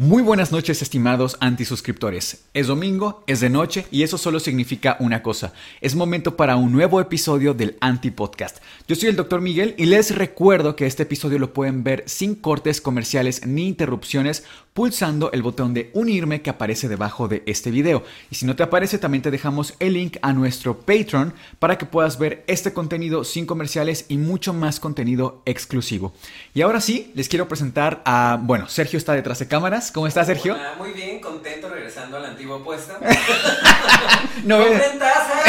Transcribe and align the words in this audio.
Muy 0.00 0.22
buenas 0.22 0.52
noches, 0.52 0.80
estimados 0.80 1.36
antisuscriptores. 1.40 2.44
Es 2.54 2.68
domingo, 2.68 3.24
es 3.26 3.40
de 3.40 3.50
noche 3.50 3.84
y 3.90 4.04
eso 4.04 4.16
solo 4.16 4.38
significa 4.38 4.96
una 5.00 5.24
cosa. 5.24 5.52
Es 5.80 5.96
momento 5.96 6.36
para 6.36 6.54
un 6.54 6.70
nuevo 6.70 7.00
episodio 7.00 7.52
del 7.52 7.76
Anti-Podcast. 7.80 8.58
Yo 8.86 8.94
soy 8.94 9.08
el 9.08 9.16
Dr. 9.16 9.40
Miguel 9.40 9.74
y 9.76 9.86
les 9.86 10.14
recuerdo 10.14 10.76
que 10.76 10.86
este 10.86 11.02
episodio 11.02 11.40
lo 11.40 11.52
pueden 11.52 11.82
ver 11.82 12.04
sin 12.06 12.36
cortes 12.36 12.80
comerciales 12.80 13.44
ni 13.44 13.66
interrupciones 13.66 14.44
pulsando 14.78 15.32
el 15.32 15.42
botón 15.42 15.74
de 15.74 15.90
unirme 15.92 16.40
que 16.40 16.50
aparece 16.50 16.88
debajo 16.88 17.26
de 17.26 17.42
este 17.46 17.72
video. 17.72 18.04
Y 18.30 18.36
si 18.36 18.46
no 18.46 18.54
te 18.54 18.62
aparece, 18.62 18.98
también 18.98 19.22
te 19.22 19.32
dejamos 19.32 19.74
el 19.80 19.94
link 19.94 20.18
a 20.22 20.32
nuestro 20.32 20.78
Patreon 20.78 21.34
para 21.58 21.78
que 21.78 21.86
puedas 21.86 22.20
ver 22.20 22.44
este 22.46 22.72
contenido 22.72 23.24
sin 23.24 23.44
comerciales 23.44 24.04
y 24.08 24.18
mucho 24.18 24.54
más 24.54 24.78
contenido 24.78 25.42
exclusivo. 25.46 26.14
Y 26.54 26.60
ahora 26.60 26.80
sí, 26.80 27.10
les 27.16 27.28
quiero 27.28 27.48
presentar 27.48 28.02
a, 28.04 28.38
bueno, 28.40 28.68
Sergio 28.68 28.98
está 28.98 29.14
detrás 29.14 29.40
de 29.40 29.48
cámaras. 29.48 29.87
¿Cómo 29.92 30.06
estás, 30.06 30.26
Sergio? 30.26 30.54
Hola, 30.54 30.74
muy 30.76 30.92
bien, 30.92 31.20
contento 31.20 31.68
regresando 31.68 32.16
a 32.16 32.20
la 32.20 32.28
antigua 32.28 32.62
puesta. 32.62 32.98
no, 34.44 34.58
¡Contentaza! 34.58 35.42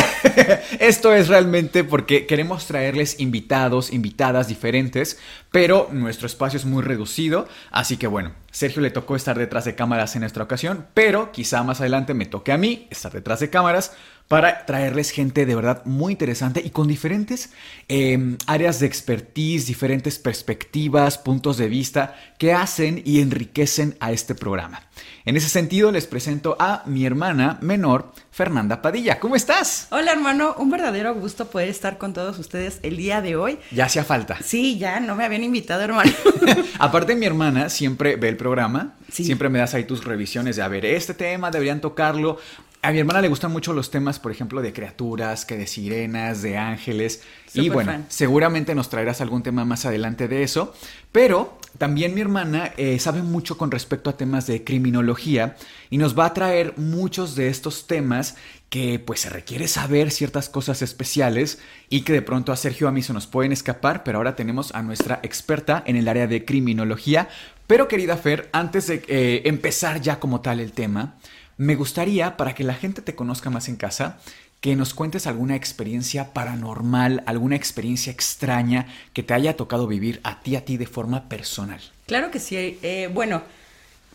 Esto 0.79 1.13
es 1.13 1.27
realmente 1.27 1.83
porque 1.83 2.25
queremos 2.25 2.65
traerles 2.65 3.19
invitados, 3.19 3.91
invitadas 3.91 4.47
diferentes, 4.47 5.19
pero 5.51 5.89
nuestro 5.91 6.27
espacio 6.27 6.57
es 6.57 6.65
muy 6.65 6.83
reducido, 6.83 7.47
así 7.71 7.97
que 7.97 8.07
bueno, 8.07 8.33
Sergio 8.51 8.81
le 8.81 8.91
tocó 8.91 9.15
estar 9.15 9.37
detrás 9.37 9.65
de 9.65 9.75
cámaras 9.75 10.15
en 10.15 10.23
esta 10.23 10.43
ocasión, 10.43 10.87
pero 10.93 11.31
quizá 11.31 11.63
más 11.63 11.81
adelante 11.81 12.13
me 12.13 12.25
toque 12.25 12.51
a 12.51 12.57
mí 12.57 12.87
estar 12.89 13.11
detrás 13.11 13.39
de 13.39 13.49
cámaras 13.49 13.93
para 14.29 14.67
traerles 14.67 15.09
gente 15.09 15.47
de 15.47 15.55
verdad 15.55 15.81
muy 15.85 16.13
interesante 16.13 16.61
y 16.63 16.69
con 16.69 16.87
diferentes 16.87 17.49
eh, 17.89 18.37
áreas 18.45 18.79
de 18.79 18.85
expertise, 18.85 19.65
diferentes 19.65 20.19
perspectivas, 20.19 21.17
puntos 21.17 21.57
de 21.57 21.67
vista 21.67 22.15
que 22.37 22.53
hacen 22.53 23.01
y 23.03 23.21
enriquecen 23.21 23.97
a 23.99 24.11
este 24.11 24.35
programa. 24.35 24.83
En 25.25 25.35
ese 25.35 25.49
sentido 25.49 25.91
les 25.91 26.05
presento 26.05 26.55
a 26.59 26.83
mi 26.85 27.07
hermana 27.07 27.57
menor, 27.61 28.13
Fernanda 28.29 28.83
Padilla. 28.83 29.19
¿Cómo 29.19 29.35
estás? 29.35 29.87
Hola 29.89 30.11
hermano, 30.11 30.53
un 30.59 30.69
verdadero 30.69 31.15
gusto 31.15 31.49
poder 31.49 31.69
estar 31.69 31.97
con 31.97 32.13
todos 32.13 32.37
ustedes 32.37 32.79
el 32.83 32.97
día 32.97 33.21
de 33.21 33.35
hoy. 33.35 33.57
Ya 33.71 33.85
hacía 33.85 34.03
falta. 34.03 34.37
Sí, 34.43 34.77
ya 34.77 34.99
no 34.99 35.15
me 35.15 35.25
habían 35.25 35.43
invitado 35.43 35.81
hermano. 35.81 36.11
Aparte 36.77 37.15
mi 37.15 37.25
hermana 37.25 37.69
siempre 37.69 38.15
ve 38.15 38.29
el 38.29 38.37
programa, 38.37 38.93
sí. 39.11 39.25
siempre 39.25 39.49
me 39.49 39.57
das 39.57 39.73
ahí 39.73 39.85
tus 39.85 40.05
revisiones 40.05 40.55
de, 40.55 40.61
a 40.61 40.67
ver, 40.67 40.85
este 40.85 41.15
tema 41.15 41.49
deberían 41.49 41.81
tocarlo. 41.81 42.37
A 42.81 42.93
mi 42.93 42.99
hermana 42.99 43.19
le 43.21 43.27
gustan 43.27 43.51
mucho 43.51 43.73
los 43.73 43.91
temas, 43.91 44.19
por 44.19 44.31
ejemplo, 44.31 44.61
de 44.61 44.71
criaturas, 44.71 45.43
que 45.45 45.57
de 45.57 45.67
sirenas, 45.67 46.41
de 46.41 46.57
ángeles. 46.57 47.23
Super 47.45 47.63
y 47.63 47.69
bueno, 47.69 47.91
fan. 47.91 48.05
seguramente 48.07 48.73
nos 48.73 48.89
traerás 48.89 49.19
algún 49.19 49.43
tema 49.43 49.65
más 49.65 49.85
adelante 49.85 50.29
de 50.29 50.43
eso. 50.43 50.73
Pero 51.11 51.57
también 51.77 52.13
mi 52.13 52.21
hermana 52.21 52.71
eh, 52.77 52.97
sabe 52.99 53.21
mucho 53.21 53.57
con 53.57 53.69
respecto 53.69 54.09
a 54.09 54.15
temas 54.15 54.47
de 54.47 54.63
criminología 54.63 55.57
y 55.89 55.97
nos 55.97 56.17
va 56.17 56.27
a 56.27 56.33
traer 56.33 56.73
muchos 56.77 57.35
de 57.35 57.49
estos 57.49 57.85
temas 57.85 58.37
que 58.69 58.97
pues 58.99 59.21
se 59.21 59.29
requiere 59.29 59.67
saber 59.67 60.09
ciertas 60.09 60.47
cosas 60.47 60.81
especiales 60.81 61.59
y 61.89 62.01
que 62.01 62.13
de 62.13 62.21
pronto 62.21 62.53
a 62.53 62.55
Sergio 62.55 62.87
a 62.87 62.91
mí 62.91 63.01
se 63.01 63.11
nos 63.11 63.27
pueden 63.27 63.51
escapar, 63.51 64.03
pero 64.03 64.19
ahora 64.19 64.37
tenemos 64.37 64.73
a 64.73 64.83
nuestra 64.83 65.19
experta 65.21 65.83
en 65.85 65.97
el 65.97 66.07
área 66.07 66.27
de 66.27 66.45
criminología. 66.45 67.27
Pero 67.67 67.89
querida 67.89 68.15
Fer, 68.15 68.49
antes 68.53 68.87
de 68.87 69.03
eh, 69.07 69.41
empezar 69.45 70.01
ya 70.01 70.19
como 70.19 70.41
tal 70.41 70.59
el 70.59 70.71
tema, 70.71 71.17
me 71.59 71.75
gustaría, 71.75 72.37
para 72.37 72.55
que 72.55 72.63
la 72.63 72.73
gente 72.73 73.01
te 73.01 73.15
conozca 73.15 73.49
más 73.49 73.67
en 73.67 73.75
casa, 73.75 74.17
que 74.61 74.77
nos 74.77 74.93
cuentes 74.93 75.27
alguna 75.27 75.57
experiencia 75.57 76.33
paranormal, 76.33 77.21
alguna 77.25 77.57
experiencia 77.57 78.13
extraña 78.13 78.87
que 79.11 79.23
te 79.23 79.33
haya 79.33 79.57
tocado 79.57 79.85
vivir 79.85 80.21
a 80.23 80.39
ti, 80.39 80.55
a 80.55 80.63
ti 80.63 80.77
de 80.77 80.87
forma 80.87 81.27
personal. 81.27 81.81
Claro 82.07 82.31
que 82.31 82.39
sí. 82.39 82.55
eh, 82.81 83.09
bueno, 83.13 83.43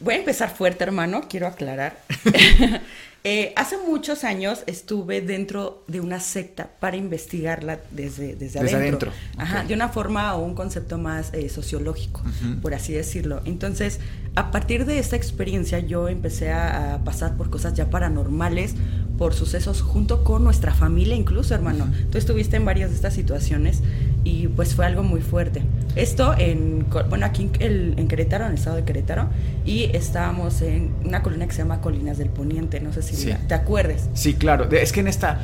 voy 0.00 0.14
a 0.14 0.18
empezar 0.18 0.54
fuerte 0.54 0.84
hermano, 0.84 1.22
quiero 1.28 1.46
aclarar. 1.46 1.98
Eh, 3.26 3.54
hace 3.56 3.78
muchos 3.78 4.22
años 4.22 4.64
estuve 4.66 5.22
dentro 5.22 5.82
de 5.88 6.00
una 6.00 6.20
secta 6.20 6.68
para 6.78 6.98
investigarla 6.98 7.78
desde, 7.90 8.34
desde, 8.36 8.60
Desde 8.60 8.76
adentro. 8.76 9.08
adentro, 9.08 9.12
Ajá, 9.42 9.60
ok. 9.62 9.66
de 9.68 9.72
una 9.72 9.88
forma 9.88 10.34
o 10.34 10.44
un 10.44 10.54
concepto 10.54 10.98
más 10.98 11.32
eh, 11.32 11.48
sociológico, 11.48 12.20
Ujú. 12.20 12.60
por 12.60 12.74
así 12.74 12.92
decirlo. 12.92 13.40
Entonces, 13.46 13.98
a 14.34 14.50
partir 14.50 14.84
de 14.84 14.98
esta 14.98 15.16
experiencia, 15.16 15.78
yo 15.78 16.08
empecé 16.08 16.52
a, 16.52 16.96
a 16.96 17.04
pasar 17.04 17.38
por 17.38 17.48
cosas 17.48 17.72
ya 17.72 17.88
paranormales, 17.88 18.74
por 19.16 19.32
sucesos 19.32 19.80
junto 19.80 20.22
con 20.22 20.44
nuestra 20.44 20.74
familia, 20.74 21.14
incluso, 21.16 21.54
hermano. 21.54 21.90
Tú 22.12 22.18
estuviste 22.18 22.56
en 22.56 22.66
varias 22.66 22.90
de 22.90 22.96
estas 22.96 23.14
situaciones 23.14 23.80
y 24.24 24.48
pues 24.48 24.74
fue 24.74 24.86
algo 24.86 25.02
muy 25.02 25.20
fuerte. 25.20 25.62
Esto 25.96 26.34
en, 26.36 26.86
bueno, 27.08 27.26
aquí 27.26 27.50
en, 27.60 28.08
Querétaro, 28.08 28.44
en 28.46 28.52
el 28.52 28.56
estado 28.58 28.76
de 28.76 28.84
Querétaro, 28.84 29.28
y 29.64 29.84
estábamos 29.94 30.60
en 30.62 30.92
una 31.04 31.22
colonia 31.22 31.46
que 31.46 31.52
se 31.52 31.58
llama 31.58 31.80
Colinas 31.80 32.18
del 32.18 32.30
Poniente, 32.30 32.80
no 32.80 32.92
sé 32.92 33.02
si 33.02 33.14
Sí. 33.16 33.32
te 33.46 33.54
acuerdes. 33.54 34.08
Sí, 34.14 34.34
claro. 34.34 34.68
Es 34.70 34.92
que 34.92 35.00
en 35.00 35.08
esta. 35.08 35.40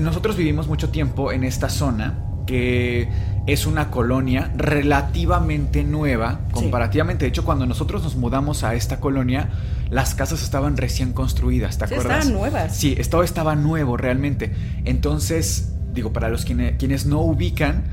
Nosotros 0.00 0.36
vivimos 0.36 0.66
mucho 0.66 0.88
tiempo 0.90 1.30
en 1.32 1.44
esta 1.44 1.68
zona 1.70 2.18
que 2.46 3.08
es 3.46 3.66
una 3.66 3.90
colonia 3.90 4.52
relativamente 4.56 5.82
nueva, 5.84 6.40
Sí. 6.48 6.52
comparativamente. 6.54 7.24
De 7.24 7.28
hecho, 7.30 7.44
cuando 7.44 7.66
nosotros 7.66 8.02
nos 8.02 8.14
mudamos 8.16 8.62
a 8.64 8.74
esta 8.74 9.00
colonia, 9.00 9.48
las 9.90 10.14
casas 10.14 10.42
estaban 10.42 10.76
recién 10.76 11.12
construidas, 11.12 11.78
¿te 11.78 11.86
Sí, 11.88 11.94
acuerdas? 11.94 12.18
estaban 12.24 12.38
nuevas. 12.40 12.76
Sí, 12.76 12.94
esto 12.98 13.22
estaba 13.22 13.56
nuevo 13.56 13.96
realmente. 13.96 14.52
Entonces, 14.84 15.72
digo, 15.96 16.12
para 16.12 16.28
los 16.28 16.44
quienes, 16.44 16.76
quienes 16.76 17.06
no 17.06 17.20
ubican, 17.22 17.84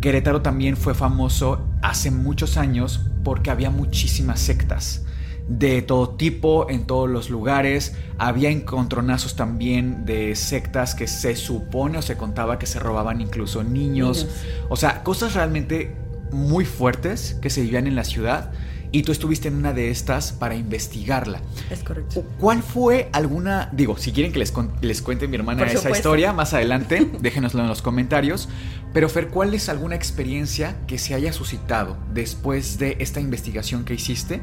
Querétaro 0.00 0.42
también 0.42 0.76
fue 0.76 0.94
famoso 0.94 1.68
hace 1.82 2.10
muchos 2.10 2.56
años 2.56 3.06
porque 3.22 3.50
había 3.50 3.70
muchísimas 3.70 4.40
sectas 4.40 5.04
de 5.46 5.82
todo 5.82 6.10
tipo, 6.10 6.70
en 6.70 6.86
todos 6.86 7.10
los 7.10 7.28
lugares. 7.28 7.94
Había 8.18 8.50
encontronazos 8.50 9.36
también 9.36 10.06
de 10.06 10.36
sectas 10.36 10.94
que 10.94 11.06
se 11.06 11.36
supone 11.36 11.98
o 11.98 12.02
se 12.02 12.16
contaba 12.16 12.58
que 12.58 12.66
se 12.66 12.78
robaban 12.78 13.20
incluso 13.20 13.62
niños. 13.62 14.24
Niños. 14.24 14.26
O 14.68 14.76
sea, 14.76 15.02
cosas 15.02 15.34
realmente 15.34 15.96
muy 16.32 16.64
fuertes 16.64 17.36
que 17.42 17.50
se 17.50 17.62
vivían 17.62 17.86
en 17.86 17.96
la 17.96 18.04
ciudad. 18.04 18.52
Y 18.92 19.02
tú 19.04 19.12
estuviste 19.12 19.46
en 19.48 19.54
una 19.54 19.72
de 19.72 19.90
estas 19.90 20.32
para 20.32 20.56
investigarla. 20.56 21.40
Es 21.70 21.84
correcto. 21.84 22.24
¿Cuál 22.40 22.62
fue 22.62 23.08
alguna, 23.12 23.68
digo, 23.72 23.96
si 23.96 24.10
quieren 24.10 24.32
que 24.32 24.40
les, 24.40 24.52
les 24.80 25.00
cuente 25.00 25.28
mi 25.28 25.36
hermana 25.36 25.58
Por 25.60 25.68
esa 25.68 25.78
supuesto. 25.78 25.98
historia 25.98 26.32
más 26.32 26.54
adelante, 26.54 27.08
déjenoslo 27.20 27.62
en 27.62 27.68
los 27.68 27.82
comentarios. 27.82 28.48
Pero 28.92 29.08
Fer, 29.08 29.28
¿cuál 29.28 29.54
es 29.54 29.68
alguna 29.68 29.94
experiencia 29.94 30.76
que 30.88 30.98
se 30.98 31.14
haya 31.14 31.32
suscitado 31.32 31.96
después 32.12 32.78
de 32.78 32.96
esta 32.98 33.20
investigación 33.20 33.84
que 33.84 33.94
hiciste 33.94 34.40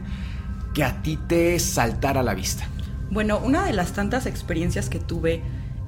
que 0.74 0.86
a 0.86 1.02
ti 1.02 1.18
te 1.28 1.59
saltara 1.59 2.22
a 2.22 2.24
la 2.24 2.34
vista? 2.34 2.68
Bueno, 3.12 3.40
una 3.40 3.66
de 3.66 3.74
las 3.74 3.92
tantas 3.92 4.25
experiencias 4.25 4.88
que 4.89 5.00
tuve, 5.00 5.42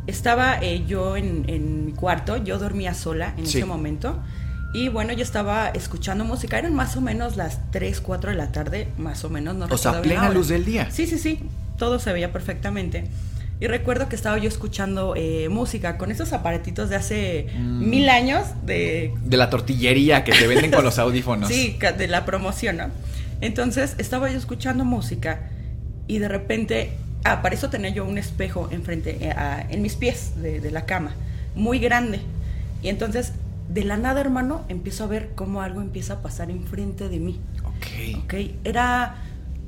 estaba 0.07 0.60
eh, 0.62 0.84
yo 0.86 1.16
en, 1.16 1.45
en 1.48 1.86
mi 1.86 1.92
cuarto, 1.94 2.36
yo 2.36 2.60
dormía 2.60 2.94
sola 2.94 3.34
en 3.38 3.45
Sí. 3.48 3.60
ese 3.60 3.66
momento. 3.66 4.19
Y 4.74 4.88
bueno, 4.89 5.13
yo 5.13 5.24
estaba 5.24 5.69
escuchando 5.69 6.25
música, 6.25 6.60
eran 6.60 6.75
más 6.75 6.95
o 6.95 7.01
menos 7.01 7.38
las 7.38 7.60
3, 7.71 8.01
4 8.01 8.31
de 8.31 8.38
la 8.38 8.51
tarde, 8.51 8.88
más 8.98 9.24
o 9.24 9.30
menos, 9.30 9.56
no 9.56 9.66
O 9.69 9.77
sea, 9.77 10.01
plena 10.01 10.30
luz 10.30 10.48
del 10.50 10.63
día. 10.66 10.89
Sí, 10.92 11.07
sí, 11.07 11.18
sí, 11.18 11.39
todo 11.77 11.98
se 12.00 12.13
veía 12.13 12.31
perfectamente. 12.31 13.06
Y 13.62 13.68
recuerdo 13.68 14.07
que 14.07 14.16
estaba 14.16 14.38
yo 14.38 14.48
escuchando 14.48 15.16
eh, 15.18 15.50
música 15.50 15.98
con 15.98 16.12
esos 16.12 16.31
aparatitos 16.33 16.89
de 16.89 16.95
hace 16.95 17.48
Mm. 17.57 17.89
mil 17.89 18.10
años 18.10 18.45
de 18.66 19.12
De 19.25 19.38
la 19.38 19.50
tortillería 19.50 20.24
que 20.24 20.31
te 20.31 20.48
venden 20.48 20.72
con 20.72 20.83
los 20.86 20.98
audífonos. 21.00 21.50
Sí, 21.50 21.77
de 21.98 22.07
la 22.07 22.24
promoción, 22.25 22.77
¿no? 22.77 22.86
Entonces 23.42 23.95
estaba 23.98 24.30
yo 24.31 24.38
escuchando 24.38 24.86
música 24.86 25.50
y 26.07 26.19
de 26.19 26.27
repente, 26.30 26.92
ah, 27.25 27.42
para 27.42 27.56
eso 27.56 27.69
tenía 27.69 27.89
yo 27.89 28.06
un 28.06 28.18
espejo 28.18 28.69
enfrente, 28.72 29.18
eh, 29.19 29.31
a- 29.31 29.65
en 29.69 29.81
mis 29.81 29.95
pies 29.95 30.33
de, 30.42 30.60
de 30.62 30.72
la 30.72 30.86
cama, 30.86 31.15
muy 31.56 31.80
grande. 31.80 32.22
Y 32.81 32.88
entonces, 32.88 33.33
de 33.69 33.83
la 33.83 33.98
nada, 33.98 34.19
hermano, 34.19 34.66
empiezo 34.68 35.04
a 35.04 35.07
ver 35.07 35.31
cómo 35.36 35.62
algo 35.62 35.81
empieza 35.81 36.13
a 36.16 36.21
pasar 36.21 36.50
enfrente 36.50 37.07
de 37.07 37.19
mí. 37.19 37.39
Ok. 37.63 38.24
¿ok? 38.24 38.33
Era, 38.63 39.16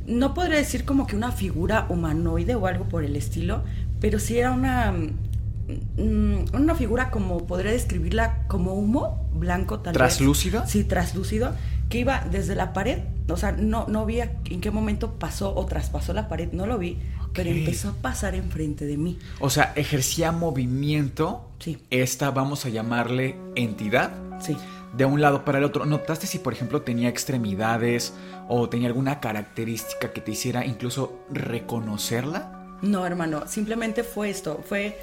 no 0.07 0.33
podría 0.33 0.57
decir 0.57 0.85
como 0.85 1.05
que 1.07 1.15
una 1.15 1.31
figura 1.31 1.85
humanoide 1.89 2.55
o 2.55 2.65
algo 2.65 2.85
por 2.85 3.03
el 3.03 3.15
estilo, 3.15 3.63
pero 3.99 4.19
sí 4.19 4.37
era 4.39 4.51
una, 4.51 4.91
mm, 4.91 6.45
una 6.53 6.75
figura 6.75 7.11
como, 7.11 7.45
podría 7.45 7.71
describirla 7.71 8.45
como 8.47 8.73
humo 8.73 9.29
blanco 9.33 9.79
tal 9.79 9.93
¿Traslúcido? 9.93 10.61
vez. 10.61 10.71
Sí, 10.71 10.83
traslúcido, 10.83 11.53
que 11.89 11.99
iba 11.99 12.25
desde 12.31 12.55
la 12.55 12.73
pared, 12.73 12.99
o 13.29 13.37
sea, 13.37 13.51
no, 13.51 13.85
no 13.87 14.05
vi 14.05 14.19
en 14.21 14.61
qué 14.61 14.71
momento 14.71 15.13
pasó 15.19 15.53
o 15.55 15.65
traspasó 15.65 16.13
la 16.13 16.27
pared, 16.27 16.49
no 16.51 16.65
lo 16.65 16.77
vi, 16.77 16.97
pero 17.33 17.49
empezó 17.49 17.89
a 17.89 17.93
pasar 17.93 18.35
enfrente 18.35 18.85
de 18.85 18.97
mí. 18.97 19.17
O 19.39 19.49
sea, 19.49 19.73
ejercía 19.75 20.31
movimiento. 20.31 21.49
Sí. 21.59 21.77
Esta, 21.89 22.31
vamos 22.31 22.65
a 22.65 22.69
llamarle 22.69 23.35
entidad. 23.55 24.11
Sí. 24.39 24.57
De 24.95 25.05
un 25.05 25.21
lado 25.21 25.45
para 25.45 25.59
el 25.59 25.63
otro. 25.63 25.85
¿Notaste 25.85 26.27
si, 26.27 26.39
por 26.39 26.53
ejemplo, 26.53 26.81
tenía 26.81 27.09
extremidades 27.09 28.13
o 28.49 28.67
tenía 28.67 28.87
alguna 28.87 29.19
característica 29.19 30.11
que 30.11 30.21
te 30.21 30.31
hiciera 30.31 30.65
incluso 30.65 31.23
reconocerla? 31.31 32.61
No, 32.81 33.05
hermano, 33.05 33.47
simplemente 33.47 34.03
fue 34.03 34.31
esto, 34.31 34.63
fue 34.67 34.97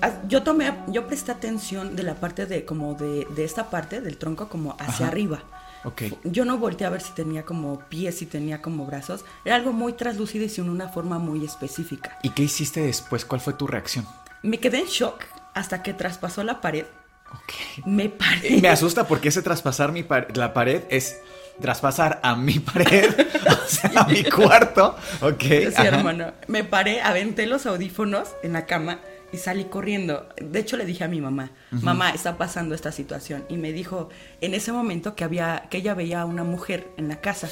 ah, 0.00 0.22
yo 0.28 0.42
tomé, 0.42 0.72
yo 0.88 1.06
presté 1.06 1.32
atención 1.32 1.94
de 1.94 2.02
la 2.02 2.14
parte 2.14 2.46
de 2.46 2.64
como 2.64 2.94
de, 2.94 3.26
de 3.36 3.44
esta 3.44 3.68
parte 3.68 4.00
del 4.00 4.16
tronco 4.16 4.48
como 4.48 4.72
hacia 4.78 5.06
Ajá. 5.06 5.08
arriba. 5.08 5.42
Ok. 5.84 6.02
Yo 6.24 6.44
no 6.44 6.58
volteé 6.58 6.86
a 6.86 6.90
ver 6.90 7.00
si 7.00 7.12
tenía 7.12 7.44
como 7.44 7.78
pies, 7.88 8.18
si 8.18 8.26
tenía 8.26 8.60
como 8.62 8.84
brazos. 8.86 9.24
Era 9.44 9.56
algo 9.56 9.72
muy 9.72 9.92
translúcido 9.92 10.44
y 10.44 10.48
sin 10.48 10.68
una 10.68 10.88
forma 10.88 11.18
muy 11.18 11.44
específica. 11.44 12.18
¿Y 12.22 12.30
qué 12.30 12.42
hiciste 12.44 12.80
después? 12.80 13.24
¿Cuál 13.24 13.40
fue 13.40 13.52
tu 13.54 13.66
reacción? 13.66 14.06
Me 14.42 14.58
quedé 14.58 14.78
en 14.80 14.86
shock 14.86 15.24
hasta 15.54 15.82
que 15.82 15.92
traspasó 15.94 16.42
la 16.44 16.60
pared. 16.60 16.84
Ok. 17.32 17.86
Me 17.86 18.08
paré. 18.08 18.60
Me 18.60 18.68
asusta 18.68 19.06
porque 19.06 19.28
ese 19.28 19.42
traspasar 19.42 19.92
mi 19.92 20.02
par- 20.02 20.36
la 20.36 20.52
pared 20.54 20.82
es 20.88 21.18
traspasar 21.60 22.20
a 22.22 22.34
mi 22.36 22.58
pared, 22.60 23.10
o 23.50 23.66
sea, 23.68 23.90
a 23.96 24.04
mi 24.08 24.24
cuarto. 24.24 24.96
Ok. 25.20 25.42
Sí, 25.42 25.66
ajá. 25.74 25.86
hermano. 25.88 26.32
Me 26.46 26.64
paré, 26.64 27.00
aventé 27.02 27.46
los 27.46 27.66
audífonos 27.66 28.28
en 28.42 28.52
la 28.54 28.66
cama 28.66 29.00
y 29.32 29.36
salí 29.38 29.64
corriendo. 29.64 30.28
De 30.40 30.58
hecho, 30.58 30.76
le 30.76 30.84
dije 30.86 31.04
a 31.04 31.08
mi 31.08 31.20
mamá, 31.20 31.50
mamá, 31.70 32.10
está 32.10 32.36
pasando 32.38 32.74
esta 32.74 32.92
situación. 32.92 33.44
Y 33.48 33.56
me 33.56 33.72
dijo 33.72 34.08
en 34.40 34.54
ese 34.54 34.72
momento 34.72 35.14
que 35.14 35.24
había, 35.24 35.66
que 35.70 35.78
ella 35.78 35.94
veía 35.94 36.22
a 36.22 36.24
una 36.24 36.44
mujer 36.44 36.88
en 36.96 37.08
la 37.08 37.20
casa. 37.20 37.48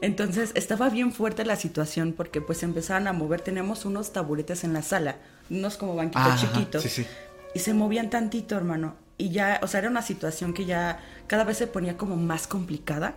Entonces 0.00 0.52
estaba 0.54 0.88
bien 0.90 1.12
fuerte 1.12 1.44
la 1.44 1.56
situación 1.56 2.12
porque 2.16 2.40
pues 2.40 2.62
empezaban 2.62 3.08
a 3.08 3.12
mover. 3.12 3.40
Teníamos 3.40 3.84
unos 3.84 4.12
taburetes 4.12 4.62
en 4.64 4.72
la 4.72 4.82
sala, 4.82 5.16
unos 5.50 5.76
como 5.76 5.96
banquitos 5.96 6.22
Ah, 6.24 6.36
chiquitos. 6.38 6.82
sí, 6.82 6.88
sí. 6.88 7.06
Y 7.54 7.58
se 7.58 7.74
movían 7.74 8.10
tantito, 8.10 8.56
hermano. 8.56 8.94
Y 9.16 9.30
ya, 9.30 9.58
o 9.62 9.66
sea, 9.66 9.80
era 9.80 9.90
una 9.90 10.02
situación 10.02 10.54
que 10.54 10.64
ya 10.66 11.00
cada 11.26 11.42
vez 11.42 11.56
se 11.58 11.66
ponía 11.66 11.96
como 11.96 12.16
más 12.16 12.46
complicada. 12.46 13.16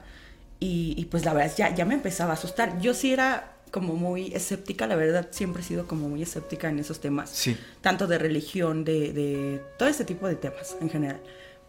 Y, 0.59 0.94
y, 0.98 1.06
pues 1.06 1.25
la 1.25 1.33
verdad, 1.33 1.53
ya, 1.57 1.74
ya 1.75 1.86
me 1.86 1.94
empezaba 1.95 2.31
a 2.31 2.33
asustar. 2.33 2.80
Yo 2.80 2.94
sí 2.94 3.13
era 3.13 3.53
como 3.71 3.95
muy 3.95 4.33
escéptica, 4.33 4.85
la 4.85 4.95
verdad, 4.95 5.29
siempre 5.31 5.62
he 5.62 5.65
sido 5.65 5.88
como 5.88 6.09
muy 6.09 6.21
escéptica 6.21 6.69
en 6.69 6.79
esos 6.79 7.00
temas. 7.00 7.29
Sí. 7.29 7.57
Tanto 7.81 8.06
de 8.07 8.18
religión, 8.18 8.83
de, 8.83 9.13
de 9.13 9.62
todo 9.79 9.88
ese 9.89 10.03
tipo 10.06 10.27
de 10.27 10.35
temas 10.35 10.75
en 10.81 10.89
general. 10.89 11.21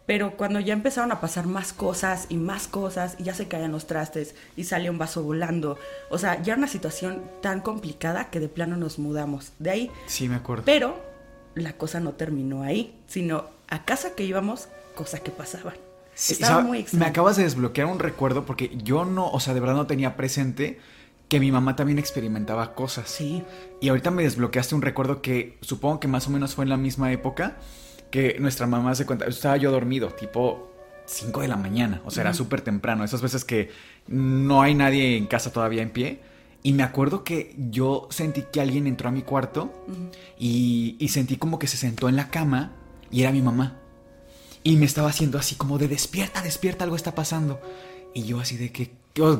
Pero 0.05 0.37
cuando 0.37 0.59
ya 0.59 0.73
empezaron 0.73 1.13
a 1.13 1.21
pasar 1.21 1.47
más 1.47 1.73
cosas 1.73 2.27
y 2.29 2.37
más 2.37 2.67
cosas, 2.67 3.15
y 3.19 3.23
ya 3.23 3.35
se 3.35 3.47
caían 3.47 3.71
los 3.71 3.87
trastes 3.87 4.35
y 4.57 4.65
salía 4.65 4.91
un 4.91 4.99
vaso 4.99 5.23
volando. 5.23 5.79
O 6.11 6.19
sea, 6.19 6.43
ya 6.43 6.55
era 6.55 6.59
una 6.59 6.67
situación 6.69 7.23
tan 7.41 7.61
complicada 7.61 8.29
que 8.29 8.41
de 8.41 8.49
plano 8.49 8.77
nos 8.77 8.99
mudamos. 8.99 9.53
De 9.61 9.71
ahí 9.71 9.91
Sí, 10.09 10.29
me 10.29 10.35
acuerdo. 10.35 10.65
pero 10.67 11.01
la 11.55 11.75
cosa 11.75 12.01
no 12.01 12.13
terminó 12.15 12.63
ahí, 12.65 12.99
sino 13.07 13.45
a 13.69 13.85
casa 13.85 14.17
que 14.17 14.25
íbamos, 14.25 14.69
cosas 14.97 15.21
que 15.21 15.31
pasaban. 15.31 15.75
Sí, 16.15 16.33
Estaba 16.35 16.55
¿sabe? 16.57 16.65
muy 16.65 16.79
extraño. 16.81 17.05
Me 17.05 17.09
acabas 17.11 17.37
de 17.37 17.45
desbloquear 17.45 17.87
un 17.87 18.01
recuerdo 18.01 18.45
porque 18.45 18.71
yo 18.83 19.05
no, 19.05 19.31
o 19.31 19.39
sea, 19.39 19.55
de 19.55 19.61
verdad 19.61 19.77
no 19.77 19.87
tenía 19.87 20.17
presente 20.17 20.81
que 21.33 21.41
mi 21.41 21.51
mamá 21.51 21.77
también 21.77 21.99
experimentaba 21.99 22.75
cosas. 22.75 23.09
Sí, 23.09 23.43
Y 23.81 23.89
ahorita 23.89 24.11
me 24.11 24.23
desbloqueaste 24.23 24.75
un 24.75 24.83
recuerdo 24.83 25.23
que 25.23 25.57
supongo 25.63 25.99
que 25.99 26.07
más 26.07 26.29
o 26.29 26.31
menos 26.31 26.55
fue 26.55 26.67
en 26.67 26.69
la 26.69 26.77
misma 26.77 27.11
época 27.11 27.57
que 28.11 28.37
nuestra 28.39 28.67
mamá 28.67 28.95
se 28.95 29.07
cuenta. 29.07 29.25
Estaba 29.25 29.57
yo 29.57 29.71
dormido, 29.71 30.09
tipo 30.09 30.71
5 31.07 31.41
de 31.41 31.49
la 31.49 31.57
mañana, 31.57 32.03
o 32.05 32.11
sea, 32.11 32.25
era 32.25 32.35
súper 32.35 32.61
temprano. 32.61 33.03
Esas 33.03 33.23
veces 33.23 33.47
que 33.47 33.71
no 34.09 34.61
hay 34.61 34.75
nadie 34.75 35.17
en 35.17 35.25
casa 35.25 35.51
todavía 35.51 35.81
en 35.81 35.89
pie. 35.89 36.21
Y 36.63 36.75
me 36.75 36.83
acuerdo 36.83 37.25
que 37.25 37.57
yo 37.57 38.09
sentí 38.11 38.45
que 38.53 38.61
alguien 38.61 38.87
entró 38.87 39.09
a 39.09 39.13
mi 39.13 39.23
cuarto 39.23 39.73
y, 40.39 40.97
y 40.99 41.09
sentí 41.09 41.39
como 41.39 41.59
que 41.59 41.67
se 41.67 41.79
sentó 41.79 42.11
en 42.11 42.17
la 42.17 42.29
cama 42.29 42.73
y 43.11 43.23
era 43.23 43.33
mi 43.33 43.41
mamá. 43.41 43.79
Y 44.65 44.77
me 44.77 44.85
estaba 44.85 45.09
haciendo 45.09 45.39
así 45.39 45.55
como 45.55 45.79
de 45.79 45.89
despierta, 45.89 46.43
despierta, 46.43 46.85
algo 46.85 46.97
está 46.97 47.15
pasando. 47.15 47.59
Y 48.13 48.25
yo 48.25 48.39
así 48.39 48.59
de 48.59 48.71
que, 48.71 48.91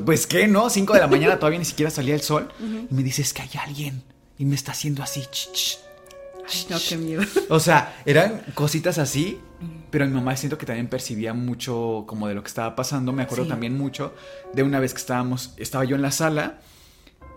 pues 0.05 0.27
qué, 0.27 0.47
¿no? 0.47 0.69
5 0.69 0.93
de 0.93 0.99
la 0.99 1.07
mañana 1.07 1.37
todavía 1.37 1.59
ni 1.59 1.65
siquiera 1.65 1.89
salía 1.91 2.15
el 2.15 2.21
sol. 2.21 2.49
Y 2.59 2.93
me 2.93 3.03
dice, 3.03 3.21
es 3.21 3.33
que 3.33 3.41
hay 3.41 3.49
alguien. 3.65 4.03
Y 4.37 4.45
me 4.45 4.55
está 4.55 4.71
haciendo 4.71 5.03
así. 5.03 5.21
ch, 5.31 5.51
ch, 5.53 5.79
Ay, 6.47 6.65
no, 6.69 6.77
qué 6.87 6.97
miedo. 6.97 7.21
o 7.49 7.59
sea, 7.59 7.95
eran 8.05 8.43
cositas 8.53 8.97
así, 8.97 9.39
pero 9.89 10.05
mi 10.05 10.11
mamá 10.13 10.35
siento 10.35 10.57
que 10.57 10.65
también 10.65 10.87
percibía 10.87 11.33
mucho 11.33 12.03
como 12.07 12.27
de 12.27 12.33
lo 12.35 12.43
que 12.43 12.49
estaba 12.49 12.75
pasando. 12.75 13.13
Me 13.13 13.23
acuerdo 13.23 13.45
Sí. 13.45 13.49
también 13.49 13.77
mucho 13.77 14.13
de 14.53 14.63
una 14.63 14.79
vez 14.79 14.93
que 14.93 14.99
estábamos, 14.99 15.53
estaba 15.57 15.85
yo 15.85 15.95
en 15.95 16.01
la 16.01 16.11
sala. 16.11 16.59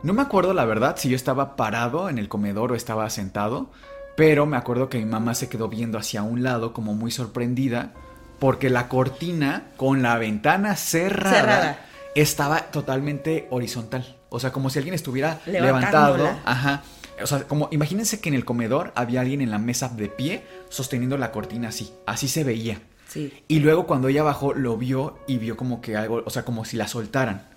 No 0.02 0.12
me 0.12 0.22
acuerdo 0.22 0.52
la 0.54 0.64
verdad 0.64 0.96
si 0.98 1.08
yo 1.08 1.16
estaba 1.16 1.56
parado 1.56 2.08
en 2.08 2.18
el 2.18 2.28
comedor 2.28 2.72
o 2.72 2.74
estaba 2.74 3.08
sentado, 3.10 3.70
pero 4.16 4.44
me 4.46 4.56
acuerdo 4.56 4.88
que 4.88 4.98
mi 4.98 5.04
mamá 5.04 5.34
se 5.34 5.48
quedó 5.48 5.68
viendo 5.68 5.98
hacia 5.98 6.22
un 6.22 6.42
lado 6.42 6.72
como 6.72 6.94
muy 6.94 7.10
sorprendida 7.10 7.92
porque 8.38 8.68
la 8.70 8.88
cortina 8.88 9.68
con 9.76 10.02
la 10.02 10.18
ventana 10.18 10.76
cerrada, 10.76 11.36
Cerrada. 11.40 11.85
Estaba 12.16 12.70
totalmente 12.70 13.46
horizontal. 13.50 14.16
O 14.28 14.40
sea, 14.40 14.50
como 14.52 14.70
si 14.70 14.78
alguien 14.78 14.94
estuviera 14.94 15.40
levantado. 15.46 16.28
Ajá. 16.44 16.82
O 17.22 17.26
sea, 17.26 17.44
como 17.44 17.68
imagínense 17.70 18.20
que 18.20 18.28
en 18.28 18.34
el 18.34 18.44
comedor 18.44 18.92
había 18.94 19.20
alguien 19.20 19.40
en 19.40 19.50
la 19.50 19.58
mesa 19.58 19.88
de 19.88 20.08
pie 20.08 20.42
sosteniendo 20.68 21.16
la 21.16 21.30
cortina 21.32 21.68
así. 21.68 21.92
Así 22.06 22.28
se 22.28 22.44
veía. 22.44 22.80
Sí. 23.08 23.32
Y 23.48 23.60
luego 23.60 23.86
cuando 23.86 24.08
ella 24.08 24.22
bajó 24.22 24.52
lo 24.52 24.76
vio 24.76 25.18
y 25.26 25.38
vio 25.38 25.56
como 25.56 25.80
que 25.80 25.96
algo, 25.96 26.22
o 26.26 26.30
sea, 26.30 26.44
como 26.44 26.64
si 26.64 26.76
la 26.76 26.88
soltaran. 26.88 27.48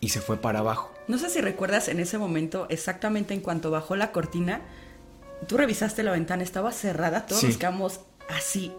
Y 0.00 0.08
se 0.10 0.20
fue 0.20 0.36
para 0.36 0.60
abajo. 0.60 0.92
No 1.08 1.18
sé 1.18 1.28
si 1.30 1.40
recuerdas 1.40 1.88
en 1.88 2.00
ese 2.00 2.18
momento, 2.18 2.66
exactamente 2.70 3.34
en 3.34 3.40
cuanto 3.40 3.70
bajó 3.70 3.96
la 3.96 4.12
cortina, 4.12 4.60
tú 5.46 5.56
revisaste 5.56 6.02
la 6.02 6.12
ventana, 6.12 6.42
estaba 6.42 6.72
cerrada, 6.72 7.26
todos 7.26 7.40
Sí. 7.40 7.48
nos 7.48 7.56
quedamos 7.56 8.00
así. 8.28 8.72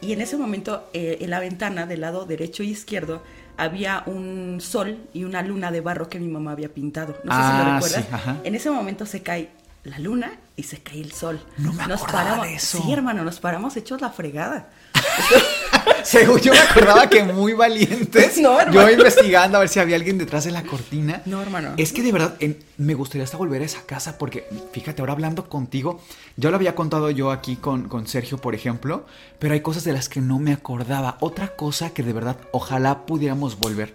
Y 0.00 0.12
en 0.12 0.20
ese 0.20 0.36
momento, 0.36 0.88
eh, 0.92 1.18
en 1.20 1.30
la 1.30 1.40
ventana 1.40 1.86
del 1.86 2.00
lado 2.02 2.24
derecho 2.26 2.62
y 2.62 2.70
izquierdo, 2.70 3.22
había 3.56 4.02
un 4.06 4.58
sol 4.60 4.98
y 5.12 5.24
una 5.24 5.42
luna 5.42 5.70
de 5.70 5.80
barro 5.80 6.08
que 6.08 6.18
mi 6.18 6.28
mamá 6.28 6.52
había 6.52 6.68
pintado. 6.68 7.16
No 7.24 7.32
sé 7.32 7.38
si 7.42 7.48
Ah, 7.48 7.64
lo 7.66 7.74
recuerdas. 7.74 8.04
sí, 8.04 8.08
ajá. 8.12 8.36
En 8.44 8.54
ese 8.54 8.70
momento 8.70 9.06
se 9.06 9.22
cae 9.22 9.50
la 9.84 9.98
luna 9.98 10.32
y 10.56 10.62
se 10.64 10.78
cae 10.82 11.00
el 11.00 11.12
sol. 11.12 11.40
No 11.58 11.72
me 11.72 11.86
nos 11.86 12.02
paramos, 12.02 12.46
de 12.46 12.54
eso. 12.54 12.80
Sí, 12.82 12.92
hermano, 12.92 13.24
nos 13.24 13.40
paramos 13.40 13.76
hechos 13.76 14.00
la 14.00 14.10
fregada. 14.10 14.68
Según 16.04 16.40
yo 16.40 16.52
me 16.52 16.58
acordaba 16.58 17.08
que 17.08 17.22
muy 17.24 17.52
valientes. 17.52 18.38
No, 18.38 18.58
hermano. 18.60 18.88
Yo 18.88 18.90
investigando 18.90 19.56
a 19.56 19.60
ver 19.60 19.68
si 19.68 19.78
había 19.80 19.96
alguien 19.96 20.18
detrás 20.18 20.44
de 20.44 20.50
la 20.50 20.62
cortina. 20.62 21.22
No, 21.26 21.40
hermano. 21.40 21.74
Es 21.76 21.92
que 21.92 22.02
de 22.02 22.12
verdad 22.12 22.34
en- 22.40 22.58
me 22.78 22.94
gustaría 22.94 23.24
hasta 23.24 23.36
volver 23.36 23.62
a 23.62 23.64
esa 23.64 23.82
casa 23.82 24.18
porque, 24.18 24.46
fíjate, 24.72 25.00
ahora 25.02 25.12
hablando 25.12 25.48
contigo, 25.48 26.00
ya 26.36 26.50
lo 26.50 26.56
había 26.56 26.74
contado 26.74 27.10
yo 27.10 27.30
aquí 27.30 27.56
con, 27.56 27.88
con 27.88 28.06
Sergio, 28.06 28.38
por 28.38 28.54
ejemplo, 28.54 29.06
pero 29.38 29.54
hay 29.54 29.60
cosas 29.60 29.84
de 29.84 29.92
las 29.92 30.08
que 30.08 30.20
no 30.20 30.38
me 30.38 30.52
acordaba. 30.52 31.16
Otra 31.20 31.48
cosa 31.56 31.90
que 31.90 32.02
de 32.02 32.12
verdad 32.12 32.36
ojalá 32.52 33.06
pudiéramos 33.06 33.58
volver. 33.58 33.94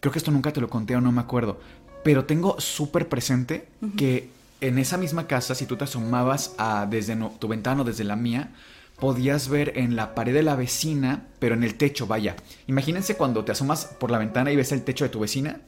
Creo 0.00 0.12
que 0.12 0.18
esto 0.18 0.30
nunca 0.30 0.52
te 0.52 0.60
lo 0.60 0.68
conté 0.68 0.96
o 0.96 1.00
no 1.00 1.12
me 1.12 1.20
acuerdo, 1.20 1.60
pero 2.02 2.24
tengo 2.24 2.60
súper 2.60 3.08
presente 3.08 3.66
que 3.96 4.28
en 4.60 4.78
esa 4.78 4.96
misma 4.96 5.26
casa, 5.26 5.54
si 5.54 5.66
tú 5.66 5.76
te 5.76 5.84
asomabas 5.84 6.52
a, 6.58 6.86
desde 6.88 7.14
no- 7.16 7.30
tu 7.38 7.46
ventana 7.48 7.82
o 7.82 7.84
desde 7.84 8.04
la 8.04 8.16
mía, 8.16 8.50
podías 8.98 9.48
ver 9.48 9.72
en 9.76 9.94
la 9.96 10.14
pared 10.14 10.32
de 10.34 10.42
la 10.42 10.56
vecina, 10.56 11.26
pero 11.38 11.54
en 11.54 11.62
el 11.64 11.74
techo, 11.76 12.06
vaya. 12.06 12.36
Imagínense 12.66 13.16
cuando 13.16 13.44
te 13.44 13.52
asomas 13.52 13.84
por 13.98 14.10
la 14.10 14.18
ventana 14.18 14.50
y 14.52 14.56
ves 14.56 14.72
el 14.72 14.82
techo 14.84 15.04
de 15.04 15.10
tu 15.10 15.20
vecina, 15.20 15.60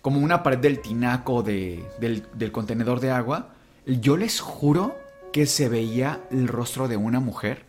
como 0.00 0.20
una 0.20 0.42
pared 0.42 0.58
del 0.58 0.80
tinaco 0.80 1.42
de- 1.42 1.84
del, 2.00 2.24
del 2.34 2.52
contenedor 2.52 3.00
de 3.00 3.10
agua. 3.10 3.54
Yo 3.86 4.16
les 4.16 4.40
juro 4.40 4.96
que 5.32 5.46
se 5.46 5.68
veía 5.68 6.20
el 6.30 6.48
rostro 6.48 6.88
de 6.88 6.96
una 6.96 7.20
mujer, 7.20 7.64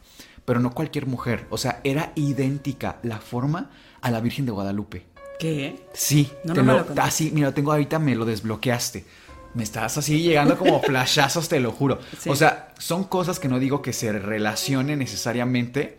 pero 0.46 0.60
no 0.60 0.72
cualquier 0.74 1.08
mujer. 1.08 1.46
O 1.50 1.58
sea, 1.58 1.82
era 1.84 2.12
idéntica 2.16 3.00
la 3.04 3.20
forma 3.20 3.72
a 4.02 4.12
la 4.12 4.22
Virgen 4.22 4.46
de 4.46 4.52
Guadalupe. 4.52 5.06
¿Qué? 5.40 5.88
Sí, 5.94 6.32
No, 6.46 6.54
te 6.54 6.62
no 6.64 6.66
me 6.74 6.80
lo, 6.80 6.94
lo 6.96 7.02
así, 7.02 7.32
mira, 7.34 7.48
lo 7.48 7.54
tengo 7.54 7.72
ahorita, 7.74 8.00
me 8.00 8.16
lo 8.16 8.24
desbloqueaste. 8.24 9.04
Me 9.56 9.64
estás 9.64 9.98
así 9.98 10.22
llegando 10.22 10.58
como 10.58 10.82
flashazos, 10.84 11.50
te 11.50 11.60
lo 11.60 11.72
juro. 11.72 12.00
Sí. 12.20 12.30
O 12.30 12.36
sea, 12.36 12.74
son 12.78 13.06
cosas 13.06 13.40
que 13.40 13.48
no 13.48 13.58
digo 13.58 13.82
que 13.82 13.94
se 13.94 14.12
relacionen 14.12 15.00
necesariamente, 15.00 15.98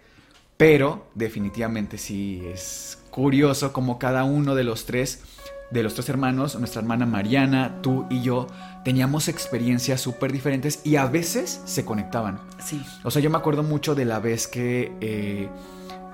pero 0.56 1.08
definitivamente 1.14 1.98
sí 1.98 2.42
es 2.52 2.98
curioso 3.10 3.72
como 3.72 3.98
cada 3.98 4.24
uno 4.24 4.54
de 4.54 4.62
los 4.62 4.84
tres, 4.84 5.22
de 5.70 5.82
los 5.82 5.94
tres 5.94 6.08
hermanos, 6.10 6.54
nuestra 6.56 6.82
hermana 6.82 7.06
Mariana, 7.06 7.80
tú 7.82 8.06
y 8.10 8.22
yo, 8.22 8.46
teníamos 8.84 9.28
experiencias 9.28 10.00
súper 10.00 10.32
diferentes 10.32 10.80
y 10.84 10.96
a 10.96 11.06
veces 11.06 11.62
se 11.64 11.84
conectaban. 11.84 12.40
Sí. 12.62 12.80
O 13.04 13.10
sea, 13.10 13.22
yo 13.22 13.30
me 13.30 13.38
acuerdo 13.38 13.62
mucho 13.62 13.94
de 13.94 14.04
la 14.04 14.20
vez 14.20 14.46
que 14.46 14.92
eh, 15.00 15.48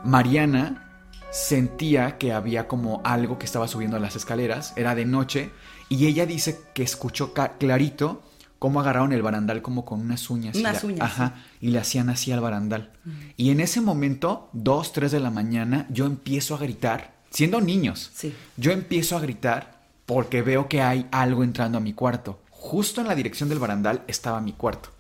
Mariana 0.05 0.89
sentía 1.33 2.19
que 2.19 2.33
había 2.33 2.69
como 2.69 3.01
algo 3.05 3.39
que 3.39 3.47
estaba 3.47 3.67
subiendo 3.67 3.97
a 3.97 4.01
las 4.01 4.17
escaleras, 4.17 4.73
era 4.77 4.95
de 4.95 5.05
noche, 5.05 5.51
y 5.95 6.07
ella 6.07 6.27
dice 6.27 6.61
que 6.75 6.83
escuchó 6.83 7.33
clarito 7.35 8.23
cómo 8.59 8.81
agarraron 8.81 9.13
el 9.13 9.23
barandal 9.23 9.61
como 9.63 9.85
con 9.85 10.01
unas 10.01 10.31
uñas. 10.31 10.57
Unas 10.57 10.85
y 10.85 10.87
la- 10.87 10.93
uñas, 10.93 11.03
Ajá, 11.11 11.35
y 11.61 11.69
le 11.69 11.79
hacían 11.79 12.09
así 12.11 12.31
al 12.33 12.41
barandal. 12.41 12.93
Y 13.37 13.51
en 13.51 13.61
ese 13.61 13.81
momento, 13.81 14.49
dos, 14.53 14.93
tres 14.93 15.11
de 15.13 15.21
la 15.21 15.31
mañana, 15.31 15.87
yo 15.91 16.07
empiezo 16.07 16.55
a 16.55 16.59
gritar, 16.59 17.13
siendo 17.31 17.61
niños. 17.61 18.11
Sí. 18.15 18.35
Yo 18.57 18.71
empiezo 18.73 19.17
a 19.17 19.21
gritar 19.21 19.81
porque 20.07 20.43
veo 20.43 20.69
que 20.69 20.81
hay 20.83 21.07
algo 21.11 21.43
entrando 21.43 21.79
a 21.79 21.81
mi 21.81 21.93
cuarto. 21.93 22.41
Justo 22.51 23.01
en 23.01 23.09
la 23.09 23.15
dirección 23.17 23.49
del 23.49 23.59
barandal 23.59 24.03
estaba 24.07 24.41
mi 24.41 24.53
cuarto. 24.53 24.91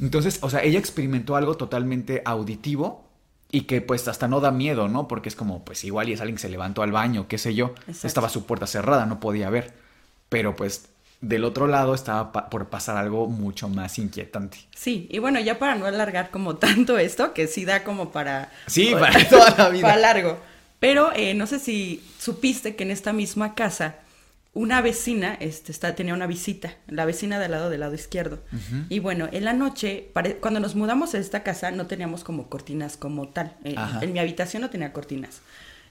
Entonces, 0.00 0.38
o 0.42 0.50
sea, 0.50 0.62
ella 0.62 0.78
experimentó 0.78 1.34
algo 1.36 1.56
totalmente 1.56 2.22
auditivo 2.24 3.08
y 3.50 3.62
que 3.62 3.80
pues 3.80 4.06
hasta 4.08 4.28
no 4.28 4.40
da 4.40 4.50
miedo, 4.50 4.88
¿no? 4.88 5.08
Porque 5.08 5.30
es 5.30 5.34
como, 5.34 5.64
pues 5.64 5.82
igual 5.84 6.08
y 6.08 6.12
es 6.12 6.20
alguien 6.20 6.36
que 6.36 6.42
se 6.42 6.48
levantó 6.50 6.82
al 6.82 6.92
baño, 6.92 7.26
qué 7.26 7.38
sé 7.38 7.54
yo. 7.54 7.72
Exacto. 7.86 8.06
Estaba 8.06 8.28
su 8.28 8.44
puerta 8.44 8.66
cerrada, 8.66 9.06
no 9.06 9.18
podía 9.20 9.48
ver. 9.48 9.87
Pero 10.28 10.54
pues 10.56 10.86
del 11.20 11.44
otro 11.44 11.66
lado 11.66 11.94
estaba 11.94 12.30
pa- 12.32 12.48
por 12.50 12.68
pasar 12.68 12.96
algo 12.96 13.26
mucho 13.26 13.68
más 13.68 13.98
inquietante. 13.98 14.58
Sí, 14.74 15.08
y 15.10 15.18
bueno, 15.18 15.40
ya 15.40 15.58
para 15.58 15.74
no 15.74 15.86
alargar 15.86 16.30
como 16.30 16.56
tanto 16.56 16.96
esto, 16.98 17.32
que 17.34 17.46
sí 17.48 17.64
da 17.64 17.82
como 17.84 18.10
para... 18.12 18.52
Sí, 18.66 18.92
para 19.00 19.28
toda 19.28 19.54
la 19.56 19.68
vida. 19.70 19.82
Para 19.82 19.96
largo. 20.00 20.38
Pero 20.80 21.10
eh, 21.14 21.34
no 21.34 21.46
sé 21.48 21.58
si 21.58 22.02
supiste 22.20 22.76
que 22.76 22.84
en 22.84 22.92
esta 22.92 23.12
misma 23.12 23.54
casa 23.56 23.96
una 24.54 24.80
vecina 24.80 25.36
este, 25.40 25.70
está, 25.72 25.94
tenía 25.94 26.14
una 26.14 26.26
visita, 26.26 26.74
la 26.88 27.04
vecina 27.04 27.38
del 27.38 27.50
lado 27.52 27.68
del 27.70 27.80
lado 27.80 27.94
izquierdo. 27.94 28.40
Y 28.88 28.98
bueno, 28.98 29.28
en 29.30 29.44
la 29.44 29.52
noche, 29.52 30.10
cuando 30.40 30.58
nos 30.58 30.74
mudamos 30.74 31.14
a 31.14 31.18
esta 31.18 31.42
casa, 31.44 31.70
no 31.70 31.86
teníamos 31.86 32.24
como 32.24 32.48
cortinas 32.48 32.96
como 32.96 33.28
tal. 33.28 33.54
Eh, 33.64 33.76
en 34.00 34.12
mi 34.12 34.18
habitación 34.18 34.62
no 34.62 34.70
tenía 34.70 34.92
cortinas. 34.92 35.42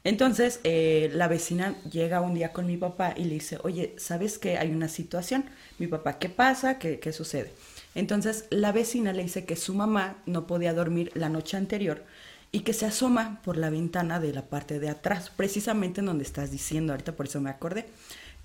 Entonces, 0.08 0.62
eh, 0.64 1.12
la 1.14 1.28
vecina 1.28 1.76
llega 1.92 2.22
un 2.22 2.34
día 2.34 2.54
con 2.54 2.66
mi 2.66 2.78
papá 2.78 3.14
y 3.18 3.26
le 3.26 3.34
dice, 3.34 3.58
oye, 3.64 3.94
¿sabes 3.98 4.38
que 4.40 4.58
hay 4.58 4.72
una 4.72 4.88
situación? 4.88 5.44
Mi 5.80 5.88
papá, 5.88 6.18
¿qué 6.18 6.30
pasa? 6.30 6.80
¿Qué, 6.80 6.98
qué 7.02 7.12
sucede? 7.12 7.52
Entonces, 7.94 8.46
la 8.50 8.72
vecina 8.72 9.12
le 9.12 9.24
dice 9.24 9.44
que 9.44 9.58
su 9.58 9.74
mamá 9.74 10.16
no 10.26 10.48
podía 10.48 10.74
dormir 10.74 11.12
la 11.14 11.28
noche 11.28 11.58
anterior 11.58 12.06
y 12.54 12.62
que 12.62 12.72
se 12.72 12.86
asoma 12.86 13.42
por 13.44 13.58
la 13.58 13.70
ventana 13.70 14.22
de 14.22 14.32
la 14.32 14.44
parte 14.44 14.80
de 14.80 14.88
atrás, 14.88 15.30
precisamente 15.30 16.00
en 16.00 16.06
donde 16.06 16.24
estás 16.24 16.52
diciendo, 16.52 16.94
ahorita 16.94 17.18
por 17.18 17.26
eso 17.26 17.42
me 17.42 17.50
acordé. 17.50 17.86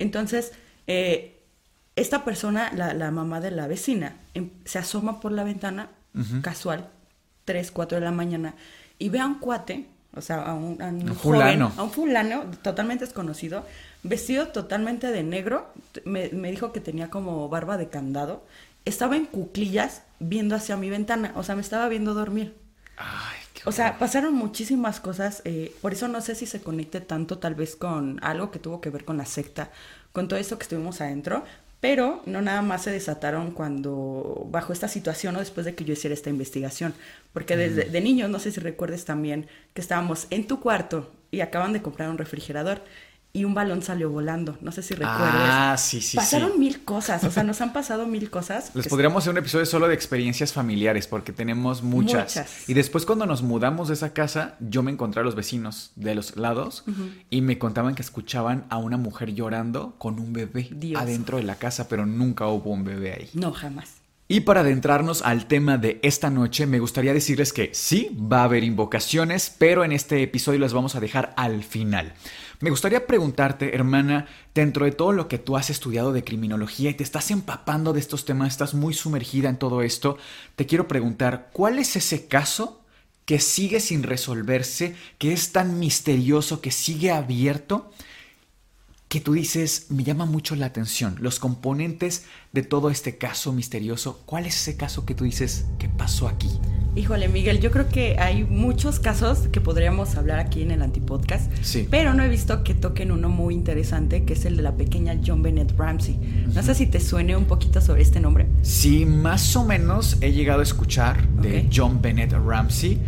Entonces, 0.00 0.50
eh, 0.88 1.38
esta 1.95 2.25
persona, 2.25 2.73
la, 2.75 2.92
la 2.92 3.12
mamá 3.12 3.40
de 3.40 3.52
la 3.52 3.69
vecina, 3.69 4.16
em- 4.35 4.50
se 4.64 4.81
asoma 4.81 5.21
por 5.21 5.31
la 5.31 5.45
ventana, 5.45 5.90
casual, 6.40 6.90
3, 7.45 7.71
4 7.71 7.99
de 7.99 8.04
la 8.04 8.11
mañana, 8.11 8.57
y 8.99 9.11
ve 9.11 9.21
a 9.21 9.26
un 9.26 9.38
cuate, 9.38 9.87
o 10.14 10.21
sea, 10.21 10.42
a 10.42 10.54
un, 10.54 10.81
a 10.83 10.88
un 10.88 11.11
Un 11.11 11.14
joven, 11.14 11.16
fulano. 11.16 11.73
a 11.76 11.83
un 11.83 11.90
fulano 11.90 12.45
totalmente 12.62 13.04
desconocido, 13.04 13.66
vestido 14.02 14.49
totalmente 14.49 15.09
de 15.09 15.23
negro, 15.23 15.73
me, 16.04 16.28
me 16.31 16.50
dijo 16.50 16.73
que 16.73 16.81
tenía 16.81 17.11
como 17.11 17.49
barba 17.49 17.76
de 17.78 17.88
candado, 17.88 18.45
estaba 18.85 19.16
en 19.16 19.26
cuclillas 19.26 20.02
viendo 20.21 20.54
hacia 20.57 20.76
mi 20.76 20.90
ventana, 20.90 21.33
o 21.37 21.42
sea, 21.42 21.54
me 21.57 21.62
estaba 21.62 21.88
viendo 21.88 22.14
dormir. 22.14 22.57
Ay, 22.97 23.38
qué 23.54 23.62
O 23.64 23.73
sea, 23.73 23.97
horror. 23.97 23.99
pasaron 23.99 24.35
muchísimas 24.35 25.00
cosas, 25.00 25.42
eh, 25.45 25.76
por 25.81 25.92
eso 25.92 26.09
no 26.09 26.21
sé 26.21 26.35
si 26.35 26.47
se 26.47 26.62
conecte 26.62 27.00
tanto 27.00 27.38
tal 27.38 27.54
vez 27.54 27.76
con 27.76 28.19
algo 28.23 28.50
que 28.50 28.59
tuvo 28.59 28.81
que 28.81 28.90
ver 28.90 29.04
con 29.04 29.16
la 29.16 29.26
secta, 29.26 29.71
con 30.12 30.28
todo 30.28 30.38
esto 30.38 30.59
que 30.59 30.64
estuvimos 30.64 31.00
adentro, 31.00 31.45
pero 31.83 32.23
no 32.27 32.41
nada 32.43 32.62
más 32.62 32.85
se 32.85 32.93
desataron 32.93 33.51
cuando, 33.51 34.47
bajo 34.53 34.73
esta 34.73 34.87
situación 34.87 35.35
o 35.35 35.41
después 35.41 35.67
de 35.67 35.75
que 35.75 35.85
yo 35.85 35.95
hiciera 35.95 36.15
esta 36.15 36.31
investigación, 36.31 36.95
porque 37.33 37.57
desde 37.57 37.87
de 37.87 38.01
niños, 38.01 38.31
no 38.31 38.39
sé 38.39 38.53
si 38.53 38.61
recuerdes 38.61 39.05
también 39.05 39.49
que 39.75 39.81
estábamos 39.81 40.29
en 40.31 40.47
tu 40.47 40.61
cuarto 40.61 41.11
y 41.33 41.41
acaban 41.41 41.73
de 41.73 41.83
comprar 41.83 42.09
un 42.09 42.19
refrigerador 42.19 42.85
y 43.35 43.45
un 43.45 43.55
balón 43.55 43.81
salió 43.81 44.11
volando, 44.11 44.59
no 44.61 44.73
sé 44.73 44.83
si 44.83 44.93
recuerdes. 44.93 45.21
Ah, 45.25 45.77
sí, 45.79 46.03
sí, 46.03 46.19
Pasaron 46.19 46.53
sí. 46.53 46.59
mil 46.59 46.85
cosas, 46.85 47.25
o 47.25 47.31
sea, 47.31 47.43
nos 47.45 47.62
han 47.62 47.73
pasado 47.73 48.07
mil 48.07 48.29
cosas. 48.29 48.73
Les 48.75 48.89
podríamos 48.89 49.23
hacer 49.23 49.31
un 49.31 49.39
episodio 49.39 49.65
solo 49.65 49.89
de 49.89 49.95
experiencias 49.95 50.53
familiares 50.53 51.07
porque 51.07 51.33
tenemos 51.33 51.83
muchas. 51.83 52.37
Muchas. 52.37 52.69
Y 52.69 52.75
después 52.75 53.07
cuando 53.07 53.25
nos 53.25 53.43
mudamos 53.43 53.89
de 53.89 53.95
esa 53.95 54.12
casa, 54.12 54.57
yo 54.61 54.83
me 54.83 54.91
encontré 54.91 55.23
a 55.23 55.25
los 55.25 55.35
vecinos 55.35 55.93
de 55.97 56.15
los 56.15 56.37
lados 56.37 56.85
y 57.31 57.41
me 57.41 57.59
contaban 57.59 57.95
que 57.95 58.03
escuchaban 58.03 58.67
a 58.69 58.77
una 58.77 58.99
mujer 58.99 59.33
llorando 59.33 59.95
con 59.97 60.21
un 60.21 60.35
bebé 60.35 60.69
Dios. 60.71 61.01
adentro 61.01 61.39
de 61.39 61.45
la 61.45 61.55
casa, 61.55 61.89
pero 61.89 62.05
nunca 62.05 62.47
hubo 62.49 62.71
un 62.71 62.85
bebé 62.85 63.15
ahí. 63.15 63.31
No, 63.33 63.53
jamás. 63.53 64.03
Y 64.29 64.41
para 64.41 64.61
adentrarnos 64.61 65.23
al 65.23 65.47
tema 65.47 65.79
de 65.79 66.01
esta 66.03 66.31
noche, 66.31 66.67
me 66.67 66.81
gustaría 66.81 67.12
decirles 67.12 67.53
que 67.53 67.71
sí, 67.75 68.17
va 68.19 68.41
a 68.41 68.45
haber 68.45 68.65
invocaciones, 68.65 69.55
pero 69.59 69.85
en 69.85 69.93
este 69.93 70.23
episodio 70.23 70.59
las 70.59 70.73
vamos 70.73 70.95
a 70.95 71.01
dejar 71.01 71.35
al 71.37 71.62
final. 71.65 72.15
Me 72.62 72.71
gustaría 72.71 73.09
preguntarte, 73.09 73.75
hermana, 73.75 74.28
dentro 74.54 74.85
de 74.85 74.92
todo 74.92 75.11
lo 75.11 75.26
que 75.26 75.38
tú 75.38 75.57
has 75.57 75.69
estudiado 75.69 76.12
de 76.12 76.23
criminología 76.23 76.90
y 76.90 76.95
te 76.95 77.02
estás 77.02 77.33
empapando 77.33 77.92
de 77.92 77.99
estos 77.99 78.25
temas, 78.25 78.52
estás 78.52 78.73
muy 78.73 78.95
sumergida 78.95 79.49
en 79.49 79.57
todo 79.57 79.83
esto, 79.83 80.16
te 80.54 80.64
quiero 80.64 80.87
preguntar, 80.87 81.50
¿cuál 81.52 81.81
es 81.81 81.97
ese 81.97 82.28
caso 82.28 82.81
que 83.25 83.40
sigue 83.40 83.81
sin 83.81 84.04
resolverse, 84.04 84.95
que 85.19 85.33
es 85.33 85.50
tan 85.50 85.81
misterioso, 85.81 86.61
que 86.61 86.71
sigue 86.71 87.11
abierto? 87.11 87.90
que 89.09 89.21
tú 89.21 89.35
dices, 89.35 89.88
me 89.90 90.04
llama 90.04 90.25
mucho 90.25 90.57
la 90.57 90.64
atención, 90.64 91.16
los 91.21 91.38
componentes 91.38 92.25
de 92.52 92.62
todo 92.62 92.88
este 92.88 93.19
caso 93.19 93.52
misterioso, 93.52 94.23
¿cuál 94.25 94.47
es 94.47 94.57
ese 94.57 94.78
caso 94.78 95.04
que 95.04 95.14
tú 95.14 95.25
dices, 95.25 95.66
¿qué 95.78 95.88
pasó 95.88 96.28
aquí? 96.28 96.49
Híjole, 96.94 97.28
Miguel, 97.28 97.58
yo 97.61 97.70
creo 97.70 97.88
que 97.88 98.16
hay 98.18 98.44
muchos 98.44 99.00
casos 99.00 99.49
que 99.50 99.62
podríamos 99.62 100.14
hablar 100.16 100.38
aquí 100.38 100.61
en 100.61 100.72
el 100.72 100.82
Antipodcast, 100.82 101.50
Sí. 101.62 101.88
pero 101.90 102.12
no 102.12 102.22
he 102.22 102.28
visto 102.28 102.62
que 102.64 102.75
toquen 102.75 103.12
uno 103.12 103.30
muy 103.30 103.54
interesante, 103.54 104.25
que 104.25 104.34
es 104.34 104.44
el 104.44 104.56
de 104.58 104.62
la 104.62 104.72
pequeña 104.76 105.18
John 105.26 105.42
Bennett 105.42 105.72
Ramsey. 105.78 106.18
No 106.54 106.62
sé 106.62 106.75
si 106.75 106.87
te 106.87 107.00
suene 107.00 107.34
un 107.34 107.46
poquito 107.46 107.80
sobre 107.80 108.02
este 108.02 108.20
nombre. 108.20 108.46
Sí, 108.61 109.06
más 109.06 109.56
o 109.56 109.64
menos 109.64 110.18
he 110.20 110.32
llegado 110.32 110.61
a 110.61 110.64
escuchar 110.64 111.26
de. 111.40 111.66
John 111.75 112.02
Bennett 112.02 112.32
Ramsey. 112.32 112.99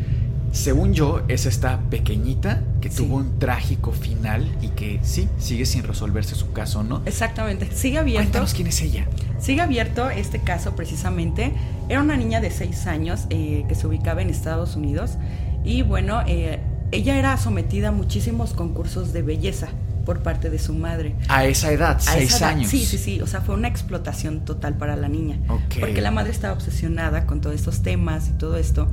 Según 0.55 0.95
yo, 0.95 1.23
es 1.27 1.47
esta 1.47 1.81
pequeñita 1.91 2.63
que 2.81 2.89
Sí. 2.89 2.99
tuvo 2.99 3.17
un 3.17 3.39
trágico 3.41 3.91
final 3.91 4.49
y 4.63 4.69
que 4.69 5.01
sí, 5.03 5.29
sigue 5.39 5.67
sin 5.67 5.83
resolverse 5.83 6.37
su 6.37 6.53
caso, 6.53 6.85
¿no? 6.85 7.03
Exactamente, 7.07 7.69
sigue 7.75 7.99
abierto. 7.99 8.23
Cuéntanos 8.23 8.55
quién 8.55 8.69
es 8.69 8.81
ella. 8.81 9.07
Sigue 9.41 9.61
abierto 9.63 10.09
este 10.11 10.39
caso 10.39 10.77
precisamente. 10.77 11.53
Era 11.89 12.01
una 12.01 12.17
niña 12.17 12.41
de 12.41 12.51
6 12.51 12.87
años 12.87 13.23
eh, 13.31 13.65
que 13.69 13.75
se 13.75 13.87
ubicaba 13.89 14.23
en 14.23 14.31
Estados 14.31 14.77
Unidos 14.77 15.19
y 15.65 15.83
bueno, 15.83 16.23
eh, 16.27 16.61
ella 16.93 17.19
era 17.19 17.37
sometida 17.37 17.89
a 17.89 17.93
muchísimos 17.93 18.55
concursos 18.55 19.13
de 19.13 19.23
belleza 19.23 19.69
por 20.07 20.23
parte 20.23 20.51
de 20.51 20.61
su 20.61 20.73
madre. 20.73 21.17
A 21.29 21.47
esa 21.47 21.73
edad, 21.73 21.97
A 21.97 22.01
seis 22.01 22.33
esa 22.35 22.47
edad, 22.51 22.57
años. 22.59 22.71
Sí, 22.71 22.85
sí, 22.87 22.97
sí. 22.99 23.21
O 23.21 23.27
sea, 23.27 23.41
fue 23.41 23.57
una 23.57 23.67
explotación 23.69 24.45
total 24.45 24.75
para 24.77 24.95
la 24.95 25.09
niña. 25.09 25.41
Ok. 25.49 25.81
Porque 25.81 26.01
la 26.01 26.13
madre 26.13 26.31
estaba 26.31 26.55
obsesionada 26.55 27.27
con 27.27 27.41
todos 27.41 27.57
estos 27.57 27.83
temas 27.83 28.29
y 28.29 28.33
todo 28.33 28.57
esto. 28.57 28.87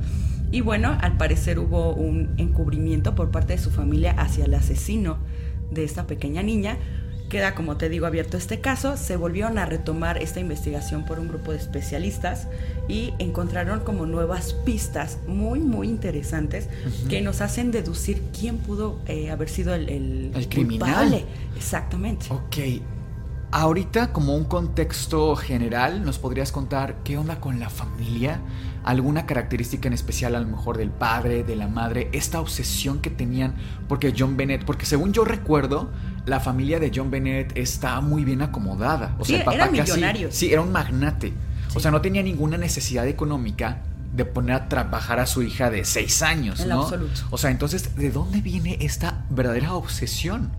Y 0.52 0.60
bueno, 0.60 0.96
al 1.00 1.16
parecer 1.16 1.58
hubo 1.58 1.94
un 1.94 2.34
encubrimiento 2.36 3.14
por 3.16 3.30
parte 3.30 3.54
de 3.54 3.58
su 3.58 3.70
familia 3.70 4.12
hacia 4.12 4.44
el 4.44 4.54
asesino 4.54 5.16
de 5.70 5.82
esta 5.82 6.06
pequeña 6.06 6.42
niña. 6.42 6.76
Queda, 7.30 7.54
como 7.54 7.78
te 7.78 7.88
digo, 7.88 8.04
abierto 8.04 8.36
este 8.36 8.60
caso. 8.60 8.98
Se 8.98 9.16
volvieron 9.16 9.56
a 9.56 9.64
retomar 9.64 10.18
esta 10.18 10.38
investigación 10.40 11.06
por 11.06 11.18
un 11.18 11.28
grupo 11.28 11.52
de 11.52 11.56
especialistas 11.56 12.46
y 12.88 13.14
encontraron 13.18 13.80
como 13.80 14.04
nuevas 14.04 14.52
pistas 14.52 15.18
muy, 15.26 15.58
muy 15.58 15.88
interesantes 15.88 16.68
que 17.08 17.22
nos 17.22 17.40
hacen 17.40 17.70
deducir 17.70 18.22
quién 18.38 18.58
pudo 18.58 18.98
eh, 19.06 19.30
haber 19.30 19.48
sido 19.48 19.74
el, 19.74 19.88
el, 19.88 20.30
El 20.34 20.48
criminal. 20.50 20.90
culpable. 20.92 21.24
Exactamente. 21.56 22.26
Ok. 22.28 22.82
Ahorita, 23.50 24.12
como 24.12 24.34
un 24.34 24.44
contexto 24.44 25.34
general, 25.36 26.04
¿nos 26.04 26.18
podrías 26.18 26.52
contar 26.52 26.96
qué 27.04 27.16
onda 27.16 27.40
con 27.40 27.60
la 27.60 27.70
familia? 27.70 28.40
¿Alguna 28.84 29.26
característica 29.26 29.86
en 29.88 29.92
especial 29.94 30.34
a 30.34 30.40
lo 30.40 30.46
mejor 30.48 30.76
del 30.76 30.90
padre, 30.90 31.44
de 31.44 31.54
la 31.56 31.68
madre? 31.68 32.08
Esta 32.12 32.40
obsesión 32.40 33.00
que 33.00 33.10
tenían 33.10 33.54
porque 33.88 34.12
John 34.16 34.36
Bennett, 34.36 34.64
porque 34.64 34.86
según 34.86 35.12
yo 35.12 35.24
recuerdo, 35.24 35.90
la 36.26 36.40
familia 36.40 36.80
de 36.80 36.90
John 36.94 37.10
Bennett 37.10 37.56
está 37.56 38.00
muy 38.00 38.24
bien 38.24 38.42
acomodada. 38.42 39.14
O 39.18 39.24
Sí, 39.24 39.32
sea, 39.32 39.38
el 39.40 39.44
papá 39.44 39.54
eran 39.56 39.68
casi- 39.76 39.92
millonarios. 39.92 40.34
Sí, 40.34 40.52
era 40.52 40.60
un 40.62 40.72
magnate. 40.72 41.32
O 41.74 41.80
sea, 41.80 41.90
no 41.90 42.00
tenía 42.00 42.22
ninguna 42.22 42.58
necesidad 42.58 43.06
económica 43.06 43.82
de 44.14 44.24
poner 44.26 44.54
a 44.56 44.68
trabajar 44.68 45.20
a 45.20 45.26
su 45.26 45.42
hija 45.42 45.70
de 45.70 45.84
seis 45.86 46.20
años, 46.22 46.60
En 46.60 46.68
¿no? 46.68 46.82
absoluto. 46.82 47.20
O 47.30 47.38
sea, 47.38 47.50
entonces, 47.50 47.96
¿de 47.96 48.10
dónde 48.10 48.40
viene 48.42 48.76
esta 48.80 49.24
verdadera 49.30 49.72
obsesión? 49.74 50.50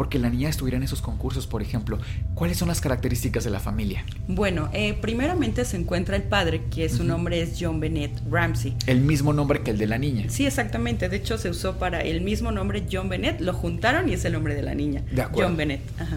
Porque 0.00 0.18
la 0.18 0.30
niña 0.30 0.48
estuviera 0.48 0.78
en 0.78 0.82
esos 0.82 1.02
concursos, 1.02 1.46
por 1.46 1.60
ejemplo. 1.60 1.98
¿Cuáles 2.34 2.56
son 2.56 2.68
las 2.68 2.80
características 2.80 3.44
de 3.44 3.50
la 3.50 3.60
familia? 3.60 4.02
Bueno, 4.28 4.70
eh, 4.72 4.94
primeramente 4.94 5.62
se 5.66 5.76
encuentra 5.76 6.16
el 6.16 6.22
padre, 6.22 6.62
que 6.74 6.88
su 6.88 7.04
nombre 7.04 7.42
es 7.42 7.58
John 7.60 7.80
Bennett 7.80 8.18
Ramsey. 8.30 8.74
El 8.86 9.02
mismo 9.02 9.34
nombre 9.34 9.60
que 9.60 9.72
el 9.72 9.76
de 9.76 9.86
la 9.86 9.98
niña. 9.98 10.24
Sí, 10.30 10.46
exactamente. 10.46 11.10
De 11.10 11.16
hecho, 11.18 11.36
se 11.36 11.50
usó 11.50 11.76
para 11.76 12.00
el 12.00 12.22
mismo 12.22 12.50
nombre 12.50 12.86
John 12.90 13.10
Bennett, 13.10 13.42
lo 13.42 13.52
juntaron 13.52 14.08
y 14.08 14.14
es 14.14 14.24
el 14.24 14.32
nombre 14.32 14.54
de 14.54 14.62
la 14.62 14.74
niña. 14.74 15.02
De 15.12 15.20
acuerdo. 15.20 15.50
John 15.50 15.58
Bennett. 15.58 15.82
Ajá. 16.00 16.16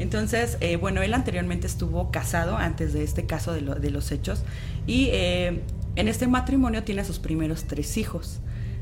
Entonces, 0.00 0.56
eh, 0.60 0.74
bueno, 0.74 1.00
él 1.00 1.14
anteriormente 1.14 1.68
estuvo 1.68 2.10
casado 2.10 2.56
antes 2.56 2.92
de 2.92 3.04
este 3.04 3.26
caso 3.26 3.52
de, 3.52 3.60
lo- 3.60 3.76
de 3.76 3.90
los 3.90 4.10
hechos 4.10 4.42
y 4.88 5.10
eh, 5.12 5.60
en 5.94 6.08
este 6.08 6.26
matrimonio 6.26 6.82
tiene 6.82 7.02
a 7.02 7.04
sus 7.04 7.20
primeros 7.20 7.62
tres 7.68 7.96
hijos. 7.96 8.40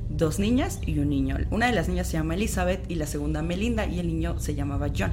Dos 0.09 0.39
niñas 0.39 0.81
y 0.87 0.99
un 0.99 1.11
niño. 1.11 1.37
Una 1.51 1.67
de 1.67 1.73
las 1.73 1.89
niñas 1.89 2.09
se 2.09 2.15
llama 2.15 2.35
Elizabeth 2.35 2.91
y 2.91 2.95
la 2.97 3.07
segunda 3.07 3.43
Melinda 3.43 3.87
y 3.87 3.99
el 3.99 4.09
niño 4.09 4.39
se 4.39 4.55
llamaba 4.55 4.89
John. 4.97 5.13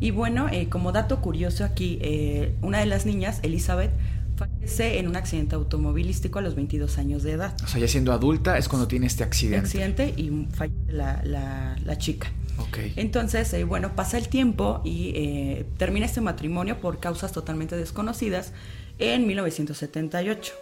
Y 0.00 0.10
bueno, 0.10 0.48
eh, 0.50 0.68
como 0.68 0.92
dato 0.92 1.20
curioso 1.20 1.64
aquí, 1.64 1.98
eh, 2.00 2.54
una 2.62 2.80
de 2.80 2.86
las 2.86 3.06
niñas, 3.06 3.40
Elizabeth, 3.42 3.92
fallece 4.36 4.98
en 4.98 5.08
un 5.08 5.16
accidente 5.16 5.54
automovilístico 5.54 6.38
a 6.38 6.42
los 6.42 6.54
22 6.54 6.98
años 6.98 7.22
de 7.22 7.32
edad. 7.32 7.54
O 7.62 7.66
sea, 7.66 7.80
ya 7.80 7.88
siendo 7.88 8.12
adulta 8.12 8.58
es 8.58 8.68
cuando 8.68 8.88
tiene 8.88 9.06
este 9.06 9.22
accidente. 9.22 9.66
Accidente 9.66 10.14
y 10.16 10.48
fallece 10.52 10.92
la, 10.92 11.22
la, 11.24 11.76
la 11.84 11.98
chica. 11.98 12.32
Ok. 12.58 12.78
Entonces, 12.96 13.52
eh, 13.52 13.64
bueno, 13.64 13.94
pasa 13.94 14.18
el 14.18 14.28
tiempo 14.28 14.80
y 14.84 15.12
eh, 15.14 15.66
termina 15.76 16.06
este 16.06 16.20
matrimonio 16.20 16.80
por 16.80 17.00
causas 17.00 17.32
totalmente 17.32 17.76
desconocidas 17.76 18.52
en 18.98 19.26
1978. 19.26 20.52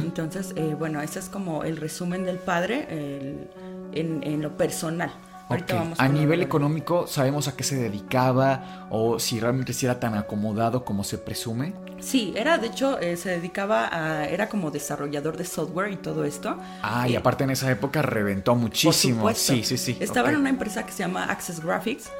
Entonces, 0.00 0.52
eh, 0.56 0.74
bueno, 0.74 1.00
ese 1.00 1.18
es 1.18 1.28
como 1.28 1.64
el 1.64 1.76
resumen 1.76 2.24
del 2.24 2.38
padre 2.38 2.86
el- 2.90 3.50
en, 3.92 4.22
en 4.22 4.42
lo 4.42 4.56
personal. 4.56 5.12
Ahorita 5.48 5.74
Ok. 5.74 5.80
vamos 5.80 5.98
A 5.98 6.08
lo 6.08 6.14
nivel 6.14 6.42
económico, 6.42 7.06
¿sabemos 7.06 7.48
a 7.48 7.56
qué 7.56 7.64
se 7.64 7.76
dedicaba? 7.76 8.86
O 8.88 9.18
si 9.18 9.40
realmente 9.40 9.72
sí 9.72 9.86
era 9.86 9.98
tan 10.00 10.14
acomodado 10.14 10.84
como 10.84 11.02
se 11.04 11.18
presume. 11.18 11.74
Sí, 11.98 12.32
era, 12.36 12.56
de 12.58 12.68
hecho, 12.68 12.98
eh, 13.00 13.16
se 13.16 13.28
dedicaba 13.30 13.88
a, 13.92 14.26
era 14.26 14.48
como 14.48 14.70
desarrollador 14.70 15.36
de 15.36 15.44
software 15.44 15.92
y 15.92 15.96
todo 15.98 16.24
esto. 16.24 16.56
Ah, 16.82 17.08
y 17.08 17.14
Eh, 17.14 17.16
aparte 17.16 17.44
en 17.44 17.50
esa 17.50 17.70
época 17.70 18.00
reventó 18.02 18.54
muchísimo. 18.56 19.34
Sí, 19.34 19.62
sí, 19.64 19.76
sí. 19.76 19.96
Estaba 20.00 20.30
en 20.30 20.36
una 20.36 20.48
empresa 20.50 20.86
que 20.86 20.92
se 20.92 20.98
llama 21.02 21.24
Access 21.24 21.60
Graphics. 21.60 22.10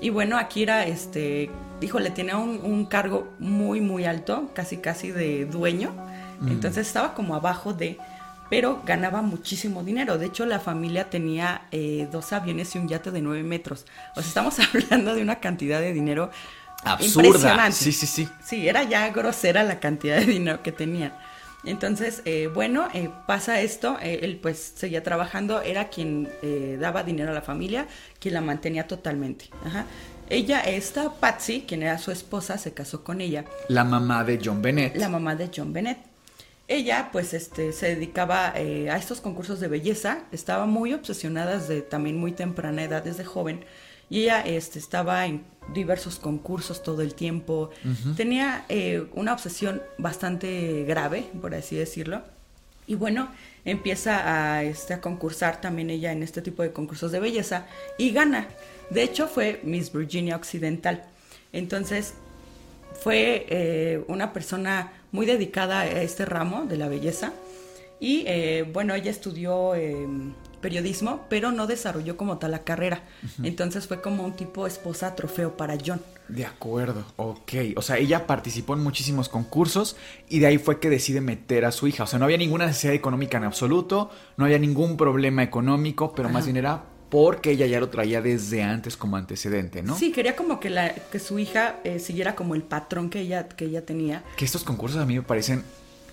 Y 0.00 0.10
bueno, 0.10 0.36
aquí 0.38 0.62
era, 0.62 0.84
este, 0.86 1.50
híjole, 1.80 2.10
tenía 2.10 2.36
un, 2.36 2.60
un 2.64 2.86
cargo 2.86 3.34
muy, 3.38 3.80
muy 3.80 4.04
alto, 4.04 4.50
casi, 4.54 4.78
casi 4.78 5.10
de 5.10 5.46
dueño. 5.46 5.94
Mm. 6.40 6.48
Entonces 6.48 6.86
estaba 6.86 7.14
como 7.14 7.34
abajo 7.34 7.72
de, 7.72 7.98
pero 8.48 8.82
ganaba 8.84 9.22
muchísimo 9.22 9.84
dinero. 9.84 10.18
De 10.18 10.26
hecho, 10.26 10.46
la 10.46 10.58
familia 10.60 11.08
tenía 11.10 11.62
eh, 11.70 12.08
dos 12.10 12.32
aviones 12.32 12.74
y 12.74 12.78
un 12.78 12.88
yate 12.88 13.10
de 13.10 13.20
9 13.22 13.42
metros. 13.42 13.86
O 14.16 14.20
sea, 14.20 14.28
estamos 14.28 14.56
hablando 14.74 15.14
de 15.14 15.22
una 15.22 15.40
cantidad 15.40 15.80
de 15.80 15.92
dinero 15.92 16.30
Absurda. 16.84 17.26
impresionante. 17.28 17.76
Sí, 17.76 17.92
sí, 17.92 18.06
sí. 18.06 18.28
Sí, 18.44 18.68
era 18.68 18.82
ya 18.84 19.08
grosera 19.10 19.62
la 19.62 19.80
cantidad 19.80 20.18
de 20.18 20.26
dinero 20.26 20.62
que 20.62 20.72
tenía. 20.72 21.16
Entonces, 21.62 22.22
eh, 22.24 22.48
bueno, 22.52 22.88
eh, 22.94 23.10
pasa 23.26 23.60
esto, 23.60 23.98
eh, 24.00 24.20
él 24.22 24.38
pues 24.40 24.72
seguía 24.76 25.02
trabajando, 25.02 25.60
era 25.60 25.88
quien 25.90 26.26
eh, 26.40 26.78
daba 26.80 27.02
dinero 27.02 27.32
a 27.32 27.34
la 27.34 27.42
familia, 27.42 27.86
quien 28.18 28.32
la 28.32 28.40
mantenía 28.40 28.86
totalmente. 28.86 29.50
Ajá. 29.66 29.84
Ella, 30.30 30.60
esta 30.60 31.12
Patsy, 31.12 31.64
quien 31.68 31.82
era 31.82 31.98
su 31.98 32.12
esposa, 32.12 32.56
se 32.56 32.72
casó 32.72 33.04
con 33.04 33.20
ella, 33.20 33.44
La 33.68 33.84
mamá 33.84 34.24
de 34.24 34.40
John 34.42 34.62
Bennett. 34.62 34.96
la 34.96 35.10
mamá 35.10 35.34
de 35.34 35.50
John 35.54 35.72
Bennett. 35.74 35.98
Ella, 36.70 37.08
pues, 37.10 37.34
este, 37.34 37.72
se 37.72 37.96
dedicaba 37.96 38.52
eh, 38.54 38.90
a 38.90 38.96
estos 38.96 39.20
concursos 39.20 39.58
de 39.58 39.66
belleza, 39.66 40.22
estaba 40.30 40.66
muy 40.66 40.94
obsesionada 40.94 41.58
desde 41.58 41.82
también 41.82 42.16
muy 42.16 42.30
temprana 42.30 42.84
edad, 42.84 43.02
desde 43.02 43.24
joven, 43.24 43.64
y 44.08 44.20
ella 44.20 44.40
este, 44.42 44.78
estaba 44.78 45.26
en 45.26 45.42
diversos 45.74 46.20
concursos 46.20 46.84
todo 46.84 47.02
el 47.02 47.14
tiempo. 47.14 47.70
Tenía 48.16 48.66
eh, 48.68 49.04
una 49.14 49.32
obsesión 49.32 49.82
bastante 49.98 50.84
grave, 50.84 51.24
por 51.40 51.56
así 51.56 51.74
decirlo. 51.74 52.22
Y 52.86 52.94
bueno, 52.94 53.30
empieza 53.64 54.54
a, 54.54 54.62
este, 54.62 54.94
a 54.94 55.00
concursar 55.00 55.60
también 55.60 55.90
ella 55.90 56.12
en 56.12 56.22
este 56.22 56.40
tipo 56.40 56.62
de 56.62 56.72
concursos 56.72 57.10
de 57.10 57.18
belleza 57.18 57.66
y 57.98 58.12
gana. 58.12 58.46
De 58.90 59.02
hecho, 59.02 59.26
fue 59.26 59.60
Miss 59.64 59.92
Virginia 59.92 60.36
Occidental. 60.36 61.02
Entonces, 61.52 62.14
fue 63.02 63.46
eh, 63.48 64.04
una 64.06 64.32
persona 64.32 64.92
muy 65.12 65.26
dedicada 65.26 65.80
a 65.80 66.02
este 66.02 66.24
ramo 66.24 66.66
de 66.66 66.76
la 66.76 66.88
belleza. 66.88 67.32
Y 67.98 68.24
eh, 68.26 68.68
bueno, 68.72 68.94
ella 68.94 69.10
estudió 69.10 69.74
eh, 69.74 70.06
periodismo, 70.60 71.26
pero 71.28 71.52
no 71.52 71.66
desarrolló 71.66 72.16
como 72.16 72.38
tal 72.38 72.52
la 72.52 72.60
carrera. 72.60 73.02
Entonces 73.42 73.86
fue 73.86 74.00
como 74.00 74.24
un 74.24 74.32
tipo 74.32 74.66
esposa 74.66 75.14
trofeo 75.14 75.56
para 75.56 75.76
John. 75.84 76.00
De 76.28 76.46
acuerdo, 76.46 77.04
ok. 77.16 77.52
O 77.76 77.82
sea, 77.82 77.98
ella 77.98 78.26
participó 78.26 78.74
en 78.74 78.82
muchísimos 78.82 79.28
concursos 79.28 79.96
y 80.28 80.38
de 80.38 80.46
ahí 80.46 80.58
fue 80.58 80.78
que 80.78 80.88
decide 80.88 81.20
meter 81.20 81.64
a 81.64 81.72
su 81.72 81.88
hija. 81.88 82.04
O 82.04 82.06
sea, 82.06 82.18
no 82.18 82.24
había 82.24 82.38
ninguna 82.38 82.66
necesidad 82.66 82.94
económica 82.94 83.38
en 83.38 83.44
absoluto, 83.44 84.10
no 84.36 84.44
había 84.44 84.58
ningún 84.58 84.96
problema 84.96 85.42
económico, 85.42 86.14
pero 86.14 86.28
más 86.28 86.44
bien 86.44 86.56
era 86.56 86.84
porque 87.10 87.50
ella 87.50 87.66
ya 87.66 87.80
lo 87.80 87.88
traía 87.88 88.22
desde 88.22 88.62
antes 88.62 88.96
como 88.96 89.16
antecedente, 89.16 89.82
¿no? 89.82 89.98
Sí, 89.98 90.12
quería 90.12 90.36
como 90.36 90.60
que, 90.60 90.70
la, 90.70 90.94
que 90.94 91.18
su 91.18 91.38
hija 91.38 91.80
eh, 91.84 91.98
siguiera 91.98 92.34
como 92.34 92.54
el 92.54 92.62
patrón 92.62 93.10
que 93.10 93.20
ella, 93.20 93.48
que 93.48 93.66
ella 93.66 93.84
tenía. 93.84 94.22
Que 94.36 94.44
estos 94.44 94.62
concursos 94.62 95.00
a 95.00 95.06
mí 95.06 95.16
me 95.16 95.22
parecen 95.22 95.64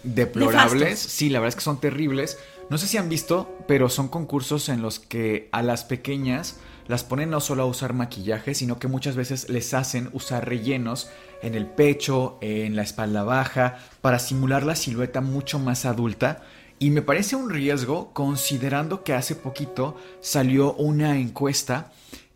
deplorables. 0.04 0.82
Nefastos. 0.82 1.12
Sí, 1.12 1.30
la 1.30 1.40
verdad 1.40 1.50
es 1.50 1.56
que 1.56 1.62
son 1.62 1.80
terribles. 1.80 2.40
No 2.70 2.78
sé 2.78 2.88
si 2.88 2.98
han 2.98 3.10
visto, 3.10 3.56
pero 3.68 3.90
son 3.90 4.08
concursos 4.08 4.70
en 4.70 4.82
los 4.82 5.00
que 5.00 5.50
a 5.52 5.62
las 5.62 5.86
pequeñas 5.86 6.58
las 6.88 7.04
ponen 7.04 7.30
no 7.30 7.42
solo 7.42 7.64
a 7.64 7.66
usar 7.66 7.94
maquillaje, 7.94 8.56
sino 8.56 8.80
que 8.80 8.88
muchas 8.88 9.16
veces 9.16 9.50
les 9.50 9.74
hacen 9.74 10.10
usar 10.14 10.48
rellenos 10.48 11.10
en 11.42 11.54
el 11.54 11.66
pecho, 11.66 12.38
en 12.42 12.76
la 12.76 12.82
espalda 12.82 13.24
baja, 13.24 13.78
para 14.02 14.20
simular 14.20 14.66
la 14.66 14.76
silueta 14.76 15.22
mucho 15.22 15.60
más 15.60 15.86
adulta. 15.86 16.44
Y 16.80 16.92
me 16.92 17.02
parece 17.02 17.36
un 17.36 17.50
riesgo 17.50 18.14
considerando 18.14 19.04
que 19.04 19.14
hace 19.14 19.36
poquito 19.36 19.98
salió 20.22 20.74
una 20.74 21.18
encuesta 21.18 21.92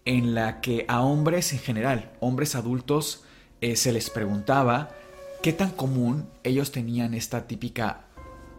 en 0.06 0.34
la 0.34 0.62
que 0.62 0.86
a 0.88 1.02
hombres 1.02 1.54
en 1.54 1.60
general, 1.60 2.12
hombres 2.20 2.56
adultos, 2.56 3.24
eh, 3.62 3.76
se 3.76 3.92
les 3.92 4.10
preguntaba 4.10 4.90
qué 5.44 5.54
tan 5.54 5.70
común 5.70 6.28
ellos 6.44 6.72
tenían 6.72 7.14
esta 7.14 7.46
típica, 7.46 8.06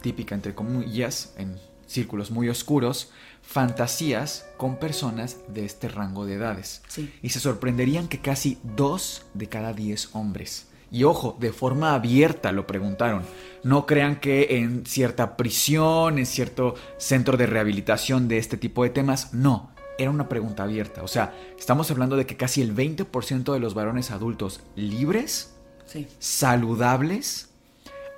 típica 0.03 0.37
entre 0.37 0.55
comillas, 0.55 1.35
en 1.37 1.59
círculos 1.87 2.31
muy 2.31 2.49
oscuros, 2.49 3.11
fantasías 3.43 4.47
con 4.57 4.77
personas 4.77 5.39
de 5.49 5.65
este 5.65 5.89
rango 5.89 6.27
de 6.27 6.35
edades. 6.35 6.83
Sí. 6.87 7.13
Y 7.23 7.31
se 7.31 7.41
sorprenderían 7.41 8.07
que 8.07 8.21
casi 8.21 8.59
dos 8.63 9.27
de 9.35 9.49
cada 9.49 9.73
diez 9.73 10.11
hombres. 10.13 10.69
Y 10.93 11.05
ojo, 11.05 11.37
de 11.41 11.53
forma 11.53 11.95
abierta 11.95 12.53
lo 12.53 12.67
preguntaron. 12.67 13.23
No 13.65 13.87
crean 13.87 14.17
que 14.21 14.59
en 14.59 14.85
cierta 14.87 15.37
prisión, 15.37 16.19
en 16.19 16.27
cierto 16.27 16.75
centro 16.99 17.37
de 17.37 17.47
rehabilitación 17.47 18.29
de 18.29 18.39
este 18.39 18.57
tipo 18.59 18.85
de 18.85 18.91
temas, 18.91 19.33
no. 19.33 19.71
Era 19.99 20.11
una 20.11 20.29
pregunta 20.29 20.63
abierta. 20.65 21.03
O 21.03 21.09
sea, 21.09 21.35
estamos 21.59 21.91
hablando 21.91 22.17
de 22.17 22.27
que 22.27 22.37
casi 22.37 22.61
el 22.63 22.75
20% 22.75 23.53
de 23.53 23.59
los 23.61 23.75
varones 23.75 24.11
adultos 24.11 24.61
libres 24.77 25.55
Sí. 25.87 26.07
saludables 26.19 27.51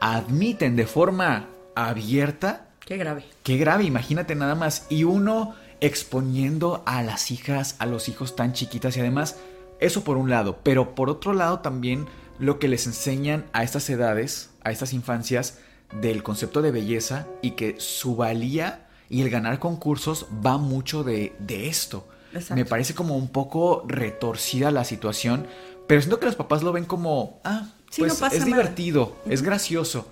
admiten 0.01 0.77
de 0.77 0.87
forma 0.87 1.49
abierta, 1.75 2.69
Qué 2.85 2.97
grave. 2.97 3.25
qué 3.43 3.57
grave, 3.57 3.85
imagínate 3.85 4.35
nada 4.35 4.55
más, 4.55 4.87
y 4.91 5.05
uno 5.05 5.55
exponiendo 5.81 6.83
a 6.87 7.03
las 7.03 7.31
hijas, 7.31 7.77
a 7.79 7.87
los 7.87 8.09
hijos 8.09 8.37
tan 8.37 8.53
chiquitas 8.53 8.97
y 8.97 9.01
además, 9.01 9.39
eso 9.81 10.05
por 10.05 10.17
un 10.17 10.31
lado, 10.31 10.59
pero 10.63 10.95
por 10.95 11.11
otro 11.11 11.33
lado 11.33 11.61
también 11.61 12.07
lo 12.39 12.59
que 12.59 12.69
les 12.69 12.87
enseñan 12.87 13.47
a 13.53 13.63
estas 13.63 13.89
edades, 13.91 14.51
a 14.63 14.71
estas 14.71 14.93
infancias, 14.93 15.59
del 16.01 16.23
concepto 16.23 16.63
de 16.63 16.71
belleza 16.71 17.27
y 17.43 17.53
que 17.53 17.77
su 17.79 18.17
valía 18.17 18.87
y 19.09 19.23
el 19.23 19.31
ganar 19.31 19.59
concursos 19.59 20.27
va 20.45 20.59
mucho 20.59 21.05
de, 21.05 21.35
de 21.39 21.69
esto. 21.69 22.09
Exacto. 22.33 22.57
Me 22.57 22.65
parece 22.65 22.95
como 22.95 23.17
un 23.17 23.29
poco 23.29 23.85
retorcida 23.87 24.71
la 24.71 24.85
situación, 24.85 25.47
pero 25.87 26.01
siento 26.01 26.19
que 26.19 26.27
los 26.27 26.35
papás 26.35 26.63
lo 26.63 26.73
ven 26.73 26.85
como, 26.85 27.41
ah, 27.45 27.69
Sí, 27.95 28.01
pues 28.01 28.15
no 28.15 28.19
pasa 28.19 28.37
es 28.37 28.45
divertido, 28.45 29.17
es 29.25 29.43
gracioso. 29.43 30.11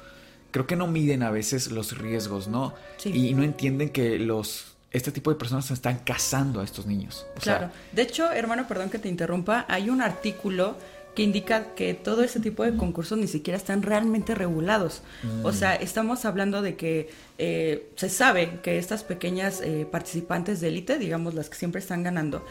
Creo 0.52 0.68
que 0.68 0.76
no 0.76 0.87
miden 0.87 1.24
a 1.24 1.32
veces 1.32 1.72
los 1.72 1.98
riesgos, 1.98 2.46
¿no? 2.46 2.74
Sí. 2.98 3.11
Y 3.12 3.35
no 3.35 3.42
entienden 3.42 3.88
que 3.88 4.20
los 4.20 4.76
este 4.92 5.11
tipo 5.11 5.30
de 5.30 5.37
personas 5.37 5.64
se 5.64 5.74
están 5.74 5.98
casando 6.04 6.61
a 6.61 6.64
estos 6.64 6.87
niños. 6.87 7.26
O 7.37 7.40
sea, 7.40 7.58
Claro. 7.58 7.72
De 7.90 8.02
hecho, 8.02 8.30
hermano, 8.30 8.68
perdón 8.68 8.88
que 8.88 8.98
te 8.98 9.08
interrumpa, 9.08 9.66
hay 9.68 9.90
un 9.90 10.00
artículo 10.00 10.76
que 11.14 11.22
indica 11.22 11.75
que 11.75 11.94
todo 11.94 12.22
ese 12.22 12.40
tipo 12.40 12.64
de 12.64 12.77
concursos 12.77 13.18
ni 13.18 13.27
siquiera 13.27 13.57
están 13.57 13.83
realmente 13.83 14.35
regulados. 14.35 15.03
Mm. 15.22 15.44
O 15.44 15.53
sea, 15.53 15.75
estamos 15.75 16.25
hablando 16.25 16.62
de 16.62 16.77
que 16.77 17.11
eh, 17.38 17.90
se 17.96 18.09
sabe 18.09 18.61
que 18.62 18.79
estas 18.79 19.05
pequeñas 19.05 19.61
eh, 19.61 19.87
participantes 19.90 20.61
de 20.61 20.68
élite, 20.68 20.98
digamos 20.98 21.35
las 21.35 21.51
que 21.51 21.57
siempre 21.57 21.81
están 21.81 22.03
ganando, 22.03 22.44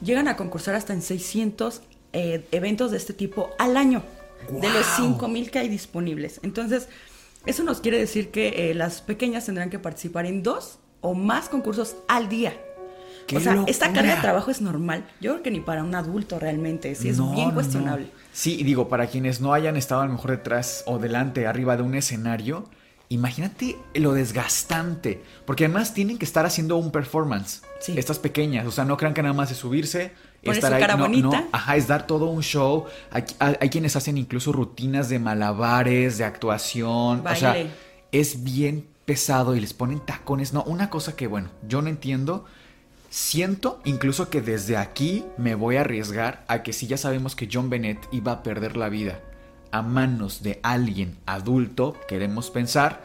llegan 0.00 0.28
a 0.28 0.36
concursar 0.36 0.74
hasta 0.74 0.92
en 0.92 1.02
600 1.02 1.82
eh, 2.12 2.44
eventos 2.52 2.92
de 2.92 2.96
este 2.96 3.12
tipo 3.12 3.50
al 3.58 3.76
año, 3.76 4.02
de 4.48 4.68
los 4.68 4.86
¡Guau! 4.98 5.18
5000 5.18 5.50
que 5.50 5.58
hay 5.58 5.68
disponibles. 5.68 6.38
Entonces, 6.44 6.88
eso 7.46 7.62
nos 7.64 7.80
quiere 7.80 7.98
decir 7.98 8.30
que 8.30 8.70
eh, 8.70 8.74
las 8.74 9.02
pequeñas 9.02 9.46
tendrán 9.46 9.70
que 9.70 9.78
participar 9.78 10.26
en 10.26 10.42
dos 10.42 10.78
o 11.00 11.14
más 11.14 11.48
concursos 11.48 11.96
al 12.08 12.28
día. 12.28 12.54
¡Qué 13.26 13.36
o 13.38 13.40
sea, 13.40 13.64
esta 13.66 13.92
carga 13.92 14.16
de 14.16 14.20
trabajo 14.20 14.50
es 14.50 14.60
normal. 14.60 15.06
Yo 15.20 15.32
creo 15.32 15.42
que 15.42 15.50
ni 15.50 15.60
para 15.60 15.82
un 15.82 15.94
adulto 15.94 16.38
realmente, 16.38 16.94
sí 16.94 17.08
es 17.08 17.18
no, 17.18 17.32
bien 17.34 17.50
cuestionable. 17.52 18.04
no. 18.06 18.24
Sí, 18.32 18.56
y 18.60 18.64
digo, 18.64 18.88
para 18.88 19.06
quienes 19.06 19.40
no 19.40 19.52
hayan 19.54 19.76
estado 19.76 20.02
a 20.02 20.06
lo 20.06 20.12
mejor 20.12 20.32
detrás 20.32 20.82
o 20.86 20.98
delante, 20.98 21.46
arriba 21.46 21.76
de 21.76 21.82
un 21.84 21.94
escenario, 21.94 22.68
imagínate 23.08 23.76
lo 23.94 24.12
desgastante. 24.12 25.22
Porque 25.46 25.64
además 25.66 25.94
tienen 25.94 26.18
que 26.18 26.24
estar 26.24 26.44
haciendo 26.46 26.76
un 26.76 26.90
performance. 26.90 27.62
Sí. 27.80 27.94
Estas 27.96 28.18
pequeñas. 28.18 28.66
O 28.66 28.70
sea, 28.72 28.84
no 28.84 28.96
crean 28.96 29.14
que 29.14 29.22
nada 29.22 29.34
más 29.34 29.50
es 29.50 29.58
subirse. 29.58 30.12
Poner 30.42 30.56
estar 30.58 30.70
su 30.70 30.74
ahí. 30.76 30.80
cara 30.80 30.96
no, 30.96 31.04
bonita. 31.04 31.40
no. 31.40 31.48
Ajá, 31.52 31.76
es 31.76 31.86
dar 31.86 32.06
todo 32.06 32.26
un 32.26 32.42
show. 32.42 32.84
Hay, 33.10 33.24
hay- 33.38 33.56
hay 33.60 33.68
quienes 33.70 33.96
hacen 33.96 34.18
incluso 34.18 34.52
rutinas 34.52 35.08
de 35.08 35.18
malabares, 35.18 36.18
de 36.18 36.24
actuación. 36.24 37.26
O 37.26 37.34
sea, 37.36 37.56
es 38.12 38.44
bien 38.44 38.86
pesado 39.04 39.54
y 39.54 39.60
les 39.60 39.72
ponen 39.74 40.00
tacones. 40.00 40.52
No, 40.52 40.62
una 40.64 40.90
cosa 40.90 41.14
que, 41.16 41.26
bueno, 41.26 41.48
yo 41.68 41.82
no 41.82 41.88
entiendo. 41.88 42.44
Siento 43.14 43.80
incluso 43.84 44.28
que 44.28 44.42
desde 44.42 44.76
aquí 44.76 45.24
me 45.38 45.54
voy 45.54 45.76
a 45.76 45.82
arriesgar 45.82 46.44
a 46.48 46.64
que 46.64 46.72
si 46.72 46.88
ya 46.88 46.96
sabemos 46.96 47.36
que 47.36 47.48
John 47.50 47.70
Bennett 47.70 48.08
iba 48.10 48.32
a 48.32 48.42
perder 48.42 48.76
la 48.76 48.88
vida 48.88 49.20
a 49.70 49.82
manos 49.82 50.42
de 50.42 50.58
alguien 50.64 51.16
adulto, 51.24 51.94
queremos 52.08 52.50
pensar, 52.50 53.04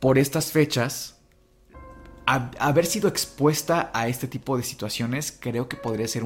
por 0.00 0.18
estas 0.18 0.50
fechas, 0.50 1.14
haber 2.26 2.86
sido 2.86 3.08
expuesta 3.08 3.92
a 3.94 4.08
este 4.08 4.26
tipo 4.26 4.56
de 4.56 4.64
situaciones 4.64 5.36
creo 5.38 5.68
que 5.68 5.76
podría 5.76 6.08
ser 6.08 6.24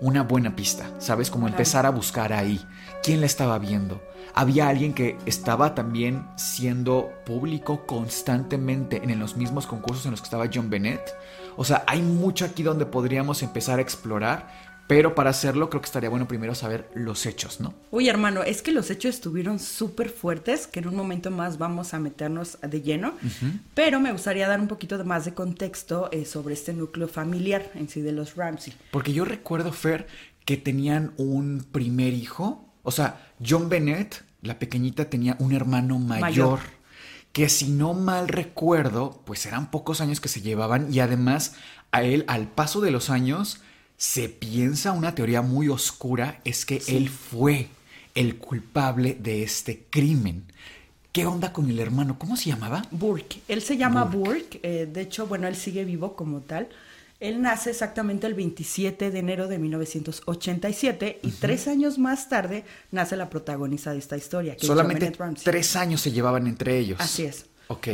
una 0.00 0.24
buena 0.24 0.56
pista, 0.56 0.90
¿sabes? 0.98 1.30
Como 1.30 1.46
empezar 1.46 1.86
a 1.86 1.90
buscar 1.90 2.32
ahí. 2.32 2.60
¿Quién 3.04 3.20
la 3.20 3.26
estaba 3.26 3.60
viendo? 3.60 4.02
Había 4.34 4.68
alguien 4.68 4.92
que 4.92 5.18
estaba 5.24 5.76
también 5.76 6.26
siendo 6.34 7.12
público 7.24 7.86
constantemente 7.86 9.02
en 9.04 9.20
los 9.20 9.36
mismos 9.36 9.68
concursos 9.68 10.04
en 10.06 10.10
los 10.10 10.20
que 10.20 10.26
estaba 10.26 10.50
John 10.52 10.68
Bennett. 10.68 11.14
O 11.56 11.64
sea, 11.64 11.84
hay 11.86 12.02
mucho 12.02 12.44
aquí 12.44 12.62
donde 12.62 12.86
podríamos 12.86 13.42
empezar 13.42 13.78
a 13.78 13.82
explorar 13.82 14.72
pero 14.86 15.14
para 15.14 15.30
hacerlo 15.30 15.70
creo 15.70 15.80
que 15.80 15.86
estaría 15.86 16.10
bueno 16.10 16.28
primero 16.28 16.54
saber 16.54 16.90
los 16.94 17.24
hechos, 17.24 17.60
¿no? 17.60 17.72
Uy, 17.90 18.10
hermano, 18.10 18.42
es 18.42 18.60
que 18.60 18.72
los 18.72 18.90
hechos 18.90 19.14
estuvieron 19.14 19.58
súper 19.58 20.10
fuertes, 20.10 20.66
que 20.66 20.80
en 20.80 20.88
un 20.88 20.96
momento 20.96 21.30
más 21.30 21.56
vamos 21.56 21.94
a 21.94 21.98
meternos 21.98 22.58
de 22.60 22.82
lleno, 22.82 23.14
pero 23.74 24.00
me 24.00 24.12
gustaría 24.12 24.46
dar 24.46 24.60
un 24.60 24.68
poquito 24.68 25.02
más 25.04 25.24
de 25.24 25.34
contexto 25.34 26.10
eh, 26.12 26.26
sobre 26.26 26.52
este 26.52 26.72
núcleo 26.72 27.08
familiar 27.08 27.70
en 27.74 27.88
sí 27.88 28.02
de 28.02 28.12
los 28.12 28.36
Ramsey. 28.36 28.74
Porque 28.90 29.14
yo 29.14 29.24
recuerdo, 29.24 29.72
Fer, 29.72 30.06
que 30.44 30.58
tenían 30.58 31.14
un 31.16 31.64
primer 31.72 32.12
hijo, 32.12 32.68
o 32.82 32.90
sea, 32.90 33.32
John 33.42 33.68
Bennett, 33.68 34.24
la 34.42 34.58
pequeñita, 34.58 35.06
tenía 35.06 35.36
un 35.38 35.54
hermano 35.54 35.98
mayor. 35.98 36.60
Que 37.32 37.48
si 37.48 37.68
no 37.68 37.94
mal 37.94 38.28
recuerdo, 38.28 39.22
pues 39.24 39.46
eran 39.46 39.70
pocos 39.70 40.00
años 40.00 40.20
que 40.20 40.28
se 40.28 40.42
llevaban 40.42 40.92
y 40.92 41.00
además 41.00 41.54
a 41.90 42.02
él, 42.02 42.24
al 42.28 42.48
paso 42.48 42.80
de 42.80 42.90
los 42.90 43.10
años, 43.10 43.60
se 43.96 44.28
piensa 44.28 44.92
una 44.92 45.14
teoría 45.14 45.42
muy 45.42 45.68
oscura 45.68 46.40
es 46.44 46.66
que 46.66 46.82
él 46.88 47.08
fue 47.08 47.68
el 48.14 48.36
culpable 48.36 49.16
de 49.20 49.42
este 49.42 49.84
crimen. 49.90 50.44
¿Qué 51.12 51.26
onda 51.26 51.52
con 51.52 51.68
el 51.68 51.78
hermano? 51.78 52.18
¿Cómo 52.18 52.36
se 52.36 52.50
llamaba? 52.50 52.82
Burke. 52.90 53.40
Él 53.46 53.60
se 53.60 53.76
llama 53.76 54.04
Burke. 54.04 54.60
Eh, 54.62 54.88
de 54.90 55.02
hecho, 55.02 55.26
bueno, 55.26 55.46
él 55.46 55.56
sigue 55.56 55.84
vivo 55.84 56.16
como 56.16 56.40
tal. 56.40 56.68
Él 57.22 57.40
nace 57.40 57.70
exactamente 57.70 58.26
el 58.26 58.34
27 58.34 59.12
de 59.12 59.18
enero 59.20 59.46
de 59.46 59.56
1987 59.56 61.20
y 61.22 61.30
tres 61.30 61.68
años 61.68 61.96
más 61.96 62.28
tarde 62.28 62.64
nace 62.90 63.16
la 63.16 63.30
protagonista 63.30 63.92
de 63.92 64.00
esta 64.00 64.16
historia. 64.16 64.56
Que 64.56 64.66
Solamente 64.66 65.12
tres 65.44 65.76
años 65.76 66.00
se 66.00 66.10
llevaban 66.10 66.48
entre 66.48 66.76
ellos. 66.76 67.00
Así 67.00 67.22
es. 67.22 67.46
Ok. 67.68 67.86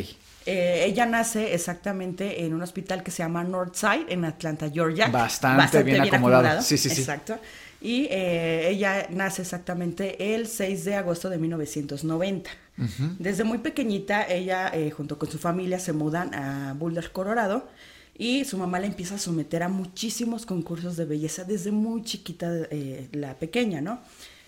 Eh, 0.46 0.84
ella 0.86 1.04
nace 1.04 1.52
exactamente 1.52 2.46
en 2.46 2.54
un 2.54 2.62
hospital 2.62 3.02
que 3.02 3.10
se 3.10 3.18
llama 3.18 3.44
Northside, 3.44 4.06
en 4.08 4.24
Atlanta, 4.24 4.70
Georgia. 4.70 5.08
Bastante, 5.08 5.82
bien, 5.82 6.00
acomodado. 6.00 6.62
Sí, 6.62 6.78
sí, 6.78 6.88
sí. 6.88 7.02
Exacto. 7.02 7.38
Y 7.82 8.06
eh, 8.10 8.70
ella 8.70 9.08
nace 9.10 9.42
exactamente 9.42 10.34
el 10.34 10.46
6 10.46 10.86
de 10.86 10.94
agosto 10.94 11.28
de 11.28 11.36
1990. 11.36 12.50
Desde 13.18 13.44
muy 13.44 13.58
pequeñita, 13.58 14.26
ella 14.26 14.70
eh, 14.72 14.90
junto 14.90 15.18
con 15.18 15.30
su 15.30 15.38
familia 15.38 15.78
se 15.78 15.92
mudan 15.92 16.34
a 16.34 16.72
Boulder, 16.78 17.12
Colorado. 17.12 17.68
Y 18.18 18.44
su 18.44 18.58
mamá 18.58 18.80
la 18.80 18.86
empieza 18.86 19.14
a 19.14 19.18
someter 19.18 19.62
a 19.62 19.68
muchísimos 19.68 20.44
concursos 20.44 20.96
de 20.96 21.04
belleza 21.04 21.44
desde 21.44 21.70
muy 21.70 22.02
chiquita, 22.02 22.52
la 23.12 23.34
pequeña, 23.34 23.80
¿no? 23.80 24.00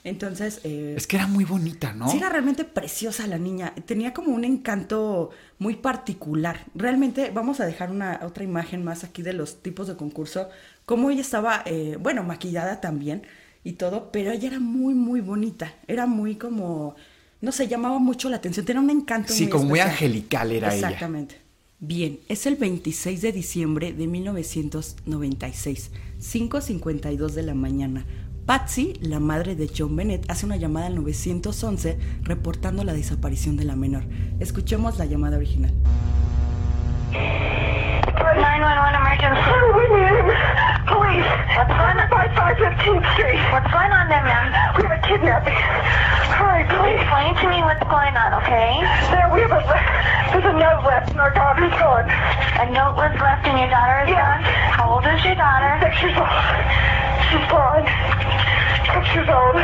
Entonces... 0.04 0.60
Eh, 0.64 0.94
es 0.96 1.06
que 1.06 1.16
era 1.16 1.26
muy 1.26 1.44
bonita, 1.44 1.92
¿no? 1.92 2.10
Sí, 2.10 2.16
era 2.16 2.28
realmente 2.28 2.64
preciosa 2.64 3.26
la 3.26 3.38
niña. 3.38 3.74
Tenía 3.86 4.12
como 4.12 4.34
un 4.34 4.44
encanto 4.44 5.30
muy 5.58 5.76
particular. 5.76 6.64
Realmente 6.74 7.30
vamos 7.32 7.60
a 7.60 7.66
dejar 7.66 7.90
una 7.90 8.20
otra 8.22 8.44
imagen 8.44 8.82
más 8.82 9.04
aquí 9.04 9.22
de 9.22 9.32
los 9.32 9.62
tipos 9.62 9.88
de 9.88 9.96
concurso. 9.96 10.48
Cómo 10.86 11.10
ella 11.10 11.20
estaba, 11.20 11.62
eh, 11.66 11.96
bueno, 12.00 12.22
maquillada 12.22 12.80
también 12.80 13.22
y 13.62 13.72
todo, 13.72 14.10
pero 14.10 14.30
ella 14.32 14.48
era 14.48 14.60
muy, 14.60 14.94
muy 14.94 15.20
bonita. 15.20 15.74
Era 15.86 16.06
muy 16.06 16.36
como, 16.36 16.96
no 17.40 17.52
sé, 17.52 17.68
llamaba 17.68 17.98
mucho 17.98 18.30
la 18.30 18.36
atención. 18.36 18.64
Tenía 18.64 18.80
un 18.80 18.90
encanto 18.90 19.32
sí, 19.32 19.48
como 19.48 19.64
muy 19.64 19.80
angelical 19.80 20.50
era 20.52 20.74
ella. 20.74 20.88
Exactamente. 20.88 21.49
Bien, 21.82 22.20
es 22.28 22.44
el 22.44 22.56
26 22.56 23.22
de 23.22 23.32
diciembre 23.32 23.94
de 23.94 24.06
1996, 24.06 25.90
5.52 26.18 27.30
de 27.30 27.42
la 27.42 27.54
mañana. 27.54 28.04
Patsy, 28.44 28.98
la 29.00 29.18
madre 29.18 29.56
de 29.56 29.70
John 29.74 29.96
Bennett, 29.96 30.30
hace 30.30 30.44
una 30.44 30.56
llamada 30.56 30.88
al 30.88 30.96
911 30.96 31.96
reportando 32.22 32.84
la 32.84 32.92
desaparición 32.92 33.56
de 33.56 33.64
la 33.64 33.76
menor. 33.76 34.04
Escuchemos 34.40 34.98
la 34.98 35.06
llamada 35.06 35.38
original. 35.38 35.72
911 38.06 38.96
emergency. 38.96 39.40
Police. 40.88 41.28
What's 41.56 41.74
going 41.76 41.96
on? 42.00 42.08
5515th 42.08 43.06
Street. 43.14 43.40
What's 43.52 43.70
going 43.70 43.92
on 43.92 44.08
there, 44.08 44.24
ma'am? 44.24 44.48
We 44.76 44.82
have 44.88 44.96
a 44.96 45.02
kidnapping. 45.04 45.60
Hurry, 46.34 46.64
please. 46.64 47.00
Explain 47.00 47.36
to 47.36 47.46
me 47.52 47.58
what's 47.62 47.84
going 47.86 48.16
on, 48.16 48.34
okay? 48.40 48.80
There, 49.12 49.28
we 49.32 49.44
have 49.44 49.52
a, 49.52 49.62
there's 50.32 50.48
a 50.48 50.56
note 50.56 50.82
left 50.84 51.10
and 51.12 51.20
our 51.20 51.32
daughter's 51.34 51.72
gone. 51.76 52.08
A 52.08 52.66
note 52.72 52.96
was 52.96 53.12
left 53.20 53.46
and 53.46 53.58
your 53.60 53.70
daughter 53.70 54.04
is 54.04 54.10
yeah. 54.10 54.40
gone? 54.40 54.42
How 54.74 54.86
old 54.96 55.04
is 55.04 55.20
your 55.24 55.36
daughter? 55.36 55.76
Six 55.84 55.94
years 56.00 56.16
old. 56.16 56.32
She's 57.28 57.46
gone. 57.52 57.84
Six 58.96 59.04
years 59.14 59.28
old. 59.28 59.56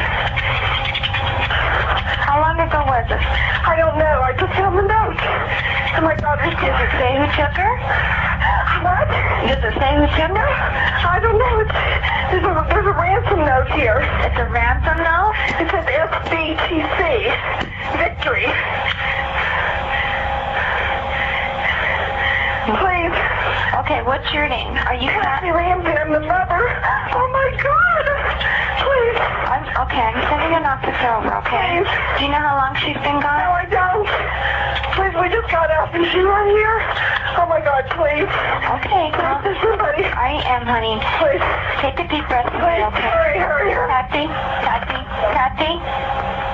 How 1.49 2.41
long 2.41 2.59
ago 2.61 2.83
was 2.87 3.07
this? 3.09 3.23
I 3.23 3.75
don't 3.77 3.99
know. 3.99 4.17
I 4.23 4.33
just 4.35 4.53
found 4.55 4.79
the 4.79 4.83
note. 4.83 5.21
And 5.97 6.05
my 6.05 6.15
daughter's 6.17 6.55
Does 6.59 6.79
it 6.83 6.93
say 6.99 7.17
who 7.17 7.27
took 7.35 7.55
her? 7.57 7.73
What? 8.83 9.09
Does 9.49 9.63
it 9.65 9.75
say 9.79 9.91
who 9.97 10.07
took 10.19 10.35
her? 10.37 10.51
I 11.07 11.19
don't 11.23 11.39
know. 11.39 11.61
It's, 11.63 11.73
there's, 12.31 12.45
a, 12.45 12.67
there's 12.69 12.87
a 12.87 12.97
ransom 12.99 13.41
note 13.41 13.71
here. 13.73 14.03
It's 14.27 14.39
a 14.39 14.49
ransom 14.51 14.99
note? 15.01 15.35
It 15.63 15.71
says 15.71 15.87
FBTC. 15.87 17.31
Victory. 17.99 18.47
Please. 22.67 23.26
Okay, 23.85 24.01
what's 24.09 24.25
your 24.33 24.49
name? 24.49 24.73
Are 24.89 24.97
you 24.97 25.05
Kathy 25.13 25.53
Ramsey, 25.53 25.93
I'm 25.93 26.09
the 26.09 26.25
mother. 26.25 26.63
Oh 27.13 27.29
my 27.29 27.49
God. 27.61 28.05
Please. 28.81 29.19
I'm, 29.53 29.65
okay, 29.85 30.01
I'm 30.01 30.21
sending 30.33 30.57
an 30.57 30.65
officer 30.65 31.09
over, 31.13 31.29
okay? 31.45 31.85
Please. 31.85 31.91
Do 32.17 32.21
you 32.25 32.33
know 32.33 32.41
how 32.41 32.57
long 32.57 32.73
she's 32.81 32.97
been 33.05 33.21
gone? 33.21 33.37
No, 33.37 33.53
I 33.53 33.69
don't. 33.69 34.09
Please, 34.97 35.13
we 35.21 35.29
just 35.29 35.53
got 35.53 35.69
out. 35.69 35.93
Is 35.93 36.09
she 36.09 36.25
right 36.25 36.51
here? 36.57 36.77
Oh 37.37 37.45
my 37.53 37.61
God, 37.61 37.85
please. 37.93 38.33
Okay, 38.81 39.13
girl. 39.13 39.45
Please, 39.45 39.61
somebody. 39.61 40.09
I 40.09 40.41
am, 40.57 40.65
honey. 40.65 40.97
Please. 41.21 41.45
Take 41.85 42.01
a 42.01 42.09
deep 42.09 42.25
breath. 42.33 42.49
Please, 42.49 42.81
okay? 42.81 43.13
hurry, 43.13 43.45
hurry, 43.45 43.77
hurry. 43.77 43.93
Kathy, 43.93 44.25
Kathy, 44.65 45.01
Kathy. 45.37 46.46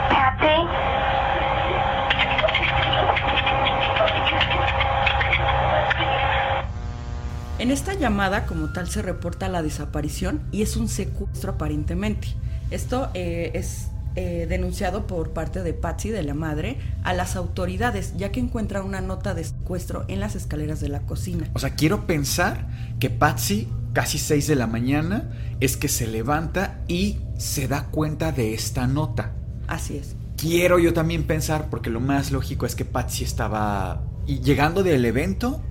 En 7.62 7.70
esta 7.70 7.94
llamada 7.94 8.44
como 8.46 8.70
tal 8.70 8.88
se 8.88 9.02
reporta 9.02 9.48
la 9.48 9.62
desaparición 9.62 10.42
y 10.50 10.62
es 10.62 10.76
un 10.76 10.88
secuestro 10.88 11.52
aparentemente. 11.52 12.26
Esto 12.72 13.08
eh, 13.14 13.52
es 13.54 13.86
eh, 14.16 14.46
denunciado 14.48 15.06
por 15.06 15.30
parte 15.30 15.62
de 15.62 15.72
Patsy, 15.72 16.08
de 16.08 16.24
la 16.24 16.34
madre, 16.34 16.78
a 17.04 17.14
las 17.14 17.36
autoridades, 17.36 18.14
ya 18.16 18.32
que 18.32 18.40
encuentra 18.40 18.82
una 18.82 19.00
nota 19.00 19.32
de 19.34 19.44
secuestro 19.44 20.04
en 20.08 20.18
las 20.18 20.34
escaleras 20.34 20.80
de 20.80 20.88
la 20.88 21.02
cocina. 21.02 21.48
O 21.52 21.60
sea, 21.60 21.76
quiero 21.76 22.04
pensar 22.04 22.66
que 22.98 23.10
Patsy, 23.10 23.68
casi 23.92 24.18
6 24.18 24.48
de 24.48 24.56
la 24.56 24.66
mañana, 24.66 25.30
es 25.60 25.76
que 25.76 25.86
se 25.86 26.08
levanta 26.08 26.80
y 26.88 27.20
se 27.38 27.68
da 27.68 27.90
cuenta 27.92 28.32
de 28.32 28.54
esta 28.54 28.88
nota. 28.88 29.34
Así 29.68 29.98
es. 29.98 30.16
Quiero 30.36 30.80
yo 30.80 30.92
también 30.94 31.28
pensar, 31.28 31.70
porque 31.70 31.90
lo 31.90 32.00
más 32.00 32.32
lógico 32.32 32.66
es 32.66 32.74
que 32.74 32.84
Patsy 32.84 33.22
estaba 33.22 34.02
llegando 34.26 34.82
del 34.82 35.04
evento 35.04 35.62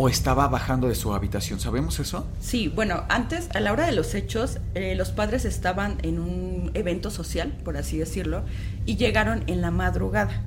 o 0.00 0.08
estaba 0.08 0.46
bajando 0.46 0.86
de 0.86 0.94
su 0.94 1.12
habitación. 1.12 1.58
¿Sabemos 1.58 1.98
eso? 1.98 2.24
Sí, 2.38 2.68
bueno, 2.68 3.02
antes, 3.08 3.48
a 3.52 3.58
la 3.58 3.72
hora 3.72 3.84
de 3.86 3.92
los 3.92 4.14
hechos, 4.14 4.58
eh, 4.74 4.94
los 4.94 5.10
padres 5.10 5.44
estaban 5.44 5.98
en 6.02 6.20
un 6.20 6.70
evento 6.74 7.10
social, 7.10 7.52
por 7.64 7.76
así 7.76 7.98
decirlo, 7.98 8.42
y 8.86 8.96
llegaron 8.96 9.42
en 9.48 9.60
la 9.60 9.72
madrugada. 9.72 10.44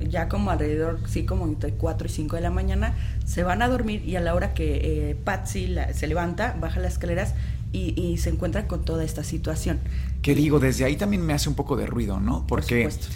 Ya 0.00 0.28
como 0.28 0.50
alrededor, 0.50 0.98
sí, 1.08 1.26
como 1.26 1.44
entre 1.46 1.72
4 1.72 2.06
y 2.06 2.10
5 2.10 2.36
de 2.36 2.42
la 2.42 2.50
mañana, 2.50 2.94
se 3.26 3.42
van 3.42 3.60
a 3.60 3.68
dormir 3.68 4.02
y 4.06 4.16
a 4.16 4.20
la 4.20 4.34
hora 4.34 4.54
que 4.54 5.10
eh, 5.10 5.14
Patsy 5.24 5.66
la- 5.68 5.92
se 5.92 6.06
levanta, 6.06 6.56
baja 6.58 6.80
las 6.80 6.94
escaleras 6.94 7.34
y, 7.72 8.00
y 8.00 8.16
se 8.18 8.30
encuentra 8.30 8.66
con 8.66 8.84
toda 8.84 9.04
esta 9.04 9.24
situación. 9.24 9.78
Que 10.22 10.34
digo, 10.34 10.58
desde 10.58 10.84
ahí 10.86 10.96
también 10.96 11.22
me 11.24 11.34
hace 11.34 11.48
un 11.50 11.54
poco 11.54 11.76
de 11.76 11.86
ruido, 11.86 12.18
¿no? 12.20 12.46
Porque 12.46 12.90
supuesto. 12.90 13.08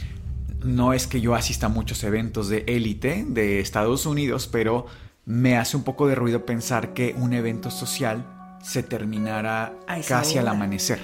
no 0.65 0.93
es 0.93 1.07
que 1.07 1.21
yo 1.23 1.35
asista 1.35 1.67
a 1.67 1.69
muchos 1.71 2.05
eventos 2.05 2.49
de 2.51 2.65
élite 2.67 3.25
de 3.29 3.61
Estados 3.61 4.05
Unidos, 4.07 4.47
pero 4.51 4.87
me 5.31 5.57
hace 5.57 5.77
un 5.77 5.85
poco 5.85 6.09
de 6.09 6.17
ruido 6.17 6.45
pensar 6.45 6.93
que 6.93 7.15
un 7.17 7.33
evento 7.33 7.71
social 7.71 8.27
se 8.61 8.83
terminara 8.83 9.73
casi 10.09 10.39
al 10.39 10.49
amanecer. 10.49 10.99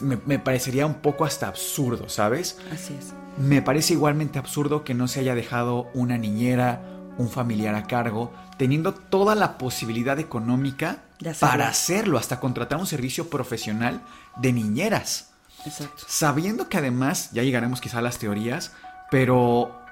Me, 0.00 0.16
me 0.26 0.38
parecería 0.38 0.86
un 0.86 0.94
poco 0.94 1.24
hasta 1.24 1.48
absurdo, 1.48 2.08
¿sabes? 2.08 2.56
Así 2.72 2.94
es. 2.96 3.14
Me 3.36 3.62
parece 3.62 3.94
igualmente 3.94 4.38
absurdo 4.38 4.84
que 4.84 4.94
no 4.94 5.08
se 5.08 5.20
haya 5.20 5.34
dejado 5.34 5.88
una 5.92 6.18
niñera, 6.18 6.82
un 7.18 7.28
familiar 7.28 7.74
a 7.74 7.88
cargo, 7.88 8.32
teniendo 8.58 8.94
toda 8.94 9.34
la 9.34 9.58
posibilidad 9.58 10.20
económica 10.20 11.02
hacerlo. 11.20 11.38
para 11.40 11.68
hacerlo, 11.68 12.18
hasta 12.18 12.38
contratar 12.38 12.78
un 12.78 12.86
servicio 12.86 13.28
profesional 13.28 14.02
de 14.36 14.52
niñeras. 14.52 15.30
Exacto. 15.64 16.04
Sabiendo 16.06 16.68
que 16.68 16.78
además, 16.78 17.30
ya 17.32 17.42
llegaremos 17.42 17.80
quizá 17.80 17.98
a 17.98 18.02
las 18.02 18.18
teorías, 18.18 18.72
pero 19.10 19.84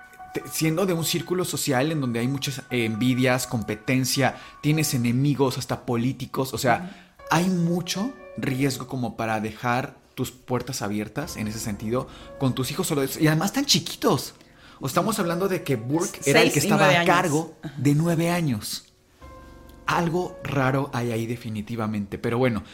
siendo 0.50 0.86
de 0.86 0.92
un 0.92 1.04
círculo 1.04 1.44
social 1.44 1.92
en 1.92 2.00
donde 2.00 2.20
hay 2.20 2.28
muchas 2.28 2.58
eh, 2.70 2.84
envidias, 2.84 3.46
competencia, 3.46 4.36
tienes 4.60 4.94
enemigos, 4.94 5.58
hasta 5.58 5.86
políticos, 5.86 6.54
o 6.54 6.58
sea, 6.58 7.14
hay 7.30 7.48
mucho 7.48 8.12
riesgo 8.36 8.86
como 8.86 9.16
para 9.16 9.40
dejar 9.40 9.96
tus 10.14 10.30
puertas 10.30 10.82
abiertas 10.82 11.36
en 11.36 11.48
ese 11.48 11.58
sentido 11.58 12.08
con 12.38 12.54
tus 12.54 12.70
hijos 12.70 12.86
solo 12.86 13.04
y 13.04 13.26
además 13.26 13.52
tan 13.52 13.64
chiquitos. 13.64 14.34
O 14.80 14.86
estamos 14.86 15.18
hablando 15.18 15.48
de 15.48 15.62
que 15.62 15.76
Burke 15.76 16.20
era 16.26 16.42
el 16.42 16.52
que 16.52 16.58
estaba 16.58 16.86
a 16.86 16.88
años. 16.88 17.06
cargo 17.06 17.54
de 17.76 17.94
nueve 17.94 18.30
años. 18.30 18.92
Algo 19.86 20.38
raro 20.42 20.90
hay 20.92 21.12
ahí 21.12 21.26
definitivamente. 21.26 22.18
Pero 22.18 22.38
bueno, 22.38 22.64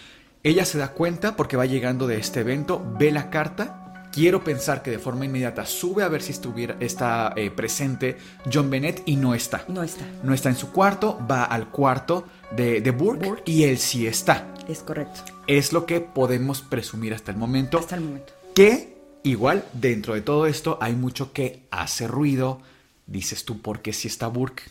ella 0.43 0.65
se 0.65 0.79
da 0.79 0.93
cuenta 0.93 1.37
porque 1.37 1.57
va 1.57 1.67
llegando 1.67 2.07
de 2.07 2.19
este 2.19 2.41
evento, 2.41 2.85
ve 2.99 3.11
la 3.13 3.31
carta. 3.31 3.80
Quiero 4.13 4.43
pensar 4.43 4.83
que 4.83 4.91
de 4.91 4.99
forma 4.99 5.25
inmediata 5.25 5.65
sube 5.65 6.03
a 6.03 6.09
ver 6.09 6.21
si 6.21 6.33
estuviera, 6.33 6.77
está 6.81 7.33
eh, 7.37 7.51
presente 7.51 8.19
John 8.53 8.69
Bennett 8.69 9.03
y 9.07 9.15
no 9.15 9.35
está. 9.35 9.65
No 9.69 9.85
está. 9.85 10.05
No 10.25 10.35
está 10.35 10.49
en 10.49 10.57
su 10.57 10.73
cuarto, 10.73 11.19
va 11.31 11.45
al 11.45 11.69
cuarto 11.69 12.25
de, 12.51 12.81
de 12.81 12.91
Burke, 12.91 13.27
Burke. 13.27 13.43
y 13.51 13.65
él 13.65 13.79
sí 13.79 14.09
está. 14.09 14.53
Es 14.67 14.81
correcto. 14.81 15.21
Es 15.47 15.73
lo 15.73 15.87
que 15.87 16.01
podemos 16.01 16.61
presumir 16.61 17.15
hasta 17.15 17.31
el 17.31 17.37
momento. 17.37 17.79
Hasta 17.79 17.95
el 17.95 18.01
momento. 18.03 18.33
Que 18.55 18.97
igual 19.23 19.65
dentro 19.75 20.15
de 20.15 20.23
todo 20.23 20.47
esto 20.47 20.77
hay 20.81 20.95
mucho 20.95 21.33
que 21.33 21.63
hace 21.71 22.09
ruido. 22.09 22.61
Dices 23.07 23.45
tú, 23.45 23.61
¿por 23.61 23.81
qué 23.81 23.93
si 23.93 24.09
está 24.09 24.27
Burke? 24.27 24.65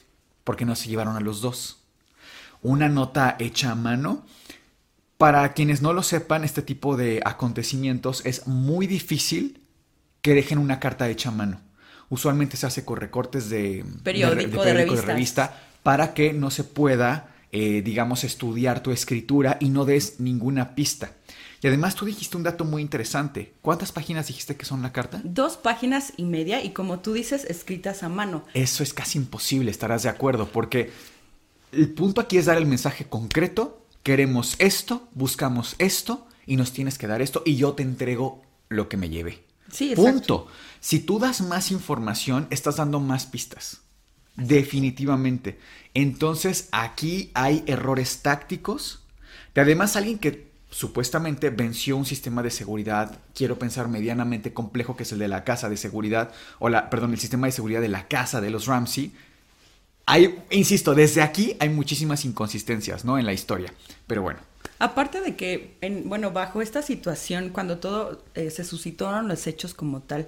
¿Por 0.43 0.57
qué 0.57 0.65
no 0.65 0.75
se 0.75 0.89
llevaron 0.89 1.15
a 1.15 1.21
los 1.21 1.39
dos? 1.39 1.77
Una 2.61 2.89
nota 2.89 3.37
hecha 3.39 3.71
a 3.71 3.75
mano. 3.75 4.25
Para 5.19 5.51
quienes 5.51 5.81
no 5.81 5.91
lo 5.91 6.01
sepan, 6.01 6.45
este 6.45 6.61
tipo 6.61 6.95
de 6.95 7.21
acontecimientos 7.25 8.25
es 8.25 8.47
muy 8.47 8.87
difícil 8.87 9.59
que 10.21 10.33
dejen 10.33 10.57
una 10.57 10.79
carta 10.79 11.09
hecha 11.09 11.27
a 11.27 11.33
mano. 11.33 11.59
Usualmente 12.07 12.55
se 12.55 12.65
hace 12.65 12.85
con 12.85 12.95
recortes 12.95 13.49
de 13.49 13.83
Periódico, 14.01 14.63
de 14.63 14.73
periódico, 14.73 15.05
revista 15.05 15.61
para 15.83 16.13
que 16.13 16.31
no 16.31 16.51
se 16.51 16.63
pueda, 16.63 17.35
eh, 17.51 17.81
digamos, 17.81 18.23
estudiar 18.23 18.81
tu 18.81 18.91
escritura 18.91 19.57
y 19.59 19.67
no 19.67 19.83
des 19.83 20.21
ninguna 20.21 20.73
pista. 20.73 21.11
Y 21.61 21.67
además 21.67 21.95
tú 21.95 22.05
dijiste 22.05 22.37
un 22.37 22.43
dato 22.43 22.63
muy 22.63 22.81
interesante. 22.81 23.51
¿Cuántas 23.61 23.91
páginas 23.91 24.27
dijiste 24.27 24.55
que 24.55 24.63
son 24.63 24.81
la 24.81 24.93
carta? 24.93 25.19
Dos 25.25 25.57
páginas 25.57 26.13
y 26.15 26.23
media 26.23 26.63
y 26.63 26.69
como 26.69 26.99
tú 26.99 27.11
dices, 27.11 27.43
escritas 27.43 28.03
a 28.03 28.07
mano. 28.07 28.45
Eso 28.53 28.83
es 28.83 28.93
casi 28.93 29.17
imposible, 29.17 29.69
estarás 29.69 30.03
de 30.03 30.07
acuerdo, 30.07 30.47
porque 30.47 30.91
el 31.73 31.89
punto 31.89 32.21
aquí 32.21 32.37
es 32.37 32.45
dar 32.45 32.57
el 32.57 32.67
mensaje 32.67 33.03
concreto. 33.03 33.78
Queremos 34.09 34.55
esto, 34.57 35.07
buscamos 35.13 35.75
esto 35.77 36.27
y 36.47 36.55
nos 36.55 36.73
tienes 36.73 36.97
que 36.97 37.05
dar 37.05 37.21
esto 37.21 37.43
y 37.45 37.57
yo 37.57 37.73
te 37.73 37.83
entrego 37.83 38.41
lo 38.67 38.89
que 38.89 38.97
me 38.97 39.07
lleve. 39.07 39.43
Sí, 39.71 39.91
exacto. 39.91 40.11
Punto. 40.11 40.47
Si 40.79 40.97
tú 41.01 41.19
das 41.19 41.41
más 41.41 41.69
información, 41.69 42.47
estás 42.49 42.77
dando 42.77 42.99
más 42.99 43.27
pistas. 43.27 43.81
Definitivamente. 44.35 45.59
Entonces 45.93 46.69
aquí 46.71 47.29
hay 47.35 47.63
errores 47.67 48.23
tácticos. 48.23 49.03
Además 49.55 49.95
alguien 49.95 50.17
que 50.17 50.49
supuestamente 50.71 51.51
venció 51.51 51.95
un 51.95 52.07
sistema 52.07 52.41
de 52.41 52.49
seguridad, 52.49 53.19
quiero 53.35 53.59
pensar 53.59 53.89
medianamente 53.89 54.53
complejo, 54.53 54.95
que 54.95 55.03
es 55.03 55.11
el 55.11 55.19
de 55.19 55.27
la 55.27 55.43
casa 55.43 55.69
de 55.69 55.77
seguridad, 55.77 56.31
o 56.57 56.69
la, 56.69 56.89
perdón, 56.89 57.11
el 57.11 57.19
sistema 57.19 57.45
de 57.45 57.51
seguridad 57.51 57.81
de 57.81 57.89
la 57.89 58.07
casa 58.07 58.41
de 58.41 58.49
los 58.49 58.65
Ramsey. 58.65 59.11
Hay, 60.11 60.39
insisto, 60.49 60.95
desde 60.95 61.21
aquí 61.21 61.55
hay 61.59 61.69
muchísimas 61.69 62.25
inconsistencias, 62.25 63.05
¿no? 63.05 63.17
En 63.19 63.25
la 63.25 63.33
historia. 63.33 63.71
Pero 64.07 64.21
bueno. 64.23 64.39
Aparte 64.79 65.21
de 65.21 65.35
que, 65.35 65.77
en- 65.81 66.09
bueno, 66.09 66.31
bajo 66.31 66.61
esta 66.61 66.81
situación, 66.81 67.49
cuando 67.49 67.77
todo 67.77 68.23
eh, 68.33 68.49
se 68.49 68.63
suscitaron 68.63 69.27
los 69.27 69.45
hechos 69.45 69.73
como 69.73 70.01
tal, 70.01 70.27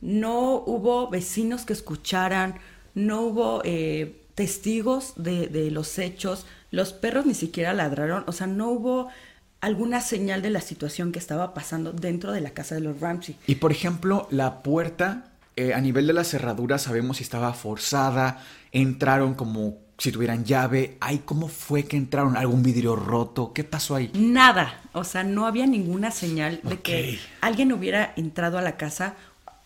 no 0.00 0.56
hubo 0.66 1.08
vecinos 1.08 1.64
que 1.64 1.72
escucharan, 1.72 2.56
no 2.94 3.22
hubo 3.22 3.62
eh, 3.64 4.20
testigos 4.34 5.14
de, 5.16 5.46
de 5.46 5.70
los 5.70 5.98
hechos, 5.98 6.44
los 6.70 6.92
perros 6.92 7.24
ni 7.24 7.34
siquiera 7.34 7.72
ladraron, 7.72 8.24
o 8.26 8.32
sea, 8.32 8.46
no 8.46 8.70
hubo 8.70 9.08
alguna 9.60 10.00
señal 10.00 10.42
de 10.42 10.50
la 10.50 10.60
situación 10.60 11.12
que 11.12 11.20
estaba 11.20 11.54
pasando 11.54 11.92
dentro 11.92 12.32
de 12.32 12.40
la 12.40 12.50
casa 12.50 12.74
de 12.74 12.80
los 12.82 12.98
Ramsey. 13.00 13.36
Y 13.46 13.54
por 13.54 13.70
ejemplo, 13.70 14.26
la 14.30 14.62
puerta, 14.62 15.31
eh, 15.56 15.74
a 15.74 15.80
nivel 15.80 16.06
de 16.06 16.12
la 16.12 16.24
cerradura, 16.24 16.78
sabemos 16.78 17.18
si 17.18 17.22
estaba 17.22 17.52
forzada, 17.52 18.42
entraron 18.72 19.34
como 19.34 19.78
si 19.98 20.10
tuvieran 20.10 20.44
llave. 20.44 20.96
Ay, 21.00 21.22
¿cómo 21.24 21.48
fue 21.48 21.84
que 21.84 21.96
entraron? 21.96 22.36
¿Algún 22.36 22.62
vidrio 22.62 22.96
roto? 22.96 23.52
¿Qué 23.52 23.62
pasó 23.62 23.94
ahí? 23.94 24.10
Nada, 24.14 24.80
o 24.92 25.04
sea, 25.04 25.24
no 25.24 25.46
había 25.46 25.66
ninguna 25.66 26.10
señal 26.10 26.60
de 26.62 26.80
que 26.80 27.18
alguien 27.40 27.72
hubiera 27.72 28.12
entrado 28.16 28.58
a 28.58 28.62
la 28.62 28.76
casa, 28.76 29.14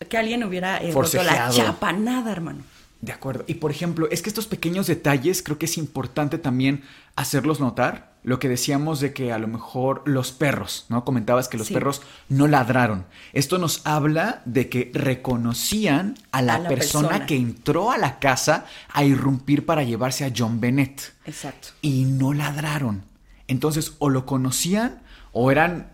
que 0.09 0.17
alguien 0.17 0.43
hubiera 0.43 0.77
eh, 0.77 0.91
roto 0.91 1.23
la 1.23 1.49
chapa, 1.49 1.93
nada, 1.93 2.31
hermano. 2.31 2.63
De 3.01 3.11
acuerdo. 3.11 3.45
Y 3.47 3.55
por 3.55 3.71
ejemplo, 3.71 4.07
es 4.11 4.21
que 4.21 4.29
estos 4.29 4.47
pequeños 4.47 4.87
detalles 4.87 5.41
creo 5.41 5.57
que 5.57 5.65
es 5.65 5.77
importante 5.77 6.37
también 6.37 6.83
hacerlos 7.15 7.59
notar. 7.59 8.06
Lo 8.27 8.39
que 8.39 8.49
decíamos 8.49 8.99
de 8.99 9.13
que 9.13 9.31
a 9.31 9.39
lo 9.39 9.47
mejor 9.47 10.01
los 10.05 10.33
perros, 10.33 10.85
¿no? 10.89 11.05
Comentabas 11.05 11.47
que 11.47 11.57
los 11.57 11.67
Sí. 11.67 11.73
perros 11.73 12.01
no 12.27 12.47
ladraron. 12.47 13.05
Esto 13.31 13.57
nos 13.57 13.79
habla 13.85 14.41
de 14.43 14.67
que 14.67 14.91
reconocían 14.93 16.15
a 16.33 16.41
la, 16.41 16.55
A 16.55 16.59
la 16.59 16.67
persona, 16.69 17.07
persona. 17.07 17.25
que 17.25 17.37
entró 17.37 17.89
a 17.91 17.97
la 17.97 18.19
casa 18.19 18.65
a 18.91 19.05
irrumpir 19.05 19.65
para 19.65 19.83
llevarse 19.83 20.25
a 20.25 20.33
John 20.35 20.59
Bennett. 20.59 21.13
Exacto. 21.25 21.69
y 21.81 22.03
no 22.03 22.33
ladraron. 22.33 23.03
Entonces, 23.47 23.93
o 23.99 24.09
lo 24.09 24.25
conocían 24.25 25.01
o 25.31 25.49
eran 25.51 25.91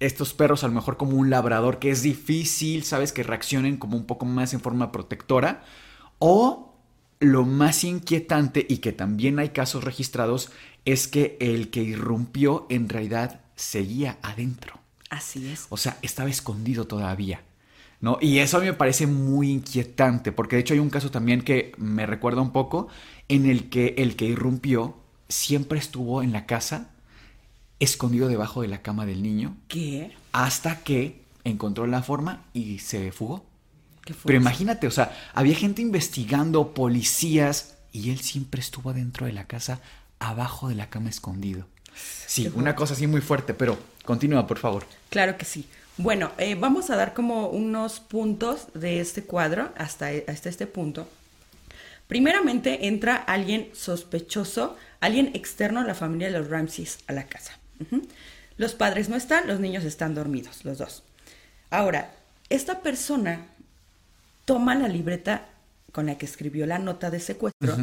estos 0.00 0.34
perros 0.34 0.64
a 0.64 0.68
lo 0.68 0.74
mejor 0.74 0.96
como 0.96 1.16
un 1.16 1.30
labrador 1.30 1.78
que 1.78 1.90
es 1.92 2.02
difícil, 2.02 2.82
sabes, 2.82 3.12
que 3.12 3.22
reaccionen 3.22 3.76
como 3.76 3.96
un 3.96 4.04
poco 4.04 4.24
más 4.26 4.52
en 4.52 4.60
forma 4.60 4.90
protectora, 4.90 5.62
o 6.18 6.67
lo 7.20 7.44
más 7.44 7.84
inquietante 7.84 8.64
y 8.68 8.78
que 8.78 8.92
también 8.92 9.38
hay 9.38 9.50
casos 9.50 9.84
registrados 9.84 10.50
es 10.84 11.08
que 11.08 11.36
el 11.40 11.70
que 11.70 11.82
irrumpió 11.82 12.66
en 12.70 12.88
realidad 12.88 13.40
seguía 13.56 14.18
adentro. 14.22 14.80
Así 15.10 15.48
es. 15.48 15.66
O 15.70 15.76
sea, 15.76 15.98
estaba 16.02 16.30
escondido 16.30 16.86
todavía. 16.86 17.42
¿No? 18.00 18.18
Y 18.20 18.38
eso 18.38 18.58
a 18.58 18.60
mí 18.60 18.66
me 18.66 18.74
parece 18.74 19.08
muy 19.08 19.50
inquietante, 19.50 20.30
porque 20.30 20.54
de 20.54 20.60
hecho 20.60 20.72
hay 20.74 20.78
un 20.78 20.90
caso 20.90 21.10
también 21.10 21.42
que 21.42 21.72
me 21.78 22.06
recuerda 22.06 22.40
un 22.40 22.52
poco, 22.52 22.86
en 23.26 23.46
el 23.46 23.68
que 23.70 23.96
el 23.98 24.14
que 24.14 24.26
irrumpió 24.26 24.96
siempre 25.28 25.80
estuvo 25.80 26.22
en 26.22 26.32
la 26.32 26.46
casa, 26.46 26.90
escondido 27.80 28.28
debajo 28.28 28.62
de 28.62 28.68
la 28.68 28.82
cama 28.82 29.04
del 29.04 29.22
niño, 29.22 29.56
¿Qué? 29.66 30.12
hasta 30.32 30.84
que 30.84 31.22
encontró 31.42 31.88
la 31.88 32.02
forma 32.02 32.44
y 32.52 32.78
se 32.78 33.10
fugó. 33.10 33.44
Pero 34.24 34.38
imagínate, 34.38 34.86
o 34.86 34.90
sea, 34.90 35.16
había 35.34 35.54
gente 35.54 35.82
investigando, 35.82 36.74
policías, 36.74 37.74
y 37.92 38.10
él 38.10 38.20
siempre 38.20 38.60
estuvo 38.60 38.92
dentro 38.92 39.26
de 39.26 39.32
la 39.32 39.46
casa, 39.46 39.80
abajo 40.18 40.68
de 40.68 40.74
la 40.74 40.90
cama 40.90 41.08
escondido. 41.08 41.66
Sí, 42.26 42.50
una 42.54 42.74
cosa 42.74 42.94
así 42.94 43.06
muy 43.06 43.20
fuerte, 43.20 43.54
pero 43.54 43.78
continúa, 44.04 44.46
por 44.46 44.58
favor. 44.58 44.86
Claro 45.10 45.36
que 45.36 45.44
sí. 45.44 45.66
Bueno, 45.96 46.30
eh, 46.38 46.54
vamos 46.54 46.90
a 46.90 46.96
dar 46.96 47.12
como 47.12 47.48
unos 47.48 47.98
puntos 47.98 48.68
de 48.74 49.00
este 49.00 49.24
cuadro 49.24 49.72
hasta, 49.76 50.10
hasta 50.28 50.48
este 50.48 50.66
punto. 50.66 51.08
Primeramente 52.06 52.86
entra 52.86 53.16
alguien 53.16 53.70
sospechoso, 53.74 54.76
alguien 55.00 55.30
externo 55.34 55.80
a 55.80 55.84
la 55.84 55.94
familia 55.94 56.30
de 56.30 56.38
los 56.38 56.48
Ramses 56.48 57.00
a 57.06 57.12
la 57.12 57.26
casa. 57.26 57.58
Los 58.56 58.74
padres 58.74 59.08
no 59.08 59.16
están, 59.16 59.46
los 59.46 59.60
niños 59.60 59.84
están 59.84 60.14
dormidos, 60.14 60.64
los 60.64 60.78
dos. 60.78 61.02
Ahora, 61.70 62.14
esta 62.48 62.80
persona 62.80 63.46
toma 64.48 64.74
la 64.74 64.88
libreta 64.88 65.34
con 65.92 66.06
la 66.06 66.16
que 66.18 66.24
escribió 66.26 66.64
la 66.66 66.78
nota 66.78 67.10
de 67.10 67.20
secuestro 67.20 67.76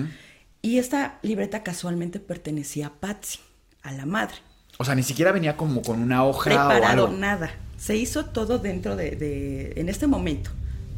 y 0.61 0.77
esta 0.79 1.19
libreta 1.21 1.61
casualmente 1.63 2.19
pertenecía 2.19 2.87
a 2.87 2.93
Patsy, 2.93 3.39
a 3.83 3.91
la 3.91 4.05
madre 4.05 4.35
O 4.79 4.83
sea, 4.85 4.95
ni 4.95 5.03
siquiera 5.03 5.31
venía 5.31 5.55
como 5.57 5.81
con 5.81 6.01
una 6.01 6.23
hoja 6.25 6.49
o 6.49 6.53
preparado, 6.69 7.05
algo. 7.05 7.17
nada. 7.17 7.51
Se 7.77 7.95
hizo 7.95 8.25
todo 8.25 8.57
dentro 8.57 8.95
de, 8.95 9.11
de- 9.15 9.73
en 9.75 9.89
este 9.89 10.07
momento, 10.07 10.49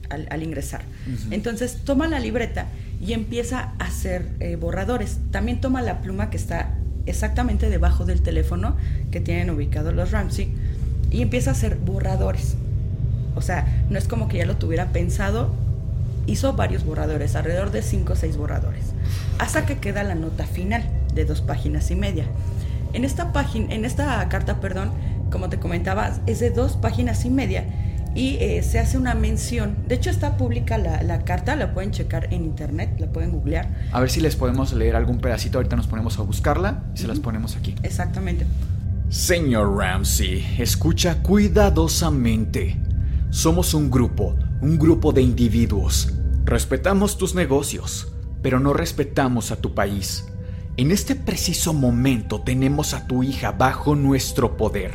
al, 0.09 0.27
al 0.31 0.41
ingresar. 0.41 0.83
Entonces 1.31 1.79
toma 1.83 2.07
la 2.07 2.19
libreta 2.19 2.67
y 3.05 3.11
empieza 3.13 3.73
a 3.79 3.85
hacer 3.85 4.29
eh, 4.39 4.55
borradores. 4.55 5.17
También 5.31 5.59
toma 5.59 5.81
la 5.81 6.01
pluma 6.01 6.29
que 6.29 6.37
está 6.37 6.73
exactamente 7.05 7.69
debajo 7.69 8.05
del 8.05 8.21
teléfono 8.21 8.77
que 9.11 9.19
tienen 9.21 9.49
ubicado 9.49 9.91
los 9.91 10.11
Ramsey 10.11 10.47
y 11.11 11.21
empieza 11.21 11.49
a 11.51 11.53
hacer 11.53 11.75
borradores. 11.77 12.55
O 13.37 13.41
sea, 13.41 13.65
no 13.89 13.97
es 13.97 14.07
como 14.07 14.27
que 14.27 14.37
ya 14.37 14.45
lo 14.45 14.57
tuviera 14.57 14.87
pensado, 14.87 15.51
hizo 16.25 16.53
varios 16.53 16.83
borradores, 16.83 17.35
alrededor 17.35 17.71
de 17.71 17.81
5 17.81 18.13
o 18.13 18.15
6 18.15 18.37
borradores, 18.37 18.85
hasta 19.39 19.65
que 19.65 19.77
queda 19.77 20.03
la 20.03 20.15
nota 20.15 20.45
final 20.45 20.83
de 21.13 21.25
dos 21.25 21.41
páginas 21.41 21.89
y 21.91 21.95
media. 21.95 22.25
En 22.93 23.05
esta 23.05 23.33
página, 23.33 23.73
en 23.73 23.85
esta 23.85 24.27
carta, 24.29 24.59
perdón, 24.59 24.91
como 25.31 25.49
te 25.49 25.59
comentaba, 25.59 26.11
es 26.25 26.39
de 26.39 26.49
dos 26.49 26.73
páginas 26.73 27.25
y 27.25 27.29
media 27.29 27.65
y 28.15 28.37
eh, 28.39 28.63
se 28.63 28.79
hace 28.79 28.97
una 28.97 29.13
mención. 29.13 29.77
De 29.87 29.95
hecho, 29.95 30.09
está 30.09 30.37
pública 30.37 30.77
la, 30.77 31.03
la 31.03 31.23
carta, 31.23 31.55
la 31.55 31.73
pueden 31.73 31.91
checar 31.91 32.33
en 32.33 32.43
internet, 32.43 32.89
la 32.99 33.07
pueden 33.07 33.31
googlear. 33.31 33.67
A 33.91 33.99
ver 33.99 34.09
si 34.09 34.21
les 34.21 34.35
podemos 34.35 34.73
leer 34.73 34.95
algún 34.95 35.19
pedacito. 35.19 35.59
Ahorita 35.59 35.75
nos 35.75 35.87
ponemos 35.87 36.17
a 36.17 36.23
buscarla 36.23 36.83
y 36.95 36.99
se 36.99 37.07
las 37.07 37.19
ponemos 37.19 37.55
aquí. 37.55 37.75
Exactamente. 37.83 38.45
Señor 39.09 39.77
Ramsey, 39.77 40.55
escucha 40.57 41.21
cuidadosamente. 41.21 42.75
Somos 43.37 43.75
un 43.75 43.91
grupo, 43.91 44.35
un 44.61 44.79
grupo 44.79 45.11
de 45.11 45.21
individuos. 45.21 46.11
Respetamos 46.43 47.19
tus 47.19 47.35
negocios, 47.35 48.11
pero 48.41 48.59
no 48.59 48.73
respetamos 48.73 49.51
a 49.51 49.57
tu 49.57 49.75
país. 49.75 50.25
En 50.75 50.89
este 50.89 51.13
preciso 51.13 51.71
momento 51.71 52.41
tenemos 52.41 52.95
a 52.95 53.05
tu 53.05 53.21
hija 53.21 53.51
bajo 53.51 53.95
nuestro 53.95 54.57
poder. 54.57 54.91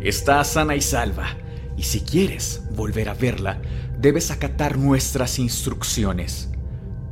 Está 0.00 0.42
sana 0.42 0.74
y 0.74 0.80
salva, 0.80 1.36
y 1.76 1.84
si 1.84 2.00
quieres 2.00 2.62
volver 2.74 3.08
a 3.08 3.14
verla, 3.14 3.62
debes 3.96 4.32
acatar 4.32 4.76
nuestras 4.76 5.38
instrucciones. 5.38 6.48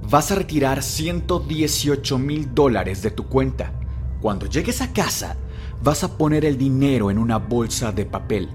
Vas 0.03 0.33
a 0.33 0.35
retirar 0.35 0.83
118 0.83 2.19
mil 2.19 2.57
dólares 2.57 3.03
de 3.03 3.13
tu 3.13 3.29
cuenta. 3.29 3.73
Cuando 4.21 4.47
llegues 4.47 4.81
a 4.81 4.93
casa, 4.93 5.37
vas 5.81 6.03
a 6.03 6.19
poner 6.19 6.45
el 6.45 6.59
dinero 6.59 7.13
en 7.13 7.19
una 7.19 7.39
bolsa 7.39 7.93
de 7.93 8.05
papel. 8.05 8.49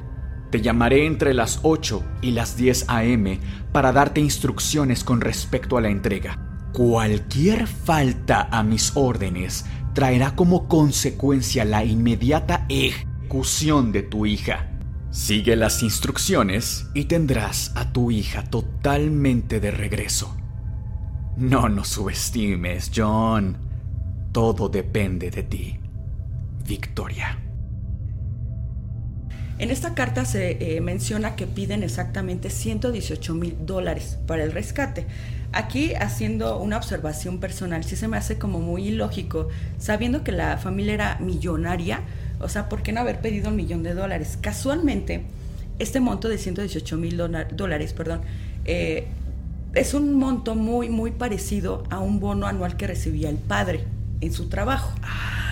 Te 0.49 0.61
llamaré 0.61 1.05
entre 1.05 1.33
las 1.33 1.59
8 1.63 2.03
y 2.21 2.31
las 2.31 2.55
10 2.55 2.85
a.m. 2.87 3.39
para 3.71 3.91
darte 3.91 4.21
instrucciones 4.21 5.03
con 5.03 5.19
respecto 5.19 5.77
a 5.77 5.81
la 5.81 5.89
entrega. 5.89 6.39
Cualquier 6.73 7.67
falta 7.67 8.47
a 8.51 8.63
mis 8.63 8.95
órdenes 8.95 9.65
traerá 9.93 10.35
como 10.35 10.67
consecuencia 10.67 11.65
la 11.65 11.83
inmediata 11.83 12.65
ejecución 12.69 13.91
de 13.91 14.03
tu 14.03 14.25
hija. 14.25 14.69
Sigue 15.09 15.55
las 15.55 15.83
instrucciones 15.83 16.87
y 16.93 17.05
tendrás 17.05 17.73
a 17.75 17.91
tu 17.91 18.11
hija 18.11 18.43
totalmente 18.43 19.59
de 19.59 19.71
regreso. 19.71 20.37
No 21.35 21.67
nos 21.67 21.89
subestimes, 21.89 22.91
John. 22.95 23.57
Todo 24.31 24.69
depende 24.69 25.29
de 25.31 25.43
ti. 25.43 25.79
Victoria. 26.65 27.46
En 29.59 29.71
esta 29.71 29.95
carta 29.95 30.23
se 30.23 30.75
eh, 30.75 30.81
menciona 30.81 31.35
que 31.35 31.47
piden 31.47 31.81
exactamente 31.81 32.51
118 32.51 33.33
mil 33.33 33.57
dólares 33.65 34.19
para 34.27 34.43
el 34.43 34.51
rescate. 34.51 35.07
Aquí, 35.51 35.95
haciendo 35.95 36.59
una 36.59 36.77
observación 36.77 37.39
personal, 37.39 37.83
sí 37.83 37.95
se 37.95 38.07
me 38.07 38.17
hace 38.17 38.37
como 38.37 38.59
muy 38.59 38.89
ilógico, 38.89 39.47
sabiendo 39.79 40.23
que 40.23 40.31
la 40.31 40.57
familia 40.57 40.93
era 40.93 41.17
millonaria, 41.19 42.01
o 42.39 42.49
sea, 42.49 42.69
¿por 42.69 42.83
qué 42.83 42.91
no 42.91 42.99
haber 42.99 43.19
pedido 43.19 43.49
un 43.49 43.55
millón 43.55 43.81
de 43.81 43.95
dólares? 43.95 44.37
Casualmente, 44.39 45.23
este 45.79 45.99
monto 45.99 46.29
de 46.29 46.37
118 46.37 46.97
mil 46.97 47.17
dólares, 47.17 47.93
perdón, 47.93 48.21
eh, 48.65 49.07
es 49.73 49.95
un 49.95 50.13
monto 50.15 50.53
muy, 50.53 50.89
muy 50.89 51.11
parecido 51.11 51.83
a 51.89 51.99
un 51.99 52.19
bono 52.19 52.45
anual 52.45 52.77
que 52.77 52.85
recibía 52.85 53.29
el 53.29 53.37
padre 53.37 53.85
en 54.21 54.33
su 54.33 54.49
trabajo. 54.49 54.93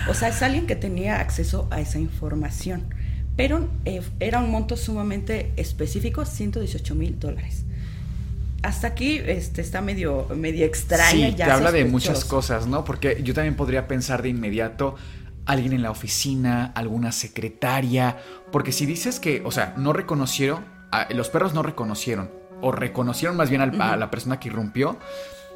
O 0.08 0.14
sea, 0.14 0.28
es 0.28 0.42
alguien 0.42 0.66
que 0.66 0.76
tenía 0.76 1.20
acceso 1.20 1.66
a 1.70 1.80
esa 1.80 1.98
información. 1.98 2.84
Pero 3.36 3.68
eh, 3.84 4.02
era 4.18 4.40
un 4.40 4.50
monto 4.50 4.76
sumamente 4.76 5.52
específico, 5.56 6.24
118 6.24 6.94
mil 6.94 7.18
dólares. 7.18 7.64
Hasta 8.62 8.88
aquí 8.88 9.20
este, 9.24 9.60
está 9.60 9.82
medio, 9.82 10.26
medio 10.34 10.64
extraña. 10.64 11.28
Sí, 11.28 11.36
te 11.36 11.42
habla 11.44 11.70
de 11.70 11.84
muchas 11.84 12.24
cosas, 12.24 12.66
¿no? 12.66 12.84
Porque 12.84 13.20
yo 13.22 13.34
también 13.34 13.54
podría 13.54 13.86
pensar 13.86 14.22
de 14.22 14.30
inmediato 14.30 14.96
alguien 15.44 15.72
en 15.72 15.82
la 15.82 15.90
oficina, 15.90 16.72
alguna 16.74 17.12
secretaria, 17.12 18.18
porque 18.50 18.72
si 18.72 18.84
dices 18.84 19.20
que, 19.20 19.42
o 19.44 19.52
sea, 19.52 19.74
no 19.76 19.92
reconocieron, 19.92 20.64
los 21.10 21.30
perros 21.30 21.54
no 21.54 21.62
reconocieron, 21.62 22.30
o 22.60 22.72
reconocieron 22.72 23.36
más 23.36 23.48
bien 23.48 23.60
a 23.62 23.96
la 23.96 24.10
persona 24.10 24.40
que 24.40 24.48
irrumpió, 24.48 24.98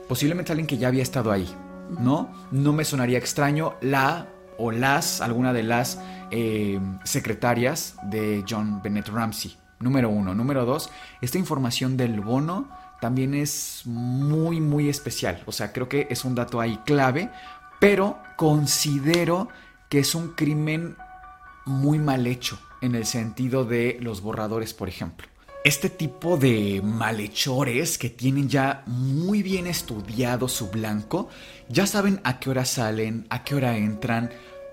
posiblemente 0.08 0.52
alguien 0.52 0.66
que 0.66 0.78
ya 0.78 0.88
había 0.88 1.02
estado 1.02 1.32
ahí, 1.32 1.52
¿no? 1.98 2.32
No 2.52 2.72
me 2.72 2.84
sonaría 2.84 3.18
extraño 3.18 3.74
la 3.80 4.28
o 4.58 4.70
las, 4.70 5.20
alguna 5.20 5.52
de 5.52 5.62
las 5.62 5.98
eh, 6.30 6.80
secretarias 7.04 7.96
de 8.04 8.44
John 8.48 8.80
Bennett 8.82 9.08
Ramsey. 9.08 9.56
Número 9.78 10.10
uno. 10.10 10.34
Número 10.34 10.64
dos, 10.64 10.90
esta 11.20 11.38
información 11.38 11.96
del 11.96 12.20
bono 12.20 12.68
también 13.00 13.34
es 13.34 13.82
muy, 13.86 14.60
muy 14.60 14.88
especial. 14.88 15.42
O 15.46 15.52
sea, 15.52 15.72
creo 15.72 15.88
que 15.88 16.06
es 16.10 16.24
un 16.24 16.34
dato 16.34 16.60
ahí 16.60 16.78
clave, 16.84 17.30
pero 17.80 18.18
considero 18.36 19.48
que 19.88 20.00
es 20.00 20.14
un 20.14 20.34
crimen 20.34 20.96
muy 21.64 21.98
mal 21.98 22.26
hecho 22.26 22.58
en 22.82 22.94
el 22.94 23.06
sentido 23.06 23.64
de 23.64 23.98
los 24.00 24.20
borradores, 24.20 24.74
por 24.74 24.88
ejemplo 24.88 25.30
este 25.64 25.90
tipo 25.90 26.36
de 26.38 26.80
malhechores 26.82 27.98
que 27.98 28.08
tienen 28.08 28.48
ya 28.48 28.82
muy 28.86 29.42
bien 29.42 29.66
estudiado 29.66 30.48
su 30.48 30.70
blanco, 30.70 31.28
ya 31.68 31.86
saben 31.86 32.20
a 32.24 32.40
qué 32.40 32.50
hora 32.50 32.64
salen, 32.64 33.26
a 33.28 33.44
qué 33.44 33.54
hora 33.54 33.76
entran, 33.76 34.30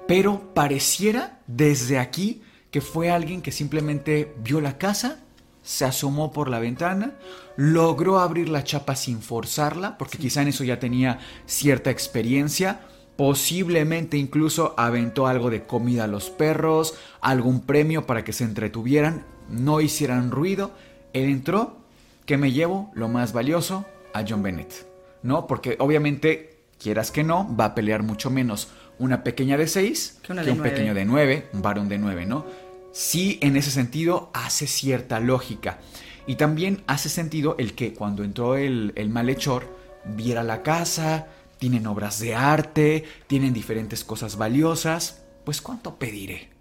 pero 0.08 0.54
pareciera 0.54 1.39
desde 1.48 2.00
aquí 2.00 2.41
que 2.72 2.82
fue 2.82 3.10
alguien 3.10 3.41
que 3.41 3.52
simplemente 3.52 4.34
vio 4.43 4.62
la 4.62 4.78
casa, 4.78 5.20
se 5.63 5.86
asomó 5.86 6.32
por 6.32 6.50
la 6.50 6.60
ventana, 6.60 7.15
logró 7.58 8.20
abrir 8.20 8.50
la 8.50 8.63
chapa 8.63 8.96
sin 8.96 9.22
forzarla, 9.22 9.98
porque 9.98 10.17
quizá 10.17 10.41
en 10.41 10.50
eso 10.50 10.63
ya 10.63 10.80
tenía 10.80 11.20
cierta 11.46 11.89
experiencia, 11.89 12.82
posiblemente 13.17 14.15
incluso 14.17 14.74
aventó 14.78 15.28
algo 15.28 15.50
de 15.50 15.63
comida 15.63 16.06
a 16.06 16.08
los 16.08 16.30
perros, 16.30 16.96
algún 17.20 17.62
premio 17.62 18.06
para 18.06 18.24
que 18.24 18.32
se 18.32 18.43
entretuvieran, 18.43 19.26
no 19.50 19.82
hicieran 19.82 20.32
ruido. 20.32 20.72
Él 21.13 21.30
entró, 21.30 21.78
que 22.26 22.38
me 22.38 22.52
llevo 22.52 22.91
lo 22.93 23.08
más 23.08 23.34
valioso 23.34 23.86
a 24.13 24.24
John 24.28 24.43
Bennett, 24.43 24.86
¿no? 25.24 25.48
Porque 25.48 25.78
obviamente, 25.80 26.60
quieras 26.80 27.12
que 27.12 27.24
no, 27.24 27.56
va 27.58 27.65
a 27.65 27.76
pelear 27.76 28.04
mucho 28.04 28.30
menos 28.30 28.70
una 28.99 29.23
pequeña 29.23 29.57
de 29.57 29.67
6 29.67 30.19
que, 30.21 30.33
un 30.33 30.62
pequeño 30.62 30.93
de 30.93 31.05
9, 31.05 31.49
un 31.53 31.62
varón 31.62 31.89
de 31.89 31.97
9, 31.97 32.25
¿no? 32.25 32.45
Sí, 32.91 33.38
en 33.41 33.55
ese 33.55 33.71
sentido 33.71 34.31
hace 34.33 34.67
cierta 34.67 35.19
lógica. 35.19 35.79
Y 36.25 36.36
también 36.36 36.83
hace 36.88 37.10
sentido 37.10 37.55
el 37.57 37.73
que 37.73 37.93
cuando 37.93 38.23
entró 38.23 38.55
el, 38.55 38.91
el 38.95 39.10
malhechor 39.10 39.67
viera 40.03 40.43
la 40.43 40.63
casa, 40.63 41.27
tienen 41.57 41.88
obras 41.88 42.19
de 42.19 42.36
arte, 42.36 43.03
tienen 43.27 43.53
diferentes 43.53 44.03
cosas 44.03 44.38
valiosas, 44.38 45.23
pues 45.45 45.62
¿cuánto 45.62 45.97
pediré? 45.97 46.57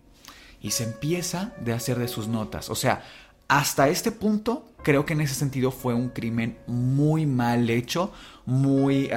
y 0.66 0.72
se 0.72 0.83
empieza 0.85 1.53
de 1.61 1.72
hacer 1.72 1.96
de 1.96 2.09
sus 2.09 2.29
notas. 2.29 2.70
O 2.70 2.75
sea, 2.75 3.05
hasta 3.46 3.88
este 3.88 4.11
punto 4.11 4.68
creo 4.83 5.07
que 5.07 5.12
en 5.12 5.20
ese 5.20 5.35
sentido 5.35 5.70
fue 5.70 5.94
un 5.94 6.09
crimen 6.09 6.59
muy 6.66 7.25
mal 7.25 7.70
hecho, 7.70 8.12
muy 8.47 9.11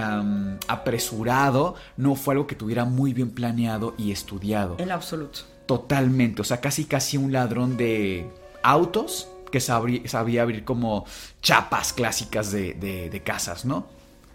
apresurado, 0.67 1.75
no 1.97 2.15
fue 2.15 2.33
algo 2.33 2.47
que 2.47 2.55
tuviera 2.55 2.85
muy 2.85 3.13
bien 3.13 3.31
planeado 3.31 3.93
y 3.97 4.11
estudiado. 4.11 4.75
En 4.79 4.91
absoluto. 4.91 5.41
Totalmente, 5.65 6.41
o 6.41 6.45
sea, 6.45 6.59
casi 6.59 6.85
casi 6.85 7.15
un 7.17 7.31
ladrón 7.31 7.77
de 7.77 8.27
autos 8.63 9.29
que 9.51 9.59
sabía, 9.59 10.41
abrir 10.41 10.63
como 10.63 11.05
chapas 11.41 11.93
clásicas 11.93 12.51
de, 12.51 12.73
de 12.73 13.23
casas, 13.23 13.65
¿no? 13.65 13.87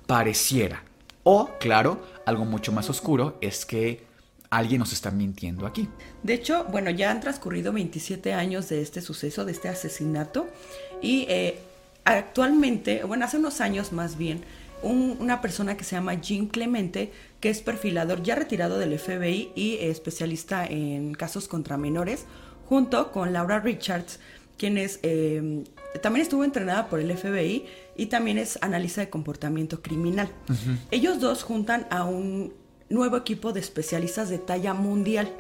Pareciera. 0.07 0.83
O, 1.25 1.51
claro, 1.59 2.01
algo 2.27 2.45
mucho 2.45 2.71
más 2.71 2.89
oscuro 2.91 3.39
es 3.41 3.65
que 3.65 4.05
alguien 4.51 4.79
nos 4.79 4.93
está 4.93 5.11
mintiendo 5.11 5.67
aquí. 5.67 5.89
De 6.23 6.35
hecho, 6.35 6.65
bueno, 6.65 6.91
ya 6.91 7.11
han 7.11 7.21
transcurrido 7.21 7.73
27 7.73 8.33
años 8.33 8.69
de 8.69 8.83
este 8.83 9.01
suceso, 9.01 9.45
de 9.45 9.53
este 9.53 9.69
asesinato, 9.69 10.49
y 11.03 11.27
eh, 11.29 11.59
actualmente, 12.05 13.05
bueno, 13.05 13.25
hace 13.25 13.39
unos 13.39 13.61
años 13.61 13.93
más 13.93 14.17
bien, 14.17 14.45
una 14.85 15.41
persona 15.41 15.77
que 15.77 15.85
se 15.85 15.97
llama 15.97 16.17
Jim 16.21 16.49
Clemente, 16.49 17.13
que 17.41 17.51
es 17.51 17.61
perfilador 17.63 18.23
ya 18.23 18.35
retirado 18.35 18.79
del 18.79 18.99
FBI 18.99 19.53
y 19.55 19.79
especialista 19.81 20.67
en 20.67 21.15
casos 21.15 21.49
contra 21.49 21.77
menores, 21.77 22.27
junto 22.69 23.11
con 23.13 23.33
Laura 23.33 23.61
Richards, 23.61 24.21
quien 24.59 24.79
es, 24.79 25.01
em, 25.03 25.65
también 26.03 26.23
estuvo 26.23 26.45
entrenada 26.45 26.89
por 26.89 27.01
el 27.01 27.11
FBI 27.11 27.67
y 27.97 28.07
también 28.07 28.39
es 28.39 28.59
analista 28.63 29.01
de 29.01 29.11
comportamiento 29.11 29.83
criminal. 29.83 30.29
Ellos 30.91 31.21
dos 31.21 31.43
juntan 31.43 31.87
a 31.91 32.05
un 32.05 32.53
nuevo 32.89 33.17
equipo 33.17 33.53
de 33.53 33.61
especialistas 33.61 34.29
de 34.29 34.39
talla 34.39 34.75
mundial, 34.75 35.31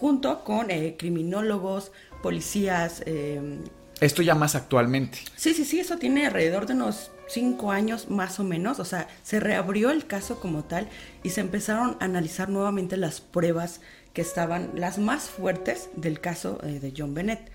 junto 0.00 0.44
con 0.44 0.70
eh, 0.70 0.96
criminólogos, 0.98 1.92
policías. 2.22 3.02
Eh, 3.06 3.58
Esto 4.00 4.22
ya 4.22 4.34
más 4.34 4.54
actualmente. 4.54 5.18
Sí, 5.36 5.54
sí, 5.54 5.64
sí, 5.64 5.80
eso 5.80 5.96
tiene 5.96 6.26
alrededor 6.26 6.66
de 6.66 6.74
unos 6.74 7.10
cinco 7.28 7.72
años 7.72 8.10
más 8.10 8.38
o 8.38 8.44
menos, 8.44 8.78
o 8.78 8.84
sea, 8.84 9.08
se 9.22 9.40
reabrió 9.40 9.90
el 9.90 10.06
caso 10.06 10.38
como 10.38 10.64
tal 10.64 10.88
y 11.22 11.30
se 11.30 11.40
empezaron 11.40 11.96
a 11.98 12.04
analizar 12.04 12.48
nuevamente 12.48 12.96
las 12.96 13.20
pruebas 13.20 13.80
que 14.12 14.22
estaban 14.22 14.70
las 14.74 14.98
más 14.98 15.28
fuertes 15.28 15.88
del 15.96 16.20
caso 16.20 16.58
eh, 16.62 16.78
de 16.80 16.92
John 16.96 17.14
Bennett. 17.14 17.50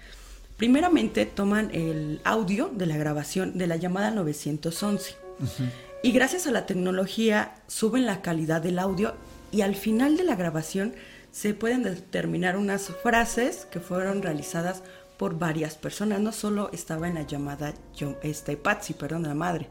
Primeramente 0.57 1.25
toman 1.25 1.71
el 1.73 2.21
audio 2.23 2.69
de 2.73 2.85
la 2.85 2.97
grabación 2.97 3.57
de 3.57 3.67
la 3.67 3.77
llamada 3.77 4.11
911 4.11 5.15
y 6.03 6.11
gracias 6.11 6.45
a 6.45 6.51
la 6.51 6.67
tecnología 6.67 7.55
suben 7.67 8.05
la 8.05 8.21
calidad 8.21 8.61
del 8.61 8.77
audio 8.77 9.15
y 9.51 9.61
al 9.61 9.75
final 9.75 10.17
de 10.17 10.23
la 10.23 10.35
grabación 10.35 10.93
se 11.31 11.53
pueden 11.55 11.81
determinar 11.81 12.57
unas 12.57 12.91
frases 13.01 13.65
que 13.71 13.79
fueron 13.79 14.21
realizadas 14.21 14.83
por 15.21 15.37
varias 15.37 15.75
personas, 15.75 16.19
no 16.19 16.31
solo 16.31 16.71
estaba 16.73 17.07
en 17.07 17.13
la 17.13 17.21
llamada 17.21 17.75
yo, 17.95 18.15
este, 18.23 18.57
Patsy, 18.57 18.95
perdón, 18.95 19.21
la 19.21 19.35
madre. 19.35 19.67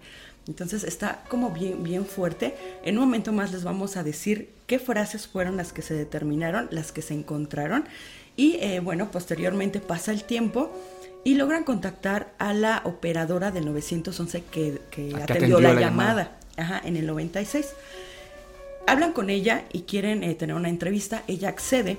Entonces 0.46 0.84
está 0.84 1.24
como 1.28 1.50
bien, 1.50 1.82
bien 1.82 2.06
fuerte. 2.06 2.54
En 2.84 2.98
un 2.98 3.06
momento 3.06 3.32
más 3.32 3.50
les 3.50 3.64
vamos 3.64 3.96
a 3.96 4.04
decir 4.04 4.52
qué 4.68 4.78
frases 4.78 5.26
fueron 5.26 5.56
las 5.56 5.72
que 5.72 5.82
se 5.82 5.94
determinaron, 5.94 6.68
las 6.70 6.92
que 6.92 7.02
se 7.02 7.14
encontraron. 7.14 7.88
Y 8.36 8.58
eh, 8.60 8.78
bueno, 8.78 9.10
posteriormente 9.10 9.80
pasa 9.80 10.12
el 10.12 10.22
tiempo 10.22 10.70
y 11.24 11.34
logran 11.34 11.64
contactar 11.64 12.32
a 12.38 12.54
la 12.54 12.82
operadora 12.84 13.50
del 13.50 13.66
911 13.66 14.44
que, 14.52 14.80
que 14.92 15.16
atendió, 15.16 15.58
la, 15.58 15.74
la 15.74 15.80
llamada, 15.80 16.38
Ajá, 16.58 16.80
en 16.84 16.96
el 16.96 17.08
96. 17.08 17.66
Hablan 18.86 19.12
con 19.12 19.30
ella 19.30 19.64
y 19.72 19.80
quieren 19.80 20.22
eh, 20.22 20.32
tener 20.36 20.54
una 20.54 20.68
entrevista. 20.68 21.24
Ella 21.26 21.48
accede 21.48 21.98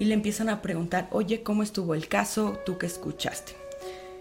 y 0.00 0.06
le 0.06 0.14
empiezan 0.14 0.48
a 0.48 0.62
preguntar, 0.62 1.08
oye, 1.12 1.42
¿cómo 1.44 1.62
estuvo 1.62 1.94
el 1.94 2.08
caso? 2.08 2.58
¿Tú 2.66 2.78
qué 2.78 2.86
escuchaste? 2.86 3.52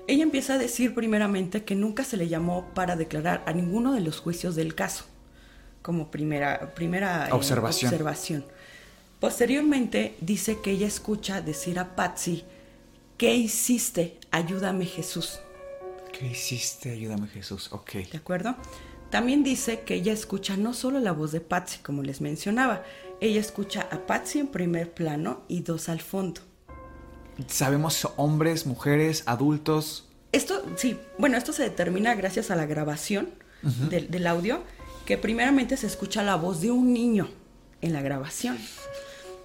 Ella 0.08 0.24
empieza 0.24 0.56
a 0.56 0.58
decir 0.58 0.94
primeramente 0.94 1.64
que 1.64 1.74
nunca 1.74 2.04
se 2.04 2.18
le 2.18 2.28
llamó 2.28 2.68
para 2.76 2.96
declarar 2.98 3.42
a 3.46 3.54
ninguno 3.54 3.94
de 3.94 4.02
los 4.02 4.20
juicios 4.20 4.56
del 4.56 4.76
caso, 4.76 5.06
como 5.82 6.12
primera, 6.12 6.74
primera 6.76 7.30
eh, 7.30 7.32
Observación. 7.32 7.90
observación. 7.92 8.46
Posteriormente 9.22 10.16
dice 10.20 10.60
que 10.62 10.72
ella 10.72 10.88
escucha 10.88 11.42
decir 11.42 11.80
a 11.80 11.96
Patsy, 11.96 12.44
¿qué 13.18 13.36
hiciste? 13.36 14.18
Ayúdame 14.32 14.86
Jesús. 14.86 15.40
¿Qué 16.12 16.28
hiciste? 16.28 16.92
Ayúdame 16.92 17.28
Jesús. 17.28 17.72
Ok. 17.72 17.94
¿De 18.12 18.18
acuerdo? 18.18 18.56
También 19.10 19.44
dice 19.44 19.82
que 19.82 19.96
ella 19.96 20.12
escucha 20.12 20.58
no 20.58 20.74
solo 20.74 21.00
la 21.00 21.14
voz 21.14 21.32
de 21.32 21.40
Patsy, 21.40 21.80
como 21.80 22.04
les 22.04 22.20
mencionaba, 22.20 22.84
ella 23.22 23.40
escucha 23.40 23.88
a 23.92 24.06
Patsy 24.06 24.40
en 24.40 24.48
primer 24.48 24.92
plano 24.94 25.42
y 25.48 25.62
dos 25.62 25.90
al 25.90 26.02
fondo. 26.02 26.42
¿Sabemos 27.48 28.08
hombres, 28.18 28.66
mujeres, 28.66 29.24
adultos? 29.26 30.08
Esto, 30.32 30.64
sí, 30.76 30.98
bueno, 31.18 31.38
esto 31.38 31.54
se 31.54 31.64
determina 31.64 32.14
gracias 32.16 32.52
a 32.52 32.56
la 32.56 32.66
grabación 32.66 33.30
del, 33.90 34.10
del 34.10 34.28
audio, 34.28 34.62
que 35.06 35.18
primeramente 35.18 35.76
se 35.76 35.88
escucha 35.88 36.24
la 36.24 36.36
voz 36.36 36.62
de 36.62 36.72
un 36.72 36.94
niño 36.94 37.30
en 37.82 37.94
la 37.94 38.02
grabación, 38.02 38.58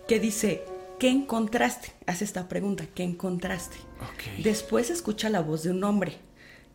que 0.07 0.21
dice, 0.21 0.65
¿qué 0.99 1.09
encontraste? 1.09 1.93
Hace 2.07 2.25
esta 2.25 2.49
pregunta, 2.49 2.87
¿qué 2.95 3.03
encontraste? 3.03 3.77
Ok. 4.01 4.43
Después 4.43 4.89
se 4.89 4.93
escucha 4.93 5.31
la 5.31 5.41
voz 5.41 5.63
de 5.63 5.71
un 5.71 5.83
hombre, 5.85 6.19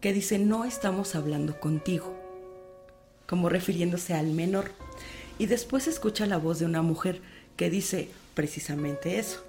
que 0.01 0.13
dice, 0.13 0.39
no 0.39 0.65
estamos 0.65 1.15
hablando 1.15 1.59
contigo, 1.59 2.15
como 3.27 3.49
refiriéndose 3.49 4.13
al 4.13 4.27
menor. 4.27 4.71
Y 5.39 5.47
después 5.47 5.87
escucha 5.87 6.27
la 6.27 6.37
voz 6.37 6.59
de 6.59 6.65
una 6.65 6.83
mujer, 6.83 7.21
que 7.57 7.71
dice 7.71 8.09
precisamente 8.35 9.17
eso. 9.17 9.43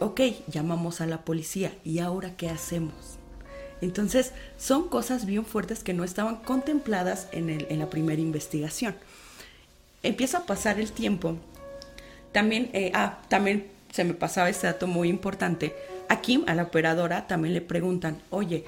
Ok, 0.00 0.20
llamamos 0.48 1.00
a 1.00 1.06
la 1.06 1.22
policía, 1.22 1.72
¿y 1.84 1.98
ahora 1.98 2.36
qué 2.36 2.48
hacemos? 2.48 3.18
Entonces, 3.80 4.32
son 4.56 4.88
cosas 4.88 5.26
bien 5.26 5.44
fuertes 5.44 5.84
que 5.84 5.94
no 5.94 6.04
estaban 6.04 6.36
contempladas 6.36 7.28
en 7.32 7.78
la 7.78 7.90
primera 7.90 8.22
investigación. 8.22 8.94
Empieza 10.02 10.38
a 10.38 10.46
pasar 10.46 10.78
el 10.78 10.92
tiempo. 10.92 11.36
También, 12.32 12.70
eh, 12.72 12.90
ah, 12.94 13.20
también 13.28 13.66
se 13.90 14.04
me 14.04 14.14
pasaba 14.14 14.50
este 14.50 14.66
dato 14.66 14.86
muy 14.86 15.08
importante. 15.08 15.74
A 16.08 16.20
Kim, 16.20 16.44
a 16.46 16.54
la 16.54 16.64
operadora, 16.64 17.26
también 17.26 17.54
le 17.54 17.60
preguntan, 17.60 18.20
oye, 18.30 18.64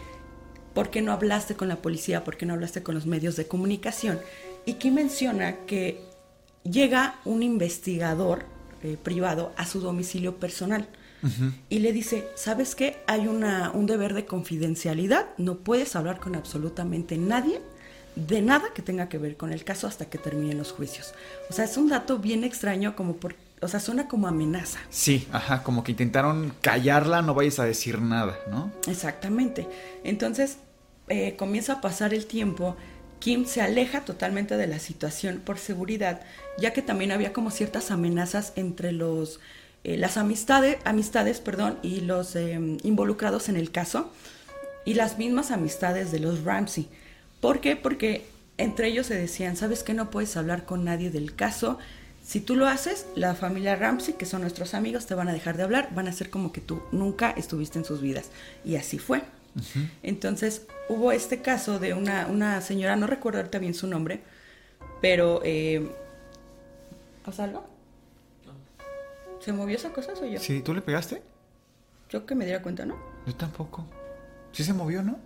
¿por 0.72 0.90
qué 0.90 1.02
no 1.02 1.12
hablaste 1.12 1.56
con 1.56 1.68
la 1.68 1.76
policía? 1.76 2.24
¿Por 2.24 2.36
qué 2.36 2.46
no 2.46 2.54
hablaste 2.54 2.82
con 2.82 2.94
los 2.94 3.06
medios 3.06 3.36
de 3.36 3.46
comunicación? 3.46 4.20
Y 4.64 4.74
Kim 4.74 4.94
menciona 4.94 5.56
que 5.66 6.00
llega 6.70 7.16
un 7.24 7.42
investigador 7.42 8.44
eh, 8.82 8.96
privado 9.02 9.52
a 9.56 9.66
su 9.66 9.80
domicilio 9.80 10.36
personal 10.36 10.88
y 11.68 11.80
le 11.80 11.92
dice, 11.92 12.28
¿sabes 12.36 12.76
qué? 12.76 12.98
Hay 13.08 13.26
una, 13.26 13.72
un 13.72 13.86
deber 13.86 14.14
de 14.14 14.26
confidencialidad, 14.26 15.26
no 15.38 15.56
puedes 15.56 15.96
hablar 15.96 16.20
con 16.20 16.36
absolutamente 16.36 17.16
nadie 17.16 17.60
de 18.14 18.42
nada 18.42 18.68
que 18.74 18.82
tenga 18.82 19.08
que 19.08 19.18
ver 19.18 19.36
con 19.36 19.52
el 19.52 19.64
caso 19.64 19.86
hasta 19.86 20.06
que 20.06 20.18
terminen 20.18 20.58
los 20.58 20.72
juicios. 20.72 21.14
O 21.50 21.52
sea, 21.52 21.64
es 21.64 21.76
un 21.76 21.88
dato 21.88 22.18
bien 22.18 22.44
extraño 22.44 22.96
como 22.96 23.16
por, 23.16 23.34
o 23.60 23.68
sea, 23.68 23.80
suena 23.80 24.08
como 24.08 24.26
amenaza. 24.28 24.78
Sí, 24.88 25.26
ajá, 25.32 25.62
como 25.62 25.84
que 25.84 25.92
intentaron 25.92 26.52
callarla, 26.60 27.22
no 27.22 27.34
vayas 27.34 27.58
a 27.58 27.64
decir 27.64 28.00
nada, 28.00 28.38
¿no? 28.50 28.72
Exactamente. 28.86 29.68
Entonces 30.04 30.58
eh, 31.08 31.36
comienza 31.36 31.74
a 31.74 31.80
pasar 31.80 32.14
el 32.14 32.26
tiempo. 32.26 32.76
Kim 33.18 33.46
se 33.46 33.62
aleja 33.62 34.04
totalmente 34.04 34.56
de 34.56 34.66
la 34.66 34.78
situación 34.78 35.40
por 35.44 35.58
seguridad, 35.58 36.20
ya 36.58 36.72
que 36.72 36.82
también 36.82 37.12
había 37.12 37.32
como 37.32 37.50
ciertas 37.50 37.90
amenazas 37.90 38.52
entre 38.56 38.92
los 38.92 39.40
eh, 39.84 39.96
las 39.96 40.16
amistades, 40.16 40.78
amistades, 40.84 41.38
perdón, 41.38 41.78
y 41.80 42.00
los 42.00 42.34
eh, 42.34 42.58
involucrados 42.82 43.48
en 43.48 43.56
el 43.56 43.70
caso 43.70 44.10
y 44.84 44.94
las 44.94 45.16
mismas 45.16 45.52
amistades 45.52 46.10
de 46.10 46.18
los 46.18 46.42
Ramsey. 46.42 46.88
¿Por 47.40 47.60
qué? 47.60 47.76
Porque 47.76 48.26
entre 48.58 48.88
ellos 48.88 49.06
se 49.06 49.14
decían, 49.14 49.56
¿sabes 49.56 49.84
que 49.84 49.94
no 49.94 50.10
puedes 50.10 50.36
hablar 50.36 50.64
con 50.64 50.84
nadie 50.84 51.10
del 51.10 51.36
caso? 51.36 51.78
Si 52.24 52.40
tú 52.40 52.56
lo 52.56 52.66
haces, 52.66 53.06
la 53.14 53.36
familia 53.36 53.76
Ramsey, 53.76 54.14
que 54.14 54.26
son 54.26 54.40
nuestros 54.40 54.74
amigos, 54.74 55.06
te 55.06 55.14
van 55.14 55.28
a 55.28 55.32
dejar 55.32 55.56
de 55.56 55.62
hablar, 55.62 55.94
van 55.94 56.08
a 56.08 56.10
hacer 56.10 56.30
como 56.30 56.50
que 56.50 56.60
tú 56.60 56.82
nunca 56.90 57.30
estuviste 57.30 57.78
en 57.78 57.84
sus 57.84 58.00
vidas. 58.00 58.30
Y 58.64 58.74
así 58.74 58.98
fue. 58.98 59.22
Entonces 60.02 60.66
hubo 60.88 61.12
este 61.12 61.42
caso 61.42 61.78
de 61.78 61.94
una, 61.94 62.26
una 62.26 62.60
señora, 62.60 62.96
no 62.96 63.06
recuerdo 63.06 63.38
ahorita 63.38 63.58
bien 63.58 63.74
su 63.74 63.86
nombre, 63.86 64.20
pero... 65.00 65.40
Eh, 65.44 65.90
¿Pasa 67.24 67.44
algo? 67.44 67.66
¿Se 69.40 69.52
movió 69.52 69.76
esa 69.76 69.92
cosa 69.92 70.12
o 70.12 70.16
soy 70.16 70.32
yo? 70.32 70.40
Sí, 70.40 70.60
¿tú 70.60 70.74
le 70.74 70.80
pegaste? 70.80 71.22
Yo 72.08 72.24
que 72.24 72.34
me 72.34 72.44
diera 72.44 72.62
cuenta, 72.62 72.86
¿no? 72.86 72.96
Yo 73.26 73.34
tampoco. 73.34 73.84
Sí 74.52 74.64
se 74.64 74.72
movió, 74.72 75.02
¿no? 75.02 75.18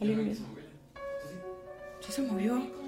Sí 0.00 0.36
se 2.12 2.22
movió. 2.22 2.81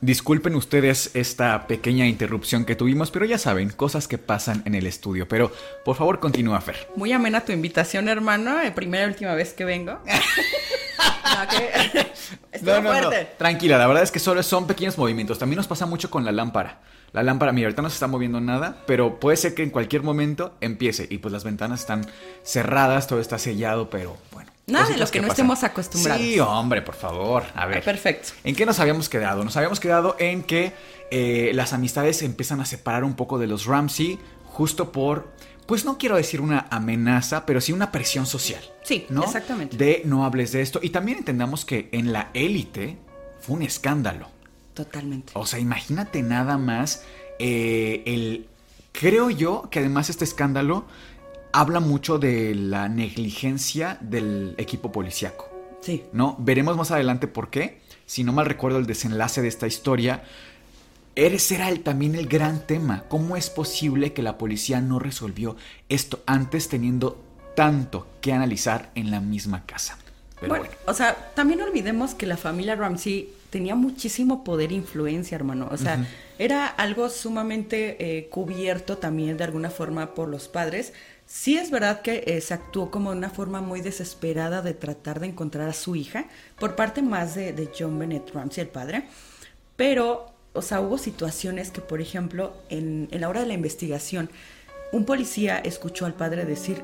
Disculpen 0.00 0.54
ustedes 0.54 1.10
esta 1.14 1.66
pequeña 1.66 2.06
interrupción 2.06 2.64
que 2.64 2.76
tuvimos, 2.76 3.10
pero 3.10 3.24
ya 3.24 3.38
saben, 3.38 3.70
cosas 3.70 4.08
que 4.08 4.18
pasan 4.18 4.62
en 4.64 4.74
el 4.74 4.86
estudio. 4.86 5.28
Pero 5.28 5.52
por 5.84 5.96
favor 5.96 6.20
continúa, 6.20 6.60
Fer. 6.60 6.88
Muy 6.96 7.12
amena 7.12 7.44
tu 7.44 7.52
invitación, 7.52 8.08
hermano. 8.08 8.60
Eh, 8.60 8.70
primera 8.70 9.04
y 9.04 9.08
última 9.08 9.34
vez 9.34 9.52
que 9.52 9.64
vengo. 9.64 9.98
no. 12.62 13.10
Tranquila, 13.38 13.78
la 13.78 13.86
verdad 13.86 14.02
es 14.02 14.10
que 14.10 14.18
solo 14.18 14.42
son 14.42 14.66
pequeños 14.66 14.98
movimientos. 14.98 15.38
También 15.38 15.56
nos 15.56 15.66
pasa 15.66 15.86
mucho 15.86 16.10
con 16.10 16.24
la 16.24 16.32
lámpara. 16.32 16.80
La 17.12 17.22
lámpara, 17.22 17.52
mira, 17.52 17.66
ahorita 17.66 17.82
no 17.82 17.90
se 17.90 17.94
está 17.94 18.06
moviendo 18.06 18.40
nada, 18.40 18.82
pero 18.86 19.18
puede 19.18 19.36
ser 19.36 19.54
que 19.54 19.62
en 19.62 19.70
cualquier 19.70 20.02
momento 20.02 20.54
empiece. 20.60 21.08
Y 21.10 21.18
pues 21.18 21.32
las 21.32 21.44
ventanas 21.44 21.80
están 21.80 22.06
cerradas, 22.44 23.06
todo 23.06 23.20
está 23.20 23.38
sellado, 23.38 23.90
pero 23.90 24.16
bueno. 24.32 24.50
Nada 24.70 24.88
de 24.88 24.96
lo 24.96 25.06
que 25.06 25.20
no 25.20 25.28
pasan. 25.28 25.44
estemos 25.44 25.64
acostumbrados. 25.64 26.22
Sí, 26.22 26.38
hombre, 26.40 26.82
por 26.82 26.94
favor. 26.94 27.44
A 27.54 27.66
ver. 27.66 27.78
Ah, 27.78 27.82
perfecto. 27.82 28.30
¿En 28.44 28.54
qué 28.54 28.66
nos 28.66 28.78
habíamos 28.80 29.08
quedado? 29.08 29.44
Nos 29.44 29.56
habíamos 29.56 29.80
quedado 29.80 30.16
en 30.18 30.42
que 30.42 30.72
eh, 31.10 31.50
las 31.54 31.72
amistades 31.72 32.18
se 32.18 32.26
empiezan 32.26 32.60
a 32.60 32.64
separar 32.64 33.04
un 33.04 33.14
poco 33.14 33.38
de 33.38 33.46
los 33.46 33.66
Ramsey, 33.66 34.18
justo 34.44 34.92
por, 34.92 35.32
pues 35.66 35.84
no 35.84 35.98
quiero 35.98 36.16
decir 36.16 36.40
una 36.40 36.66
amenaza, 36.70 37.46
pero 37.46 37.60
sí 37.60 37.72
una 37.72 37.90
presión 37.90 38.26
social. 38.26 38.62
Sí, 38.82 39.06
¿no? 39.08 39.24
exactamente. 39.24 39.76
De 39.76 40.02
no 40.04 40.24
hables 40.24 40.52
de 40.52 40.62
esto. 40.62 40.80
Y 40.82 40.90
también 40.90 41.18
entendamos 41.18 41.64
que 41.64 41.88
en 41.92 42.12
la 42.12 42.30
élite 42.34 42.96
fue 43.40 43.56
un 43.56 43.62
escándalo. 43.62 44.28
Totalmente. 44.74 45.32
O 45.34 45.46
sea, 45.46 45.58
imagínate 45.58 46.22
nada 46.22 46.58
más 46.58 47.04
eh, 47.38 48.02
el... 48.06 48.46
Creo 48.92 49.30
yo 49.30 49.68
que 49.70 49.78
además 49.78 50.10
este 50.10 50.24
escándalo 50.24 50.84
habla 51.52 51.80
mucho 51.80 52.18
de 52.18 52.54
la 52.54 52.88
negligencia 52.88 53.98
del 54.00 54.54
equipo 54.58 54.92
policíaco. 54.92 55.48
Sí. 55.80 56.04
¿no? 56.12 56.36
Veremos 56.38 56.76
más 56.76 56.90
adelante 56.90 57.26
por 57.26 57.50
qué. 57.50 57.80
Si 58.06 58.24
no 58.24 58.32
mal 58.32 58.46
recuerdo 58.46 58.78
el 58.78 58.86
desenlace 58.86 59.40
de 59.40 59.48
esta 59.48 59.66
historia, 59.66 60.24
ese 61.14 61.54
era 61.56 61.68
el, 61.68 61.82
también 61.82 62.14
el 62.14 62.26
gran 62.28 62.66
tema. 62.66 63.04
¿Cómo 63.08 63.36
es 63.36 63.50
posible 63.50 64.12
que 64.12 64.22
la 64.22 64.38
policía 64.38 64.80
no 64.80 64.98
resolvió 64.98 65.56
esto 65.88 66.22
antes 66.26 66.68
teniendo 66.68 67.22
tanto 67.54 68.06
que 68.20 68.32
analizar 68.32 68.90
en 68.94 69.10
la 69.10 69.20
misma 69.20 69.64
casa? 69.66 69.98
Pero 70.36 70.50
bueno, 70.50 70.64
bueno. 70.64 70.80
o 70.86 70.94
sea, 70.94 71.32
también 71.34 71.60
olvidemos 71.60 72.14
que 72.14 72.26
la 72.26 72.36
familia 72.36 72.74
Ramsey 72.74 73.32
tenía 73.50 73.74
muchísimo 73.74 74.44
poder 74.44 74.70
e 74.70 74.76
influencia, 74.76 75.34
hermano. 75.34 75.68
O 75.70 75.76
sea, 75.76 76.06
era 76.38 76.66
algo 76.66 77.08
sumamente 77.10 77.96
eh, 77.98 78.28
cubierto 78.28 78.96
también 78.96 79.36
de 79.36 79.44
alguna 79.44 79.70
forma 79.70 80.14
por 80.14 80.28
los 80.28 80.48
padres. 80.48 80.92
Sí 81.32 81.56
es 81.56 81.70
verdad 81.70 82.02
que 82.02 82.24
eh, 82.26 82.40
se 82.40 82.54
actuó 82.54 82.90
como 82.90 83.10
una 83.10 83.30
forma 83.30 83.60
muy 83.60 83.82
desesperada 83.82 84.62
de 84.62 84.74
tratar 84.74 85.20
de 85.20 85.28
encontrar 85.28 85.68
a 85.68 85.72
su 85.72 85.94
hija 85.94 86.24
por 86.58 86.74
parte 86.74 87.02
más 87.02 87.36
de, 87.36 87.52
de 87.52 87.70
John 87.78 88.00
Bennett 88.00 88.30
Ramsey, 88.34 88.62
el 88.62 88.68
padre. 88.68 89.04
Pero, 89.76 90.26
o 90.54 90.60
sea, 90.60 90.80
hubo 90.80 90.98
situaciones 90.98 91.70
que, 91.70 91.80
por 91.82 92.00
ejemplo, 92.00 92.52
en, 92.68 93.06
en 93.12 93.20
la 93.20 93.28
hora 93.28 93.42
de 93.42 93.46
la 93.46 93.54
investigación, 93.54 94.28
un 94.90 95.04
policía 95.04 95.58
escuchó 95.58 96.04
al 96.04 96.14
padre 96.14 96.44
decir, 96.44 96.82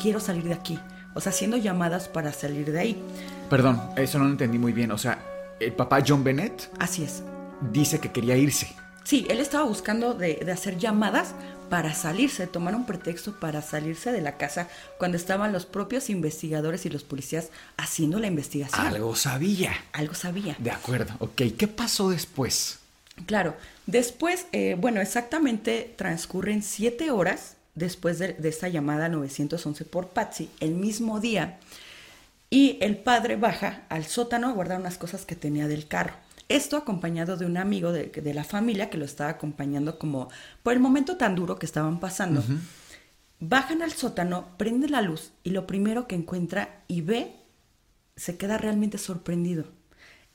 quiero 0.00 0.20
salir 0.20 0.44
de 0.44 0.52
aquí. 0.52 0.78
O 1.14 1.22
sea, 1.22 1.30
haciendo 1.30 1.56
llamadas 1.56 2.10
para 2.10 2.34
salir 2.34 2.70
de 2.70 2.80
ahí. 2.80 3.02
Perdón, 3.48 3.80
eso 3.96 4.18
no 4.18 4.24
lo 4.24 4.30
entendí 4.32 4.58
muy 4.58 4.74
bien. 4.74 4.90
O 4.90 4.98
sea, 4.98 5.24
el 5.60 5.72
papá 5.72 6.00
John 6.06 6.22
Bennett 6.22 6.70
Así 6.78 7.04
es. 7.04 7.22
dice 7.72 8.00
que 8.00 8.12
quería 8.12 8.36
irse. 8.36 8.68
Sí, 9.04 9.26
él 9.30 9.40
estaba 9.40 9.64
buscando 9.64 10.12
de, 10.12 10.34
de 10.44 10.52
hacer 10.52 10.76
llamadas 10.76 11.34
para 11.68 11.94
salirse, 11.94 12.46
tomar 12.46 12.74
un 12.74 12.86
pretexto 12.86 13.38
para 13.38 13.62
salirse 13.62 14.12
de 14.12 14.20
la 14.20 14.36
casa 14.36 14.68
cuando 14.98 15.16
estaban 15.16 15.52
los 15.52 15.66
propios 15.66 16.10
investigadores 16.10 16.86
y 16.86 16.90
los 16.90 17.04
policías 17.04 17.48
haciendo 17.76 18.18
la 18.18 18.26
investigación. 18.26 18.86
Algo 18.86 19.14
sabía. 19.16 19.72
Algo 19.92 20.14
sabía. 20.14 20.56
De 20.58 20.70
acuerdo, 20.70 21.14
ok. 21.18 21.42
¿Qué 21.56 21.68
pasó 21.68 22.10
después? 22.10 22.78
Claro. 23.26 23.56
Después, 23.86 24.46
eh, 24.52 24.76
bueno, 24.78 25.00
exactamente 25.00 25.94
transcurren 25.96 26.62
siete 26.62 27.10
horas 27.10 27.56
después 27.74 28.18
de, 28.18 28.34
de 28.34 28.48
esta 28.48 28.68
llamada 28.68 29.08
911 29.08 29.84
por 29.84 30.08
Patsy, 30.08 30.50
el 30.60 30.72
mismo 30.72 31.20
día, 31.20 31.58
y 32.50 32.78
el 32.80 32.96
padre 32.96 33.36
baja 33.36 33.82
al 33.88 34.04
sótano 34.06 34.48
a 34.48 34.52
guardar 34.52 34.80
unas 34.80 34.98
cosas 34.98 35.24
que 35.24 35.36
tenía 35.36 35.68
del 35.68 35.86
carro. 35.86 36.14
Esto 36.48 36.76
acompañado 36.76 37.36
de 37.36 37.44
un 37.44 37.58
amigo 37.58 37.92
de, 37.92 38.06
de 38.06 38.34
la 38.34 38.44
familia 38.44 38.88
que 38.88 38.96
lo 38.96 39.04
estaba 39.04 39.30
acompañando 39.30 39.98
como 39.98 40.30
por 40.62 40.72
el 40.72 40.80
momento 40.80 41.16
tan 41.16 41.34
duro 41.34 41.58
que 41.58 41.66
estaban 41.66 42.00
pasando. 42.00 42.42
Bajan 43.40 43.82
al 43.82 43.92
sótano, 43.92 44.48
prende 44.56 44.88
la 44.88 45.02
luz 45.02 45.32
y 45.44 45.50
lo 45.50 45.66
primero 45.66 46.06
que 46.06 46.16
encuentra 46.16 46.82
y 46.88 47.02
ve, 47.02 47.36
se 48.16 48.36
queda 48.36 48.58
realmente 48.58 48.98
sorprendido. 48.98 49.64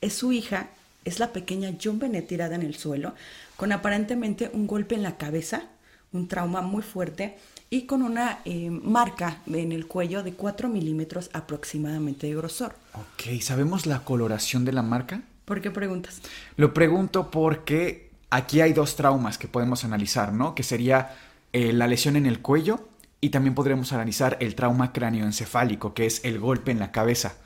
Es 0.00 0.14
su 0.14 0.32
hija, 0.32 0.70
es 1.04 1.18
la 1.18 1.32
pequeña 1.32 1.74
John 1.82 1.98
Bennett 1.98 2.28
tirada 2.28 2.54
en 2.54 2.62
el 2.62 2.76
suelo, 2.76 3.14
con 3.56 3.72
aparentemente 3.72 4.50
un 4.54 4.66
golpe 4.66 4.94
en 4.94 5.02
la 5.02 5.18
cabeza, 5.18 5.64
un 6.12 6.28
trauma 6.28 6.62
muy 6.62 6.82
fuerte 6.82 7.36
y 7.70 7.82
con 7.82 8.02
una 8.02 8.38
eh, 8.44 8.70
marca 8.70 9.38
en 9.46 9.72
el 9.72 9.86
cuello 9.86 10.22
de 10.22 10.34
4 10.34 10.68
milímetros 10.68 11.28
aproximadamente 11.32 12.28
de 12.28 12.36
grosor. 12.36 12.76
Ok, 12.94 13.40
¿sabemos 13.42 13.84
la 13.84 14.04
coloración 14.04 14.64
de 14.64 14.72
la 14.72 14.82
marca? 14.82 15.22
¿Por 15.44 15.60
qué 15.60 15.70
preguntas? 15.70 16.22
Lo 16.56 16.72
pregunto 16.72 17.30
porque 17.30 18.10
aquí 18.30 18.60
hay 18.60 18.72
dos 18.72 18.96
traumas 18.96 19.38
que 19.38 19.48
podemos 19.48 19.84
analizar, 19.84 20.32
¿no? 20.32 20.54
Que 20.54 20.62
sería 20.62 21.14
eh, 21.52 21.72
la 21.72 21.86
lesión 21.86 22.16
en 22.16 22.26
el 22.26 22.40
cuello 22.40 22.88
y 23.20 23.30
también 23.30 23.54
podremos 23.54 23.92
analizar 23.92 24.36
el 24.40 24.54
trauma 24.54 24.92
cráneoencefálico, 24.92 25.94
que 25.94 26.06
es 26.06 26.24
el 26.24 26.38
golpe 26.38 26.70
en 26.72 26.78
la 26.78 26.92
cabeza. 26.92 27.36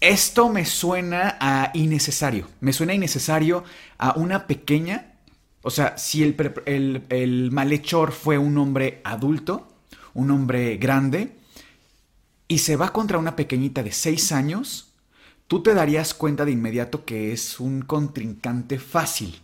Esto 0.00 0.48
me 0.50 0.64
suena 0.66 1.36
a 1.40 1.70
innecesario. 1.74 2.46
Me 2.60 2.72
suena 2.72 2.94
innecesario 2.94 3.64
a 3.98 4.12
una 4.18 4.46
pequeña. 4.46 5.12
O 5.62 5.70
sea, 5.70 5.96
si 5.98 6.22
el, 6.22 6.36
el- 6.66 7.04
el 7.10 7.50
malhechor 7.52 8.12
fue 8.12 8.38
un 8.38 8.56
hombre 8.58 9.00
adulto, 9.04 9.68
un 10.14 10.30
hombre 10.30 10.76
grande, 10.78 11.36
y 12.48 12.58
se 12.58 12.76
va 12.76 12.92
contra 12.92 13.18
una 13.18 13.36
pequeñita 13.36 13.82
de 13.82 13.92
6 13.92 14.32
años, 14.32 14.89
tú 15.50 15.64
te 15.64 15.74
darías 15.74 16.14
cuenta 16.14 16.44
de 16.44 16.52
inmediato 16.52 17.04
que 17.04 17.32
es 17.32 17.58
un 17.58 17.82
contrincante 17.82 18.78
fácil, 18.78 19.40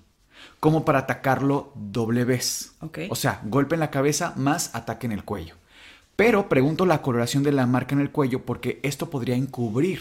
como 0.60 0.84
para 0.84 1.00
atacarlo 1.00 1.72
doble 1.74 2.24
vez. 2.24 2.74
Ok. 2.80 2.98
O 3.10 3.16
sea, 3.16 3.40
golpe 3.42 3.74
en 3.74 3.80
la 3.80 3.90
cabeza 3.90 4.32
más 4.36 4.72
ataque 4.76 5.06
en 5.06 5.12
el 5.12 5.24
cuello. 5.24 5.56
Pero 6.14 6.48
pregunto 6.48 6.86
la 6.86 7.02
coloración 7.02 7.42
de 7.42 7.50
la 7.50 7.66
marca 7.66 7.96
en 7.96 8.00
el 8.00 8.12
cuello 8.12 8.42
porque 8.44 8.78
esto 8.84 9.10
podría 9.10 9.34
encubrir 9.34 9.98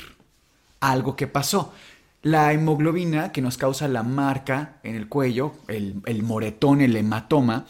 algo 0.80 1.16
que 1.16 1.26
pasó. 1.26 1.74
La 2.22 2.54
hemoglobina 2.54 3.32
que 3.32 3.42
nos 3.42 3.58
causa 3.58 3.88
la 3.88 4.04
marca 4.04 4.78
en 4.84 4.94
el 4.94 5.10
cuello, 5.10 5.54
el, 5.68 6.04
el 6.06 6.22
moretón, 6.22 6.82
el 6.82 6.96
hematoma, 6.96 7.66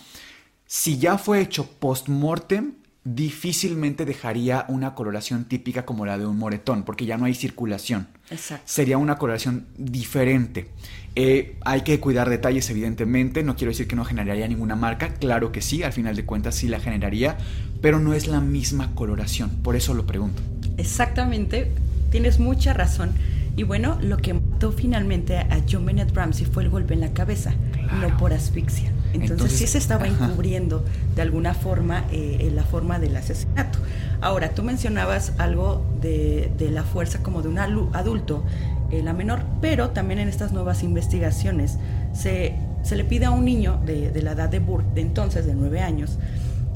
si 0.65 0.97
ya 0.97 1.17
fue 1.17 1.39
hecho 1.39 1.69
post-mortem, 1.79 2.73
difícilmente 3.05 4.03
dejaría 4.03 4.65
una 4.67 4.95
coloración 4.95 5.45
típica 5.45 5.85
como 5.85 6.05
la 6.05 6.17
de 6.17 6.25
un 6.25 6.37
moretón, 6.37 6.83
porque 6.83 7.05
ya 7.05 7.17
no 7.17 7.25
hay 7.25 7.35
circulación. 7.35 8.07
Exacto. 8.31 8.63
Sería 8.65 8.97
una 8.97 9.17
coloración 9.17 9.67
diferente. 9.77 10.67
Eh, 11.15 11.55
hay 11.63 11.81
que 11.81 11.99
cuidar 11.99 12.29
detalles, 12.29 12.69
evidentemente. 12.69 13.43
No 13.43 13.55
quiero 13.55 13.71
decir 13.71 13.87
que 13.87 13.95
no 13.95 14.03
generaría 14.03 14.47
ninguna 14.47 14.75
marca. 14.75 15.13
Claro 15.13 15.51
que 15.51 15.61
sí, 15.61 15.83
al 15.83 15.93
final 15.93 16.15
de 16.15 16.25
cuentas 16.25 16.55
sí 16.55 16.67
la 16.67 16.79
generaría, 16.79 17.37
pero 17.79 17.99
no 17.99 18.13
es 18.13 18.27
la 18.27 18.41
misma 18.41 18.93
coloración. 18.95 19.51
Por 19.61 19.75
eso 19.75 19.93
lo 19.93 20.07
pregunto. 20.07 20.41
Exactamente, 20.77 21.71
tienes 22.09 22.39
mucha 22.39 22.73
razón. 22.73 23.11
Y 23.55 23.63
bueno, 23.63 23.97
lo 24.01 24.17
que 24.17 24.33
mató 24.33 24.71
finalmente 24.71 25.37
a 25.37 25.61
John 25.69 25.85
Bennett 25.85 26.13
Ramsey 26.13 26.45
fue 26.45 26.63
el 26.63 26.69
golpe 26.69 26.95
en 26.95 27.01
la 27.01 27.13
cabeza, 27.13 27.53
no 28.01 28.17
por 28.17 28.33
asfixia. 28.33 28.91
Entonces, 29.15 29.31
Entonces, 29.37 29.59
sí 29.59 29.67
se 29.67 29.77
estaba 29.77 30.05
ajá. 30.05 30.25
encubriendo 30.25 30.83
de 31.15 31.21
alguna 31.21 31.53
forma 31.53 32.05
eh, 32.11 32.37
en 32.41 32.55
la 32.55 32.63
forma 32.63 32.99
del 32.99 33.15
asesinato. 33.15 33.79
Ahora, 34.21 34.49
tú 34.49 34.63
mencionabas 34.63 35.33
algo 35.37 35.85
de, 36.01 36.51
de 36.57 36.71
la 36.71 36.83
fuerza 36.83 37.21
como 37.21 37.41
de 37.41 37.49
un 37.49 37.59
adulto, 37.59 38.43
eh, 38.91 39.01
la 39.03 39.13
menor, 39.13 39.41
pero 39.61 39.89
también 39.89 40.19
en 40.19 40.27
estas 40.29 40.51
nuevas 40.51 40.83
investigaciones 40.83 41.77
se, 42.13 42.55
se 42.83 42.95
le 42.95 43.03
pide 43.03 43.25
a 43.25 43.31
un 43.31 43.45
niño 43.45 43.81
de, 43.85 44.11
de 44.11 44.21
la 44.21 44.31
edad 44.33 44.49
de 44.49 44.59
Burke, 44.59 44.87
de 44.95 45.01
entonces, 45.01 45.45
de 45.45 45.53
9 45.55 45.81
años, 45.81 46.17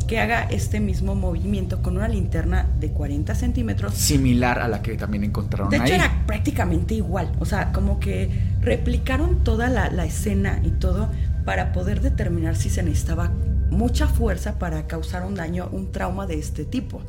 que 0.08 0.20
haga 0.20 0.42
este 0.50 0.80
mismo 0.80 1.14
movimiento 1.14 1.84
con 1.84 1.96
una 1.98 2.08
linterna 2.08 2.66
de 2.80 2.90
40 2.90 3.36
centímetros 3.36 3.94
Similar 3.94 4.58
a 4.58 4.68
la 4.68 4.82
que 4.82 4.96
también 4.98 5.24
encontraron 5.24 5.70
de 5.70 5.78
hecho, 5.78 5.86
ahí. 5.86 5.92
era 5.94 6.24
prácticamente 6.26 6.96
igual. 6.96 7.32
O 7.40 7.46
sea, 7.46 7.72
como 7.72 8.00
que 8.00 8.28
replicaron 8.60 9.44
toda 9.44 9.70
la, 9.70 9.92
la 9.92 10.06
escena 10.06 10.62
y 10.64 10.72
todo 10.72 11.10
para 11.46 11.72
poder 11.72 12.02
determinar 12.02 12.56
si 12.56 12.70
se 12.70 12.84
necesitaba 12.84 13.32
mucha 13.70 14.08
fuerza 14.08 14.58
para 14.60 14.88
causar 14.88 15.26
un 15.26 15.36
daño, 15.36 15.70
un 15.72 15.92
trauma 15.92 16.26
de 16.26 16.40
este 16.40 16.66
tipo. 16.66 17.02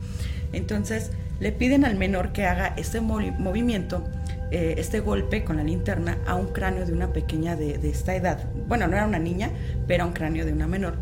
Entonces, 0.52 1.10
le 1.40 1.52
piden 1.52 1.84
al 1.84 1.96
menor 1.96 2.32
que 2.32 2.46
haga 2.46 2.74
este 2.76 3.00
movi- 3.00 3.36
movimiento, 3.38 4.04
eh, 4.50 4.74
este 4.78 5.00
golpe 5.00 5.44
con 5.44 5.56
la 5.56 5.64
linterna 5.64 6.18
a 6.26 6.34
un 6.34 6.48
cráneo 6.48 6.84
de 6.84 6.92
una 6.92 7.12
pequeña 7.12 7.56
de, 7.56 7.78
de 7.78 7.88
esta 7.90 8.14
edad. 8.14 8.50
Bueno, 8.68 8.88
no 8.88 8.96
era 8.96 9.06
una 9.06 9.18
niña, 9.18 9.50
pero 9.86 10.06
un 10.06 10.12
cráneo 10.12 10.44
de 10.44 10.52
una 10.52 10.66
menor. 10.66 10.94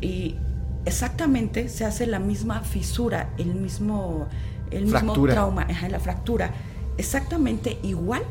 Y 0.00 0.36
exactamente 0.84 1.68
se 1.68 1.84
hace 1.84 2.06
la 2.06 2.18
misma 2.18 2.62
fisura, 2.62 3.30
el 3.38 3.54
mismo, 3.54 4.26
el 4.70 4.84
mismo 4.84 4.98
Fractura. 5.00 5.32
trauma, 5.34 5.66
la 5.90 6.00
fractura, 6.00 6.50
exactamente 6.96 7.78
igual 7.82 8.22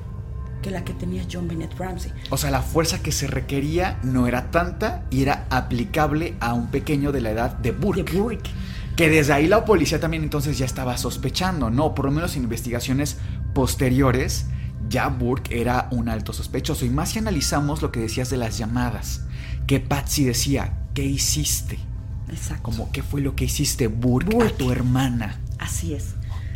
que 0.61 0.71
la 0.71 0.83
que 0.83 0.93
tenía 0.93 1.23
John 1.31 1.47
Bennett 1.47 1.73
Ramsey. 1.77 2.11
O 2.29 2.37
sea, 2.37 2.51
la 2.51 2.61
fuerza 2.61 3.01
que 3.01 3.11
se 3.11 3.27
requería 3.27 3.99
no 4.03 4.27
era 4.27 4.51
tanta 4.51 5.05
y 5.09 5.21
era 5.21 5.45
aplicable 5.49 6.35
a 6.39 6.53
un 6.53 6.67
pequeño 6.67 7.11
de 7.11 7.21
la 7.21 7.31
edad 7.31 7.57
de 7.57 7.71
Burke. 7.71 8.03
De 8.03 8.19
Burke. 8.19 8.49
Que 8.95 9.09
desde 9.09 9.33
ahí 9.33 9.47
la 9.47 9.63
policía 9.63 9.99
también 9.99 10.23
entonces 10.23 10.57
ya 10.57 10.65
estaba 10.65 10.97
sospechando, 10.97 11.69
¿no? 11.69 11.93
Por 11.93 12.05
lo 12.05 12.11
menos 12.11 12.35
en 12.35 12.43
investigaciones 12.43 13.17
posteriores, 13.53 14.47
ya 14.89 15.07
Burke 15.07 15.61
era 15.61 15.87
un 15.91 16.09
alto 16.09 16.33
sospechoso. 16.33 16.85
Y 16.85 16.89
más 16.89 17.09
si 17.09 17.19
analizamos 17.19 17.81
lo 17.81 17.91
que 17.91 17.99
decías 17.99 18.29
de 18.29 18.37
las 18.37 18.57
llamadas, 18.57 19.21
que 19.67 19.79
Patsy 19.79 20.23
decía, 20.23 20.79
¿qué 20.93 21.03
hiciste? 21.05 21.77
Exacto. 22.29 22.63
Como, 22.63 22.91
¿qué 22.91 23.03
fue 23.03 23.21
lo 23.21 23.35
que 23.35 23.45
hiciste, 23.45 23.87
Burke, 23.87 24.33
a 24.33 24.37
Burke. 24.37 24.53
tu 24.53 24.71
hermana? 24.71 25.39
Así 25.59 25.93
es. 25.93 26.15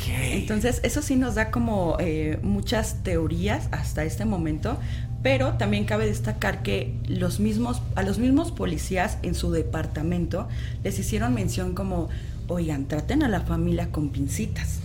Entonces, 0.09 0.79
eso 0.83 1.01
sí 1.01 1.15
nos 1.15 1.35
da 1.35 1.51
como 1.51 1.97
eh, 1.99 2.39
muchas 2.41 3.03
teorías 3.03 3.67
hasta 3.71 4.03
este 4.03 4.25
momento, 4.25 4.77
pero 5.23 5.53
también 5.53 5.85
cabe 5.85 6.05
destacar 6.05 6.63
que 6.63 6.95
los 7.07 7.39
mismos, 7.39 7.81
a 7.95 8.03
los 8.03 8.17
mismos 8.17 8.51
policías 8.51 9.17
en 9.21 9.35
su 9.35 9.51
departamento 9.51 10.47
les 10.83 10.97
hicieron 10.97 11.33
mención 11.33 11.75
como, 11.75 12.09
oigan, 12.47 12.85
traten 12.85 13.23
a 13.23 13.27
la 13.29 13.41
familia 13.41 13.91
con 13.91 14.09
pincitas. 14.09 14.79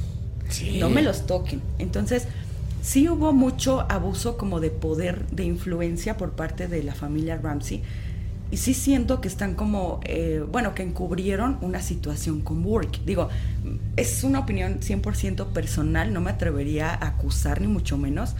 Sí. 0.48 0.78
no 0.78 0.88
me 0.88 1.02
los 1.02 1.26
toquen. 1.26 1.60
Entonces, 1.78 2.28
sí 2.80 3.08
hubo 3.08 3.32
mucho 3.32 3.84
abuso 3.88 4.36
como 4.36 4.60
de 4.60 4.70
poder, 4.70 5.26
de 5.28 5.44
influencia 5.44 6.16
por 6.16 6.32
parte 6.32 6.68
de 6.68 6.82
la 6.84 6.94
familia 6.94 7.36
Ramsey. 7.36 7.82
Y 8.50 8.58
sí 8.58 8.74
siento 8.74 9.20
que 9.20 9.28
están 9.28 9.54
como, 9.54 10.00
eh, 10.04 10.44
bueno, 10.50 10.74
que 10.74 10.82
encubrieron 10.82 11.58
una 11.62 11.82
situación 11.82 12.40
con 12.40 12.62
Burke. 12.62 13.00
Digo, 13.04 13.28
es 13.96 14.22
una 14.24 14.38
opinión 14.40 14.78
100% 14.82 15.46
personal, 15.48 16.12
no 16.12 16.20
me 16.20 16.30
atrevería 16.30 16.90
a 16.90 17.08
acusar 17.08 17.60
ni 17.60 17.66
mucho 17.66 17.98
menos, 17.98 18.36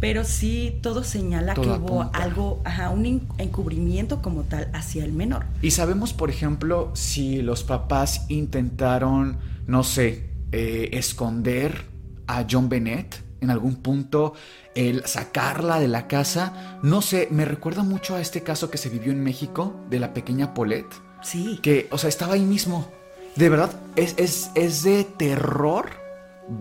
pero 0.00 0.22
sí 0.24 0.78
todo 0.82 1.02
señala 1.02 1.54
Todo 1.54 1.64
que 1.64 1.70
hubo 1.70 2.02
apunta. 2.02 2.18
algo, 2.22 2.60
ajá, 2.64 2.90
un 2.90 3.06
en- 3.06 3.22
encubrimiento 3.38 4.22
como 4.22 4.42
tal 4.42 4.68
hacia 4.74 5.04
el 5.04 5.12
menor. 5.12 5.46
Y 5.62 5.70
sabemos, 5.72 6.12
por 6.12 6.30
ejemplo, 6.30 6.90
si 6.94 7.42
los 7.42 7.64
papás 7.64 8.26
intentaron, 8.28 9.38
no 9.66 9.82
sé, 9.82 10.30
eh, 10.52 10.90
esconder 10.92 11.86
a 12.26 12.46
John 12.48 12.68
Bennett 12.68 13.22
en 13.40 13.50
algún 13.50 13.76
punto, 13.76 14.34
el 14.78 15.04
sacarla 15.06 15.80
de 15.80 15.88
la 15.88 16.06
casa. 16.06 16.78
No 16.82 17.02
sé, 17.02 17.26
me 17.32 17.44
recuerda 17.44 17.82
mucho 17.82 18.14
a 18.14 18.20
este 18.20 18.44
caso 18.44 18.70
que 18.70 18.78
se 18.78 18.88
vivió 18.88 19.10
en 19.10 19.24
México 19.24 19.74
de 19.90 19.98
la 19.98 20.14
pequeña 20.14 20.54
Paulette, 20.54 20.94
Sí. 21.20 21.58
que, 21.62 21.88
o 21.90 21.98
sea, 21.98 22.08
estaba 22.08 22.34
ahí 22.34 22.44
mismo. 22.44 22.88
De 23.34 23.48
verdad, 23.48 23.72
es, 23.96 24.14
es, 24.18 24.50
es 24.54 24.84
de 24.84 25.02
terror 25.02 25.90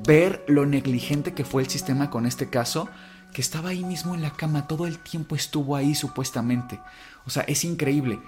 ver 0.04 0.44
lo 0.48 0.66
negligente 0.66 1.34
que 1.36 1.46
fue 1.46 1.62
el 1.62 1.70
sistema 1.70 2.10
con 2.10 2.26
este 2.26 2.50
caso, 2.50 2.90
que 3.34 3.42
estaba 3.42 3.70
ahí 3.70 3.84
mismo 3.84 4.16
en 4.16 4.24
la 4.24 4.32
cama, 4.32 4.68
todo 4.68 4.88
el 4.88 4.98
tiempo 4.98 5.36
estuvo 5.36 5.76
ahí 5.76 5.94
supuestamente. 5.94 6.80
O 7.28 7.30
sea, 7.30 7.44
es 7.44 7.64
increíble. 7.64 8.20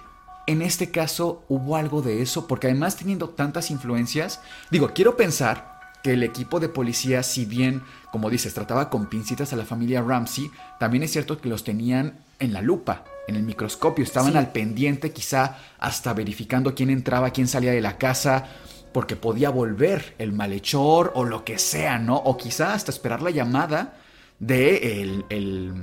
En 0.46 0.62
este 0.62 0.92
caso 0.92 1.46
hubo 1.50 1.76
algo 1.76 2.04
de 2.04 2.22
eso, 2.22 2.46
porque 2.46 2.68
además 2.68 2.96
teniendo 2.96 3.30
tantas 3.30 3.72
influencias, 3.72 4.40
digo, 4.70 4.92
quiero 4.94 5.18
pensar 5.18 5.80
que 6.04 6.14
el 6.14 6.24
equipo 6.24 6.60
de 6.60 6.70
policía, 6.70 7.24
si 7.24 7.46
bien, 7.46 7.84
como 8.12 8.30
dices, 8.30 8.54
trataba 8.54 8.90
con 8.90 9.08
pincitas 9.08 9.54
a 9.54 9.56
la 9.56 9.66
familia 9.66 10.02
Ramsey, 10.02 10.50
también 10.80 11.04
es 11.04 11.12
cierto 11.12 11.40
que 11.40 11.50
los 11.50 11.64
tenían 11.64 12.20
en 12.40 12.54
la 12.54 12.62
lupa, 12.62 13.04
en 13.28 13.36
el 13.36 13.44
microscopio, 13.44 14.04
estaban 14.04 14.32
Sí. 14.32 14.38
al 14.38 14.52
pendiente, 14.52 15.12
quizá 15.12 15.58
hasta 15.80 16.14
verificando 16.14 16.74
quién 16.74 16.90
entraba, 16.90 17.32
quién 17.32 17.48
salía 17.48 17.72
de 17.72 17.82
la 17.82 17.98
casa, 17.98 18.46
porque 18.92 19.16
podía 19.16 19.52
volver 19.52 20.16
el 20.18 20.32
malhechor 20.32 21.12
o 21.14 21.24
lo 21.24 21.44
que 21.46 21.60
sea, 21.60 22.00
¿no? 22.00 22.16
O 22.18 22.38
quizá 22.38 22.74
hasta 22.74 22.92
esperar 22.92 23.22
la 23.22 23.30
llamada 23.30 23.98
de 24.40 25.02
el, 25.02 25.26
el, 25.30 25.74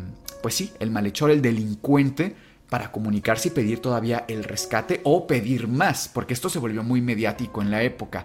pues 0.43 0.55
sí, 0.57 0.73
el 0.81 0.91
malhechor, 0.91 1.31
el 1.31 1.41
delincuente, 1.43 2.35
para 2.69 2.91
comunicarse 2.91 3.47
y 3.49 3.51
pedir 3.53 3.81
todavía 3.81 4.25
el 4.27 4.43
rescate 4.43 5.01
o 5.05 5.29
pedir 5.29 5.69
más, 5.69 6.11
porque 6.13 6.35
esto 6.35 6.49
se 6.49 6.59
volvió 6.59 6.83
muy 6.83 7.01
mediático 7.01 7.63
en 7.63 7.71
la 7.71 7.83
época. 7.85 8.25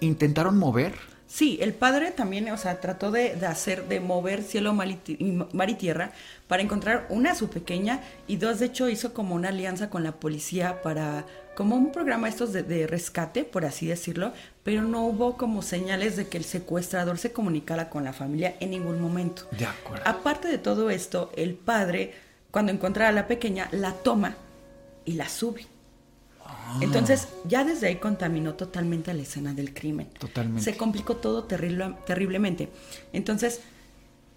¿Intentaron 0.00 0.58
mover? 0.58 0.94
Sí, 1.28 1.58
el 1.60 1.74
padre 1.74 2.12
también, 2.12 2.48
o 2.50 2.56
sea, 2.56 2.80
trató 2.80 3.10
de, 3.10 3.34
de 3.34 3.46
hacer, 3.46 3.88
de 3.88 3.98
mover 3.98 4.42
cielo, 4.42 4.74
y, 5.06 5.24
mar 5.52 5.70
y 5.70 5.74
tierra 5.74 6.12
para 6.46 6.62
encontrar 6.62 7.06
una 7.10 7.32
a 7.32 7.34
su 7.34 7.50
pequeña 7.50 8.00
y 8.28 8.36
dos, 8.36 8.60
de 8.60 8.66
hecho, 8.66 8.88
hizo 8.88 9.12
como 9.12 9.34
una 9.34 9.48
alianza 9.48 9.90
con 9.90 10.04
la 10.04 10.12
policía 10.12 10.82
para, 10.82 11.24
como 11.56 11.74
un 11.74 11.90
programa 11.90 12.28
estos 12.28 12.52
de, 12.52 12.62
de 12.62 12.86
rescate, 12.86 13.44
por 13.44 13.64
así 13.64 13.86
decirlo, 13.86 14.32
pero 14.62 14.82
no 14.82 15.04
hubo 15.04 15.36
como 15.36 15.62
señales 15.62 16.16
de 16.16 16.28
que 16.28 16.38
el 16.38 16.44
secuestrador 16.44 17.18
se 17.18 17.32
comunicara 17.32 17.90
con 17.90 18.04
la 18.04 18.12
familia 18.12 18.54
en 18.60 18.70
ningún 18.70 19.00
momento. 19.00 19.48
De 19.50 19.66
acuerdo. 19.66 20.04
Aparte 20.06 20.46
de 20.46 20.58
todo 20.58 20.90
esto, 20.90 21.32
el 21.36 21.54
padre, 21.54 22.14
cuando 22.52 22.70
encuentra 22.70 23.08
a 23.08 23.12
la 23.12 23.26
pequeña, 23.26 23.68
la 23.72 23.92
toma 23.92 24.36
y 25.04 25.14
la 25.14 25.28
sube. 25.28 25.66
Entonces, 26.80 27.28
ya 27.46 27.64
desde 27.64 27.86
ahí 27.88 27.96
contaminó 27.96 28.54
totalmente 28.54 29.12
la 29.14 29.22
escena 29.22 29.54
del 29.54 29.72
crimen. 29.72 30.08
Totalmente. 30.18 30.62
Se 30.62 30.76
complicó 30.76 31.16
todo 31.16 31.44
terrible- 31.44 31.96
terriblemente. 32.06 32.68
Entonces, 33.12 33.60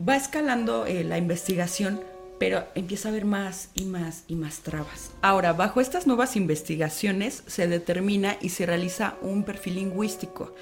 va 0.08 0.16
escalando 0.16 0.86
eh, 0.86 1.04
la 1.04 1.18
investigación, 1.18 2.02
pero 2.40 2.66
empieza 2.76 3.10
a 3.10 3.12
haber 3.12 3.26
más 3.26 3.70
y 3.74 3.84
más 3.86 4.24
y 4.28 4.36
más 4.36 4.60
trabas. 4.60 5.12
Ahora, 5.22 5.52
bajo 5.54 5.82
estas 5.82 6.08
nuevas 6.08 6.36
investigaciones 6.38 7.44
se 7.48 7.68
determina 7.68 8.38
y 8.42 8.50
se 8.50 8.66
realiza 8.66 9.16
un 9.22 9.44
perfil 9.44 9.76
lingüístico. 9.76 10.56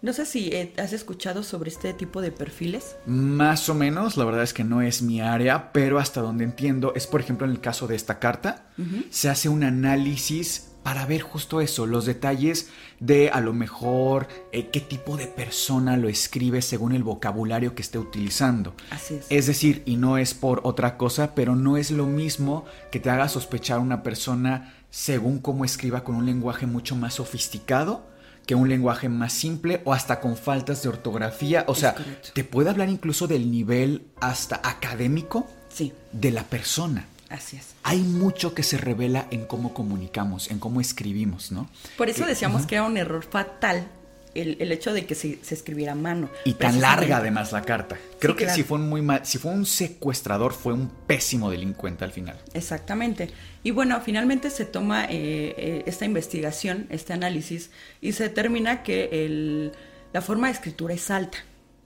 No 0.00 0.12
sé 0.12 0.26
si 0.26 0.48
eh, 0.52 0.74
has 0.76 0.92
escuchado 0.92 1.42
sobre 1.42 1.70
este 1.70 1.94
tipo 1.94 2.20
de 2.20 2.30
perfiles. 2.30 2.94
Más 3.06 3.70
o 3.70 3.74
menos, 3.74 4.18
la 4.18 4.26
verdad 4.26 4.42
es 4.42 4.52
que 4.52 4.62
no 4.62 4.82
es 4.82 5.00
mi 5.00 5.22
área, 5.22 5.72
pero 5.72 5.98
hasta 5.98 6.20
donde 6.20 6.44
entiendo 6.44 6.92
es, 6.94 7.06
por 7.06 7.22
ejemplo, 7.22 7.46
en 7.46 7.52
el 7.52 7.60
caso 7.62 7.86
de 7.86 7.96
esta 7.96 8.18
carta, 8.18 8.66
se 9.10 9.30
hace 9.30 9.48
un 9.48 9.64
análisis 9.64 10.68
para 10.84 11.04
ver 11.06 11.22
justo 11.22 11.60
eso, 11.60 11.86
los 11.86 12.04
detalles 12.06 12.68
de 13.00 13.30
a 13.30 13.40
lo 13.40 13.52
mejor 13.52 14.28
eh, 14.52 14.68
qué 14.70 14.80
tipo 14.80 15.16
de 15.16 15.26
persona 15.26 15.96
lo 15.96 16.08
escribe 16.08 16.62
según 16.62 16.92
el 16.92 17.02
vocabulario 17.02 17.74
que 17.74 17.82
esté 17.82 17.98
utilizando. 17.98 18.74
Así 18.90 19.14
es. 19.14 19.26
Es 19.30 19.46
decir, 19.48 19.82
y 19.86 19.96
no 19.96 20.18
es 20.18 20.34
por 20.34 20.60
otra 20.62 20.96
cosa, 20.96 21.34
pero 21.34 21.56
no 21.56 21.76
es 21.76 21.90
lo 21.90 22.06
mismo 22.06 22.64
que 22.92 23.00
te 23.00 23.10
haga 23.10 23.28
sospechar 23.28 23.80
una 23.80 24.02
persona 24.04 24.74
según 24.90 25.40
cómo 25.40 25.64
escriba 25.64 26.04
con 26.04 26.14
un 26.14 26.26
lenguaje 26.26 26.66
mucho 26.66 26.94
más 26.94 27.14
sofisticado 27.14 28.06
que 28.46 28.54
un 28.54 28.68
lenguaje 28.68 29.08
más 29.08 29.32
simple 29.32 29.80
o 29.86 29.94
hasta 29.94 30.20
con 30.20 30.36
faltas 30.36 30.82
de 30.82 30.90
ortografía. 30.90 31.64
O 31.66 31.72
Es 31.72 31.78
sea, 31.78 31.94
correcto. 31.94 32.28
te 32.34 32.44
puede 32.44 32.68
hablar 32.68 32.90
incluso 32.90 33.26
del 33.26 33.50
nivel 33.50 34.02
hasta 34.20 34.60
académico 34.62 35.46
Sí, 35.70 35.92
de 36.12 36.30
la 36.30 36.44
persona. 36.44 37.06
Así 37.30 37.56
es. 37.56 37.74
Hay 37.82 38.00
mucho 38.00 38.54
que 38.54 38.62
se 38.62 38.76
revela 38.78 39.26
en 39.30 39.44
cómo 39.46 39.74
comunicamos, 39.74 40.50
en 40.50 40.58
cómo 40.58 40.80
escribimos, 40.80 41.52
¿no? 41.52 41.68
Por 41.96 42.08
eso 42.08 42.22
Que- 42.24 42.30
decíamos 42.30 42.66
que 42.66 42.76
era 42.76 42.84
un 42.84 42.96
error 42.96 43.24
fatal 43.24 43.88
el, 44.34 44.56
el 44.60 44.72
hecho 44.72 44.92
de 44.92 45.06
que 45.06 45.14
se, 45.14 45.38
se 45.44 45.54
escribiera 45.54 45.92
a 45.92 45.94
mano. 45.94 46.28
Y 46.44 46.54
tan 46.54 46.80
larga 46.80 47.18
además 47.18 47.52
la 47.52 47.62
carta. 47.62 47.96
Creo 48.18 48.32
Sí, 48.34 48.38
que 48.38 48.44
claro. 48.46 48.56
si 48.56 48.62
fue 48.64 48.78
un 48.78 48.88
muy 48.88 49.00
mal, 49.00 49.24
si 49.24 49.38
fue 49.38 49.52
un 49.52 49.64
secuestrador, 49.64 50.52
fue 50.52 50.72
un 50.72 50.88
pésimo 51.06 51.50
delincuente 51.52 52.02
al 52.04 52.10
final. 52.10 52.36
Exactamente. 52.52 53.30
Y 53.62 53.70
bueno, 53.70 54.00
finalmente 54.04 54.50
se 54.50 54.64
toma 54.64 55.04
eh, 55.04 55.54
eh, 55.56 55.82
esta 55.86 56.04
investigación, 56.04 56.86
este 56.90 57.12
análisis, 57.12 57.70
y 58.00 58.10
se 58.12 58.24
determina 58.24 58.82
que 58.82 59.08
el- 59.24 59.70
la 60.12 60.20
forma 60.20 60.48
de 60.48 60.54
escritura 60.54 60.94
es 60.94 61.08
alta. 61.12 61.38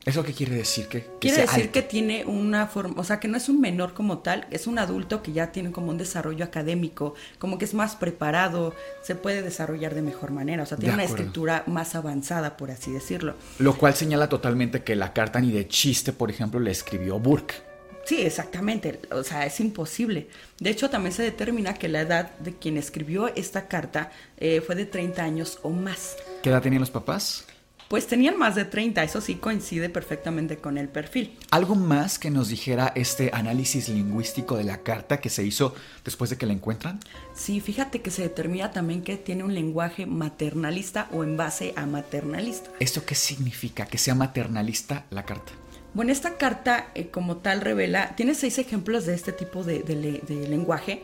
¿Eso 0.09 0.25
qué 0.25 0.33
quiere 0.33 0.57
decir? 0.57 0.89
Que, 0.89 1.03
que 1.03 1.19
Quiere 1.21 1.43
decir 1.43 1.65
alto. 1.65 1.73
que 1.73 1.83
tiene 1.83 2.25
una 2.25 2.67
forma, 2.67 2.99
o 2.99 3.05
sea, 3.05 3.21
que 3.21 3.29
no 3.29 3.37
es 3.37 3.51
un 3.51 3.61
menor 3.61 3.93
como 3.93 4.21
tal, 4.21 4.47
es 4.51 4.67
un 4.67 4.79
adulto 4.79 5.23
que 5.23 5.33
ya 5.33 5.53
tiene 5.53 5.71
como 5.71 5.91
un 5.91 5.99
desarrollo 5.99 6.47
académico, 6.47 7.15
como 7.39 7.59
que 7.59 7.67
es 7.67 7.75
más 7.75 7.95
preparado, 7.95 8.75
se 9.03 9.15
puede 9.15 9.43
desarrollar 9.43 9.95
de 9.95 10.01
mejor 10.01 10.31
manera, 10.31 10.63
o 10.63 10.67
sea, 10.67 10.79
tiene 10.79 10.95
una 10.95 11.05
escritura 11.05 11.63
más 11.67 11.95
avanzada, 11.95 12.57
por 12.57 12.71
así 12.71 12.91
decirlo. 12.91 13.35
Lo 13.59 13.77
cual 13.77 13.95
señala 13.95 14.31
totalmente 14.31 14.83
que 14.83 14.97
la 14.97 15.13
carta 15.13 15.41
ni 15.41 15.53
de 15.53 15.69
chiste, 15.69 16.15
por 16.15 16.31
ejemplo, 16.31 16.59
la 16.59 16.71
escribió 16.71 17.19
Burke. 17.19 17.69
Sí, 18.07 18.23
exactamente. 18.23 19.03
O 19.11 19.23
sea, 19.23 19.45
es 19.45 19.61
imposible. 19.61 20.29
De 20.59 20.71
hecho, 20.71 20.89
también 20.89 21.13
se 21.13 21.23
determina 21.23 21.75
que 21.75 21.89
la 21.89 22.01
edad 22.01 22.31
de 22.39 22.55
quien 22.57 22.79
escribió 22.79 23.29
esta 23.35 23.69
carta 23.69 24.11
eh, 24.39 24.63
fue 24.63 24.75
de 24.75 24.87
30 24.87 25.23
años 25.23 25.59
o 25.63 25.69
más. 25.69 26.17
¿Qué 26.43 26.49
edad 26.49 26.63
tenían 26.63 26.81
los 26.81 26.91
papás? 26.91 27.45
Pues 27.89 28.07
tenían 28.07 28.37
más 28.37 28.55
de 28.55 28.67
30, 28.67 29.03
eso 29.03 29.23
sí 29.23 29.37
coincide 29.37 29.89
perfectamente 29.89 30.59
con 30.59 30.77
el 30.77 30.89
perfil. 30.91 31.39
¿Algo 31.51 31.75
más 31.75 32.19
que 32.19 32.29
nos 32.31 32.49
dijera 32.51 32.93
este 32.95 33.31
análisis 33.33 33.89
lingüístico 33.89 34.59
de 34.59 34.65
la 34.65 34.83
carta 34.83 35.23
que 35.23 35.31
se 35.31 35.43
hizo 35.43 35.75
después 36.05 36.29
de 36.29 36.37
que 36.37 36.45
la 36.45 36.53
encuentran? 36.53 37.01
Sí, 37.35 37.61
fíjate 37.61 38.03
que 38.03 38.11
se 38.11 38.21
determina 38.21 38.73
también 38.73 39.01
que 39.03 39.17
tiene 39.17 39.43
un 39.43 39.55
lenguaje 39.55 40.05
maternalista 40.05 41.09
o 41.13 41.25
en 41.25 41.39
base 41.39 41.73
a 41.77 41.87
maternalista. 41.87 42.69
¿Esto 42.79 43.07
qué 43.07 43.15
significa? 43.15 43.87
Que 43.87 43.97
sea 43.97 44.15
maternalista 44.15 45.07
la 45.09 45.25
carta. 45.25 45.53
Bueno, 45.95 46.13
esta 46.13 46.37
carta 46.37 46.89
eh, 46.95 47.09
como 47.09 47.39
tal 47.39 47.63
revela, 47.63 48.15
tiene 48.17 48.35
seis 48.35 48.59
ejemplos 48.59 49.07
de 49.07 49.15
este 49.15 49.33
tipo 49.33 49.65
de, 49.65 49.83
de 49.83 49.97
le- 49.97 50.21
de 50.29 50.47
lenguaje 50.47 51.03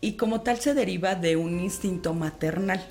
y 0.00 0.12
como 0.12 0.42
tal 0.42 0.60
se 0.60 0.72
deriva 0.72 1.16
de 1.16 1.34
un 1.34 1.58
instinto 1.58 2.14
maternal. 2.14 2.86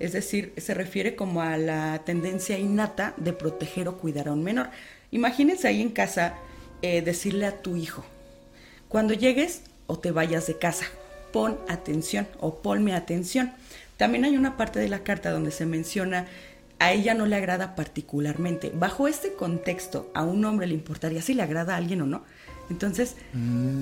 Es 0.00 0.12
decir, 0.12 0.52
se 0.56 0.74
refiere 0.74 1.14
como 1.14 1.42
a 1.42 1.56
la 1.56 2.02
tendencia 2.04 2.58
innata 2.58 3.14
de 3.18 3.32
proteger 3.32 3.86
o 3.86 3.98
cuidar 3.98 4.28
a 4.28 4.32
un 4.32 4.42
menor. 4.42 4.70
Imagínense 5.10 5.68
ahí 5.68 5.82
en 5.82 5.90
casa 5.90 6.34
eh, 6.82 7.02
decirle 7.02 7.46
a 7.46 7.62
tu 7.62 7.76
hijo, 7.76 8.04
cuando 8.88 9.14
llegues 9.14 9.62
o 9.86 9.98
te 9.98 10.10
vayas 10.10 10.46
de 10.46 10.58
casa, 10.58 10.86
pon 11.32 11.58
atención 11.68 12.26
o 12.40 12.56
ponme 12.56 12.94
atención. 12.94 13.52
También 13.96 14.24
hay 14.24 14.36
una 14.36 14.56
parte 14.56 14.80
de 14.80 14.88
la 14.88 15.04
carta 15.04 15.30
donde 15.30 15.50
se 15.50 15.66
menciona 15.66 16.26
a 16.80 16.92
ella 16.92 17.12
no 17.12 17.26
le 17.26 17.36
agrada 17.36 17.76
particularmente. 17.76 18.72
Bajo 18.74 19.06
este 19.06 19.34
contexto, 19.34 20.10
a 20.14 20.24
un 20.24 20.44
hombre 20.46 20.66
le 20.66 20.74
importaría 20.74 21.20
si 21.20 21.34
le 21.34 21.42
agrada 21.42 21.74
a 21.74 21.76
alguien 21.76 22.00
o 22.00 22.06
no. 22.06 22.24
Entonces, 22.70 23.16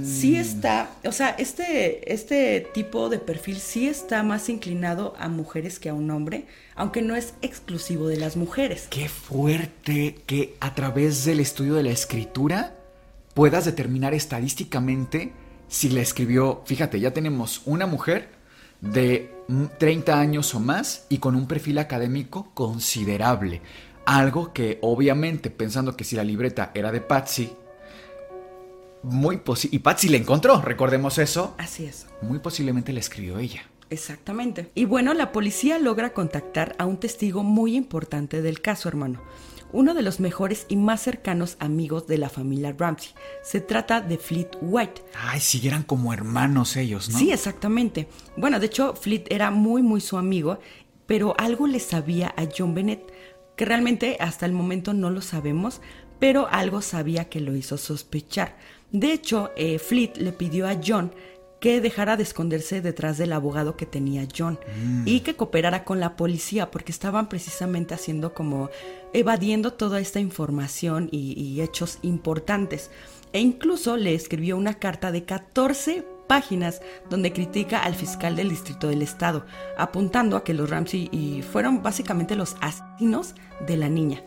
sí 0.03 0.36
está, 0.36 0.91
o 1.05 1.12
sea, 1.12 1.30
este, 1.30 2.12
este 2.12 2.66
tipo 2.72 3.11
de 3.11 3.18
perfil 3.18 3.59
sí 3.59 3.86
está 3.86 4.22
más 4.22 4.49
inclinado 4.49 5.14
a 5.18 5.28
mujeres 5.28 5.78
que 5.78 5.91
a 5.91 5.95
un 5.95 6.11
hombre, 6.11 6.47
aunque 6.74 7.03
no 7.03 7.14
es 7.14 7.34
exclusivo 7.43 8.09
de 8.09 8.16
las 8.16 8.36
mujeres. 8.36 8.89
Qué 8.91 9.09
fuerte 9.09 10.16
que 10.26 10.57
a 10.61 10.74
través 10.74 11.24
del 11.24 11.41
estudio 11.41 11.74
de 11.74 11.82
la 11.82 11.91
escritura 11.91 12.74
puedas 13.34 13.66
determinar 13.66 14.14
estadísticamente 14.14 15.32
si 15.68 15.91
la 15.91 16.01
escribió, 16.01 16.62
fíjate, 16.64 16.99
ya 16.99 17.12
tenemos 17.12 17.62
una 17.66 17.86
mujer 17.86 18.30
de 18.80 19.34
mm, 19.49 19.64
30 19.78 20.18
años 20.18 20.55
o 20.55 20.61
más 20.61 21.05
y 21.09 21.18
con 21.18 21.36
un 21.36 21.47
perfil 21.47 21.78
académico 21.78 22.51
considerable. 22.55 23.61
Algo 24.07 24.55
que 24.55 24.78
obviamente 24.80 25.51
pensando 25.51 25.95
que 25.95 26.05
si 26.05 26.16
la 26.16 26.24
libreta 26.24 26.70
era 26.74 26.91
de 26.91 27.03
Patsy, 27.03 27.53
muy 29.03 29.38
posible, 29.38 29.76
y 29.76 29.78
Patsy 29.80 30.09
la 30.09 30.16
encontró, 30.16 30.61
recordemos 30.61 31.18
eso, 31.18 31.55
Así 31.59 31.84
es. 31.84 32.07
muy 32.20 32.38
posiblemente 32.38 32.92
la 32.92 33.01
escribió 33.01 33.38
ella. 33.38 33.62
Exactamente. 33.90 34.70
Y 34.74 34.84
bueno, 34.84 35.14
la 35.14 35.32
policía 35.32 35.78
logra 35.78 36.12
contactar 36.12 36.74
a 36.78 36.84
un 36.84 36.99
testigo 36.99 37.42
muy 37.42 37.74
importante 37.74 38.42
del 38.42 38.61
caso, 38.61 38.88
hermano. 38.88 39.22
Uno 39.72 39.92
de 39.94 40.03
los 40.03 40.18
mejores 40.18 40.64
y 40.68 40.76
más 40.76 41.03
cercanos 41.03 41.57
amigos 41.59 42.07
de 42.07 42.16
la 42.18 42.28
familia 42.30 42.74
Ramsey. 42.76 43.11
Se 43.42 43.61
trata 43.61 44.01
de 44.01 44.16
Fleet 44.16 44.51
White. 44.62 45.03
Ay, 45.14 45.40
si 45.40 45.66
eran 45.66 45.82
como 45.82 46.12
hermanos 46.12 46.76
ellos, 46.76 47.11
¿no? 47.11 47.18
Sí, 47.18 47.32
exactamente. 47.32 48.09
Bueno, 48.36 48.61
de 48.61 48.66
hecho, 48.66 48.94
Fleet 48.94 49.24
era 49.30 49.51
muy, 49.51 49.82
muy 49.82 50.01
su 50.01 50.16
amigo, 50.16 50.59
pero 51.07 51.34
algo 51.38 51.66
le 51.66 51.80
sabía 51.80 52.34
a 52.36 52.46
John 52.55 52.74
Bennett, 52.74 53.12
que 53.57 53.64
realmente 53.66 54.16
hasta 54.20 54.46
el 54.46 54.53
momento 54.53 54.94
no 54.94 55.11
lo 55.11 55.20
sabemos, 55.20 55.80
pero 56.18 56.49
algo 56.51 56.80
sabía 56.80 57.28
que 57.28 57.40
lo 57.40 57.55
hizo 57.55 57.76
sospechar. 57.76 58.57
De 58.93 59.12
hecho, 59.12 59.51
eh, 59.57 59.78
Fleet 59.78 60.16
le 60.16 60.32
pidió 60.32 60.66
a 60.66 60.78
John 60.84 61.12
que 61.61 61.80
dejara 61.80 62.16
de 62.16 62.22
esconderse 62.22 62.80
detrás 62.80 63.18
del 63.18 63.32
abogado 63.32 63.76
que 63.76 63.84
tenía 63.84 64.26
John 64.36 64.61
y 65.05 65.20
que 65.20 65.34
cooperara 65.34 65.84
con 65.84 65.99
la 65.99 66.14
policía 66.14 66.70
porque 66.70 66.93
estaban 66.93 67.28
precisamente 67.28 67.95
haciendo 67.95 68.32
como 68.32 68.70
evadiendo 69.12 69.72
toda 69.72 69.99
esta 69.99 70.20
información 70.20 71.09
y, 71.11 71.32
y 71.32 71.61
hechos 71.61 71.99
importantes. 72.03 72.91
E 73.32 73.41
incluso 73.41 73.97
le 73.97 74.14
escribió 74.14 74.57
una 74.57 74.74
carta 74.74 75.11
de 75.11 75.24
14 75.24 76.05
páginas 76.28 76.80
donde 77.11 77.32
critica 77.32 77.80
al 77.80 77.97
fiscal 77.97 78.36
del 78.36 78.51
distrito 78.51 78.86
del 78.86 79.03
estado, 79.03 79.45
apuntando 79.76 80.36
a 80.36 80.45
que 80.45 80.55
los 80.55 80.70
Ramsey 80.70 81.09
y 81.11 81.43
fueron 81.43 81.82
básicamente 81.82 82.36
los 82.36 82.57
asesinos 82.61 83.34
de 83.66 83.76
la 83.76 83.89
niña. 83.89 84.22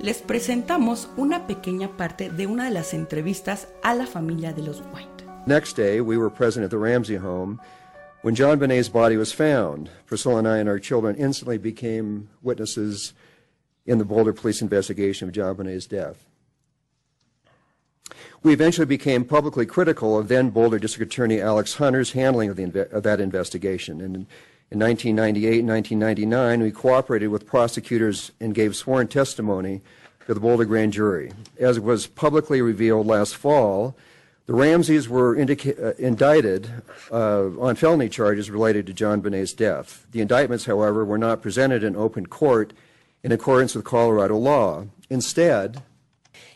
Les 0.00 0.22
presentamos 0.22 1.08
una 1.16 1.48
pequeña 1.48 1.96
parte 1.96 2.30
de 2.30 2.46
una 2.46 2.66
de 2.66 2.70
las 2.70 2.94
entrevistas 2.94 3.66
a 3.82 3.96
la 3.96 4.06
familia 4.06 4.52
de 4.52 4.62
los 4.62 4.80
White. 4.92 5.24
Next 5.44 5.76
day, 5.76 6.00
we 6.00 6.16
were 6.16 6.30
present 6.30 6.64
at 6.64 6.70
the 6.70 6.78
Ramsey 6.78 7.16
home 7.16 7.60
when 8.22 8.36
John 8.36 8.60
Benet's 8.60 8.88
body 8.88 9.16
was 9.16 9.32
found. 9.32 9.90
Priscilla 10.06 10.38
and 10.38 10.46
I 10.46 10.58
and 10.58 10.68
our 10.68 10.78
children 10.78 11.16
instantly 11.16 11.58
became 11.58 12.28
witnesses 12.42 13.12
in 13.86 13.98
the 13.98 14.04
Boulder 14.04 14.32
police 14.32 14.62
investigation 14.62 15.26
of 15.26 15.34
John 15.34 15.56
Benet's 15.56 15.86
death. 15.86 16.26
We 18.44 18.52
eventually 18.52 18.86
became 18.86 19.24
publicly 19.24 19.66
critical 19.66 20.16
of 20.16 20.28
then 20.28 20.50
Boulder 20.50 20.78
District 20.78 21.12
Attorney 21.12 21.40
Alex 21.40 21.74
Hunter's 21.74 22.12
handling 22.12 22.50
of, 22.50 22.56
the, 22.56 22.88
of 22.92 23.02
that 23.02 23.20
investigation. 23.20 24.00
And 24.00 24.26
in, 24.70 24.80
in 24.80 24.86
1998 24.86 25.60
and 25.60 25.68
1999, 25.68 26.62
we 26.62 26.70
cooperated 26.70 27.30
with 27.30 27.46
prosecutors 27.46 28.32
and 28.40 28.54
gave 28.54 28.76
sworn 28.76 29.08
testimony 29.08 29.80
to 30.26 30.34
the 30.34 30.40
Boulder 30.40 30.66
grand 30.66 30.92
jury. 30.92 31.32
As 31.58 31.80
was 31.80 32.06
publicly 32.06 32.60
revealed 32.60 33.06
last 33.06 33.34
fall, 33.34 33.96
the 34.44 34.54
Ramseys 34.54 35.08
were 35.08 35.38
uh, 35.38 35.92
indicted 35.98 36.70
uh, 37.10 37.48
on 37.58 37.76
felony 37.76 38.08
charges 38.08 38.50
related 38.50 38.86
to 38.86 38.92
John 38.92 39.20
Benet's 39.20 39.52
death. 39.52 40.06
The 40.12 40.20
indictments, 40.20 40.66
however, 40.66 41.04
were 41.04 41.18
not 41.18 41.42
presented 41.42 41.82
in 41.82 41.96
open 41.96 42.26
court 42.26 42.72
in 43.22 43.32
accordance 43.32 43.74
with 43.74 43.84
Colorado 43.84 44.36
law. 44.36 44.86
Instead, 45.10 45.82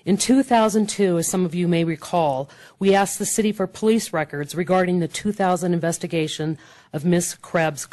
In 0.04 0.16
2002, 0.16 1.18
as 1.18 1.28
some 1.28 1.44
of 1.44 1.54
you 1.54 1.68
may 1.68 1.84
recall, 1.84 2.50
we 2.78 2.94
asked 2.94 3.18
the 3.18 3.26
city 3.26 3.52
for 3.52 3.66
police 3.66 4.12
records 4.12 4.54
regarding 4.54 4.98
the 4.98 5.08
2000 5.08 5.72
investigation 5.72 6.58
of 6.92 7.04
Ms. 7.04 7.36
Krebs' 7.40 7.86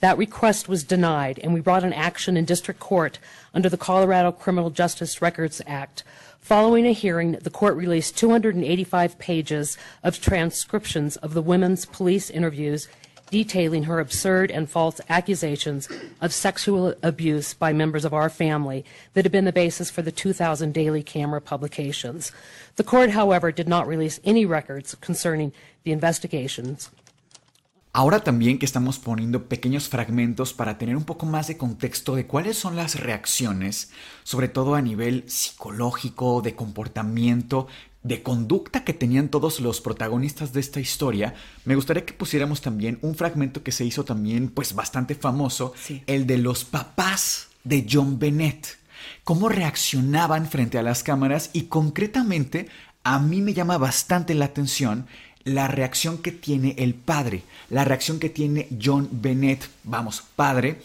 That 0.00 0.18
request 0.18 0.68
was 0.68 0.84
denied, 0.84 1.38
and 1.42 1.54
we 1.54 1.60
brought 1.60 1.84
an 1.84 1.92
action 1.92 2.36
in 2.36 2.44
district 2.44 2.80
court 2.80 3.18
under 3.54 3.68
the 3.68 3.76
Colorado 3.76 4.32
Criminal 4.32 4.70
Justice 4.70 5.20
Records 5.20 5.60
Act. 5.66 6.04
Following 6.40 6.86
a 6.86 6.92
hearing, 6.92 7.32
the 7.32 7.50
court 7.50 7.76
released 7.76 8.16
285 8.16 9.18
pages 9.18 9.76
of 10.02 10.20
transcriptions 10.20 11.16
of 11.16 11.34
the 11.34 11.42
women's 11.42 11.84
police 11.84 12.30
interviews 12.30 12.88
detailing 13.30 13.84
her 13.84 14.00
absurd 14.00 14.50
and 14.50 14.68
false 14.68 15.00
accusations 15.08 15.88
of 16.20 16.34
sexual 16.34 16.94
abuse 17.02 17.54
by 17.54 17.72
members 17.72 18.04
of 18.04 18.12
our 18.12 18.28
family 18.28 18.84
that 19.14 19.24
had 19.24 19.32
been 19.32 19.44
the 19.44 19.52
basis 19.52 19.90
for 19.90 20.02
the 20.02 20.12
2000 20.12 20.74
Daily 20.74 21.02
Camera 21.02 21.40
publications. 21.40 22.32
The 22.76 22.84
court, 22.84 23.10
however, 23.10 23.52
did 23.52 23.68
not 23.68 23.86
release 23.86 24.20
any 24.24 24.44
records 24.44 24.94
concerning 24.96 25.52
the 25.84 25.92
investigations. 25.92 26.90
Ahora 27.92 28.20
también 28.20 28.58
que 28.58 28.66
estamos 28.66 29.00
poniendo 29.00 29.48
pequeños 29.48 29.88
fragmentos 29.88 30.52
para 30.54 30.78
tener 30.78 30.96
un 30.96 31.02
poco 31.04 31.26
más 31.26 31.48
de 31.48 31.56
contexto 31.56 32.14
de 32.14 32.24
cuáles 32.24 32.56
son 32.56 32.76
las 32.76 33.00
reacciones, 33.00 33.90
sobre 34.22 34.46
todo 34.46 34.76
a 34.76 34.82
nivel 34.82 35.24
psicológico, 35.26 36.40
de 36.40 36.54
comportamiento, 36.54 37.66
de 38.04 38.22
conducta 38.22 38.84
que 38.84 38.94
tenían 38.94 39.28
todos 39.28 39.58
los 39.58 39.80
protagonistas 39.80 40.52
de 40.52 40.60
esta 40.60 40.78
historia, 40.78 41.34
me 41.64 41.74
gustaría 41.74 42.06
que 42.06 42.12
pusiéramos 42.14 42.60
también 42.60 42.98
un 43.02 43.16
fragmento 43.16 43.62
que 43.64 43.72
se 43.72 43.84
hizo 43.84 44.04
también 44.04 44.48
pues 44.50 44.72
bastante 44.74 45.16
famoso, 45.16 45.74
Sí. 45.76 46.02
el 46.06 46.26
de 46.28 46.38
los 46.38 46.64
papás 46.64 47.48
de 47.64 47.86
John 47.90 48.20
Bennett. 48.20 48.78
Cómo 49.24 49.48
reaccionaban 49.48 50.46
frente 50.48 50.78
a 50.78 50.82
las 50.82 51.02
cámaras 51.02 51.50
y 51.52 51.62
concretamente 51.64 52.68
a 53.02 53.18
mí 53.18 53.40
me 53.42 53.54
llama 53.54 53.78
bastante 53.78 54.34
la 54.34 54.44
atención 54.46 55.06
la 55.54 55.68
reacción 55.68 56.18
que 56.18 56.32
tiene 56.32 56.74
el 56.78 56.94
padre, 56.94 57.42
la 57.70 57.84
reacción 57.84 58.18
que 58.18 58.30
tiene 58.30 58.68
John 58.82 59.08
Bennett, 59.10 59.68
vamos, 59.84 60.22
padre. 60.36 60.80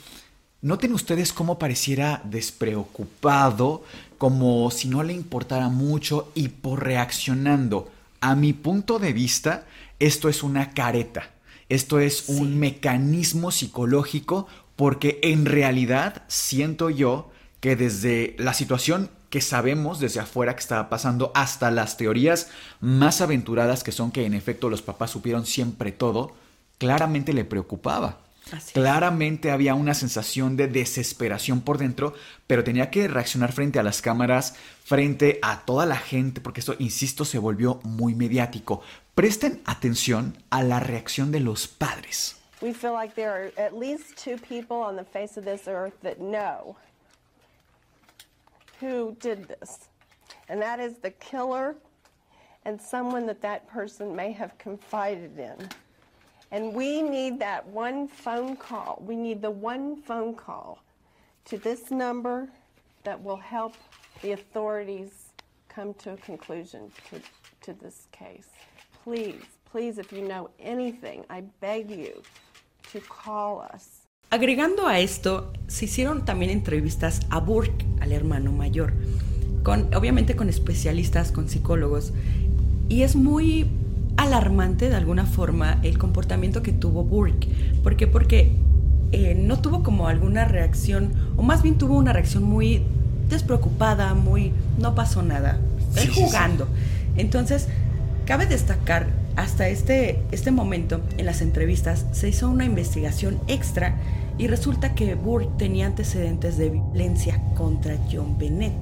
Noten 0.62 0.94
ustedes 0.94 1.34
cómo 1.34 1.60
pareciera 1.60 2.22
despreocupado, 2.24 3.84
como 4.18 4.72
si 4.72 4.88
no 4.88 5.04
le 5.04 5.14
importara 5.14 5.70
mucho 5.70 6.32
y 6.34 6.48
por 6.50 6.84
reaccionando. 6.84 7.92
A 8.22 8.36
mi 8.36 8.54
punto 8.54 8.98
de 8.98 9.14
vista, 9.14 9.66
esto 10.00 10.30
es 10.30 10.42
una 10.42 10.72
careta. 10.72 11.30
Esto 11.70 12.00
es 12.00 12.30
un 12.30 12.60
mecanismo 12.60 13.52
psicológico 13.52 14.48
porque 14.76 15.20
en 15.24 15.46
realidad 15.46 16.24
siento 16.28 16.90
yo 16.90 17.32
que 17.60 17.76
desde 17.76 18.36
la 18.38 18.54
situación 18.54 19.10
que 19.36 19.42
sabemos 19.42 20.00
desde 20.00 20.22
afuera 20.22 20.56
que 20.56 20.62
estaba 20.62 20.88
pasando 20.88 21.34
hasta 21.36 21.70
las 21.70 21.98
teorías 21.98 22.48
más 22.80 23.20
aventuradas 23.20 23.84
que 23.84 23.92
son 23.92 24.10
que 24.10 24.26
en 24.26 24.34
efecto 24.34 24.70
los 24.70 24.82
papás 24.82 25.12
supieron 25.12 25.46
siempre 25.46 25.92
todo, 25.92 26.32
claramente 26.78 27.34
le 27.34 27.44
preocupaba. 27.44 28.20
Así 28.46 28.68
es. 28.68 28.72
Claramente 28.72 29.52
había 29.52 29.76
una 29.76 29.94
sensación 29.94 30.56
de 30.56 30.70
desesperación 30.70 31.60
por 31.60 31.78
dentro, 31.80 32.14
pero 32.48 32.64
tenía 32.64 32.90
que 32.90 33.10
reaccionar 33.10 33.52
frente 33.52 33.78
a 33.78 33.84
las 33.84 34.02
cámaras, 34.02 34.56
frente 34.86 35.40
a 35.42 35.66
toda 35.66 35.86
la 35.86 35.98
gente, 35.98 36.40
porque 36.40 36.62
esto, 36.62 36.78
insisto, 36.80 37.26
se 37.26 37.38
volvió 37.38 37.82
muy 37.84 38.16
mediático. 38.16 38.84
Presten 39.16 39.62
atención 39.66 40.38
a 40.50 40.64
la 40.64 40.80
reacción 40.80 41.34
de 41.34 41.42
los 41.42 41.68
padres. 41.68 42.38
We 42.62 42.74
feel 42.74 42.94
like 42.94 43.16
there 43.16 43.32
are 43.32 43.52
at 43.58 43.74
least 43.74 44.16
two 44.16 44.38
people 44.38 44.78
on 44.78 44.96
the 44.96 45.04
face 45.04 45.38
of 45.38 45.44
this 45.44 45.68
earth 45.68 45.96
that 46.04 46.20
know 46.20 46.78
who 48.80 49.16
did 49.20 49.48
this. 49.48 49.90
And 50.50 50.62
that 50.62 50.80
is 50.80 50.98
the 50.98 51.12
killer 51.12 51.76
and 52.66 52.82
someone 52.82 53.26
that 53.28 53.42
that 53.42 53.68
person 53.68 54.16
may 54.16 54.32
have 54.32 54.58
confided 54.58 55.38
in. 55.38 55.70
And 56.52 56.74
we 56.74 57.02
need 57.02 57.40
that 57.40 57.66
one 57.68 58.08
phone 58.08 58.56
call. 58.56 59.02
We 59.06 59.16
need 59.16 59.42
the 59.42 59.52
one 59.52 60.02
phone 60.02 60.36
call 60.36 60.80
to 61.46 61.58
this 61.58 61.92
number 61.92 62.50
that 63.04 63.22
will 63.22 63.38
help 63.38 63.76
the 64.22 64.32
authorities 64.32 65.30
come 65.70 65.94
to 65.96 66.14
a 66.14 66.18
conclusion 66.18 66.92
to, 67.10 67.22
to 67.62 67.74
this 67.80 68.08
case. 68.12 68.48
Please, 69.04 69.44
please, 69.66 69.98
if 69.98 70.12
you 70.12 70.22
know 70.22 70.50
anything, 70.60 71.26
I 71.30 71.42
beg 71.60 71.92
you 71.92 72.24
to 72.92 73.00
call 73.02 73.62
us. 73.62 74.05
Agregando 74.30 74.88
a 74.88 75.00
esto, 75.00 75.54
se 75.68 75.86
hicieron 75.86 76.26
también 76.26 76.52
entrevistas 76.52 77.22
a 77.30 77.40
Burke, 77.40 77.86
al 78.02 78.12
hermano 78.12 78.52
mayor, 78.52 78.94
con, 79.64 79.94
obviamente 79.96 80.36
con 80.36 80.50
especialistas, 80.50 81.32
con 81.32 81.48
psicólogos, 81.48 82.12
y 82.90 83.04
es 83.04 83.16
muy 83.16 83.68
alarmante 84.18 84.90
de 84.90 84.96
alguna 84.96 85.26
forma 85.26 85.80
el 85.84 85.98
comportamiento 85.98 86.62
que 86.64 86.72
tuvo 86.72 87.04
Burke. 87.04 87.48
¿Por 87.84 87.96
qué? 87.96 88.08
Porque 88.08 88.52
eh, 89.12 89.36
no 89.40 89.60
tuvo 89.62 89.84
como 89.84 90.08
alguna 90.08 90.46
reacción, 90.46 91.12
o 91.38 91.44
más 91.44 91.62
bien 91.62 91.78
tuvo 91.78 91.98
una 91.98 92.12
reacción 92.12 92.44
muy 92.44 92.82
despreocupada, 93.30 94.14
muy 94.14 94.52
no 94.80 94.96
pasó 94.96 95.22
nada, 95.24 95.60
Sí, 95.94 96.02
él 96.02 96.08
sí, 96.08 96.14
sí. 96.14 96.22
jugando. 96.24 96.68
Entonces, 97.16 97.68
cabe 98.26 98.46
destacar, 98.48 99.08
hasta 99.36 99.68
este, 99.68 100.24
este 100.32 100.52
momento 100.52 101.02
en 101.18 101.26
las 101.26 101.42
entrevistas 101.42 102.06
se 102.12 102.30
hizo 102.30 102.50
una 102.50 102.66
investigación 102.66 103.40
extra 103.48 103.96
y 104.38 104.48
resulta 104.48 104.96
que 104.96 105.16
Burke 105.16 105.50
tenía 105.58 105.86
antecedentes 105.86 106.58
de 106.58 106.70
violencia 106.70 107.40
contra 107.56 107.96
John 108.12 108.38
Bennett. 108.38 108.74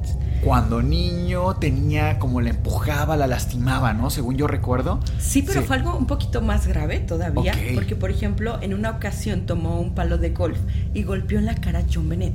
Cuando 0.44 0.82
niño 0.82 1.56
tenía 1.58 2.18
como 2.18 2.42
la 2.42 2.50
empujaba, 2.50 3.16
la 3.16 3.28
lastimaba, 3.28 3.94
¿no? 3.94 4.10
Según 4.10 4.36
yo 4.36 4.48
recuerdo. 4.48 5.00
Sí, 5.20 5.44
pero 5.44 5.62
fue 5.62 5.76
algo 5.76 5.96
un 5.96 6.08
poquito 6.08 6.42
más 6.42 6.68
grave 6.68 7.00
todavía, 7.00 7.54
porque 7.76 7.96
por 7.96 8.10
ejemplo, 8.10 8.60
en 8.62 8.74
una 8.74 8.90
ocasión 8.90 9.46
tomó 9.46 9.80
un 9.80 9.94
palo 9.94 10.18
de 10.18 10.32
golf 10.32 10.58
y 10.94 11.04
golpeó 11.04 11.38
en 11.38 11.46
la 11.46 11.56
cara 11.56 11.80
a 11.80 11.84
John 11.92 12.10
Bennett, 12.10 12.34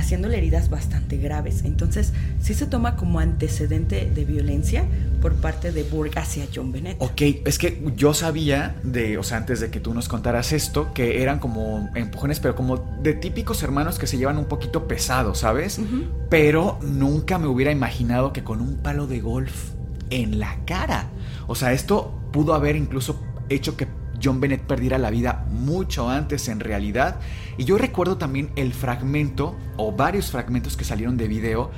haciéndole 0.00 0.38
heridas 0.38 0.70
bastante 0.70 1.16
graves. 1.16 1.62
Entonces, 1.64 2.12
sí 2.40 2.54
se 2.54 2.66
toma 2.66 2.96
como 2.96 3.20
antecedente 3.20 4.10
de 4.12 4.24
violencia 4.24 4.84
por 5.20 5.34
parte 5.34 5.72
de 5.72 5.82
Burke 5.84 6.18
hacia 6.18 6.46
John 6.54 6.72
Bennett. 6.72 6.96
Ok, 6.98 7.22
es 7.44 7.58
que 7.58 7.82
yo 7.96 8.14
sabía 8.14 8.76
de, 8.82 9.18
o 9.18 9.22
sea, 9.22 9.36
antes 9.36 9.60
de 9.60 9.70
que 9.70 9.80
tú 9.80 9.94
nos 9.94 10.08
contaras 10.08 10.52
esto, 10.52 10.92
que 10.94 11.22
eran 11.22 11.38
como 11.38 11.90
empujones, 11.94 12.40
pero 12.40 12.56
como 12.56 12.78
de 13.02 13.14
típicos 13.14 13.62
hermanos 13.62 13.98
que 13.98 14.06
se 14.06 14.18
llevan 14.18 14.38
un 14.38 14.46
poquito 14.46 14.88
pesado, 14.88 15.34
¿sabes? 15.34 15.80
Pero 16.28 16.78
nunca 16.82 17.38
me 17.38 17.46
hubiera 17.46 17.70
imaginado 17.70 18.32
que 18.32 18.42
con 18.42 18.60
un 18.60 18.78
palo 18.78 19.06
de 19.06 19.20
golf 19.20 19.70
en 20.10 20.38
la 20.38 20.58
cara. 20.64 21.08
O 21.46 21.54
sea, 21.54 21.72
esto 21.72 22.14
pudo 22.32 22.54
haber 22.54 22.76
incluso 22.76 23.20
hecho 23.48 23.76
que 23.76 23.86
John 24.22 24.40
Bennett 24.40 24.62
perdiera 24.62 24.98
la 24.98 25.10
vida 25.10 25.46
mucho 25.50 26.08
antes 26.08 26.48
en 26.48 26.60
realidad. 26.60 27.20
Y 27.56 27.64
yo 27.64 27.78
recuerdo 27.78 28.16
también 28.16 28.50
el 28.56 28.72
fragmento, 28.72 29.56
o 29.76 29.92
varios 29.92 30.30
fragmentos 30.30 30.76
que 30.76 30.84
salieron 30.84 31.16
de 31.16 31.28
video, 31.28 31.70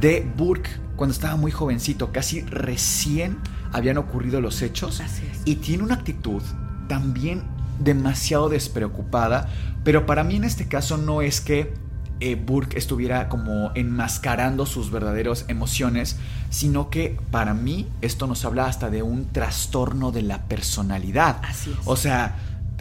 de 0.00 0.26
Burke 0.36 0.70
cuando 0.96 1.14
estaba 1.14 1.36
muy 1.36 1.50
jovencito, 1.50 2.12
casi 2.12 2.42
recién 2.42 3.38
habían 3.72 3.96
ocurrido 3.98 4.40
los 4.40 4.60
hechos. 4.62 5.00
Así 5.00 5.22
es. 5.30 5.40
Y 5.44 5.56
tiene 5.56 5.82
una 5.82 5.94
actitud 5.94 6.42
también 6.88 7.42
demasiado 7.78 8.48
despreocupada, 8.48 9.48
pero 9.84 10.04
para 10.04 10.24
mí 10.24 10.36
en 10.36 10.44
este 10.44 10.68
caso 10.68 10.98
no 10.98 11.22
es 11.22 11.40
que 11.40 11.72
eh, 12.20 12.34
Burke 12.34 12.78
estuviera 12.78 13.28
como 13.28 13.72
enmascarando 13.74 14.66
sus 14.66 14.90
verdaderas 14.90 15.46
emociones, 15.48 16.16
sino 16.50 16.90
que 16.90 17.18
para 17.30 17.54
mí 17.54 17.88
esto 18.00 18.26
nos 18.26 18.44
habla 18.44 18.66
hasta 18.66 18.90
de 18.90 19.02
un 19.02 19.26
trastorno 19.26 20.12
de 20.12 20.22
la 20.22 20.42
personalidad. 20.42 21.40
Así 21.42 21.70
es. 21.70 21.78
O 21.86 21.96
sea, 21.96 22.36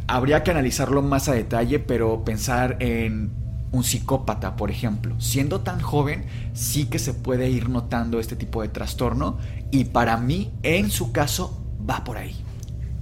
habría 0.08 0.44
que 0.44 0.52
analizarlo 0.52 1.02
más 1.02 1.30
a 1.30 1.34
detalle, 1.34 1.80
pero 1.80 2.24
pensar 2.26 2.78
en 2.80 3.32
un 3.72 3.84
psicópata, 3.84 4.56
por 4.56 4.72
ejemplo, 4.72 5.20
siendo 5.22 5.62
tan 5.62 5.80
joven, 5.80 6.26
sí 6.54 6.86
que 6.86 7.00
se 7.00 7.14
puede 7.14 7.50
ir 7.50 7.70
notando 7.70 8.20
este 8.20 8.36
tipo 8.36 8.62
de 8.62 8.70
trastorno 8.70 9.38
y 9.72 9.86
para 9.86 10.18
mí, 10.18 10.52
en 10.64 10.90
su 10.90 11.12
caso, 11.12 11.64
va 11.88 12.04
por 12.04 12.18
ahí. 12.18 12.36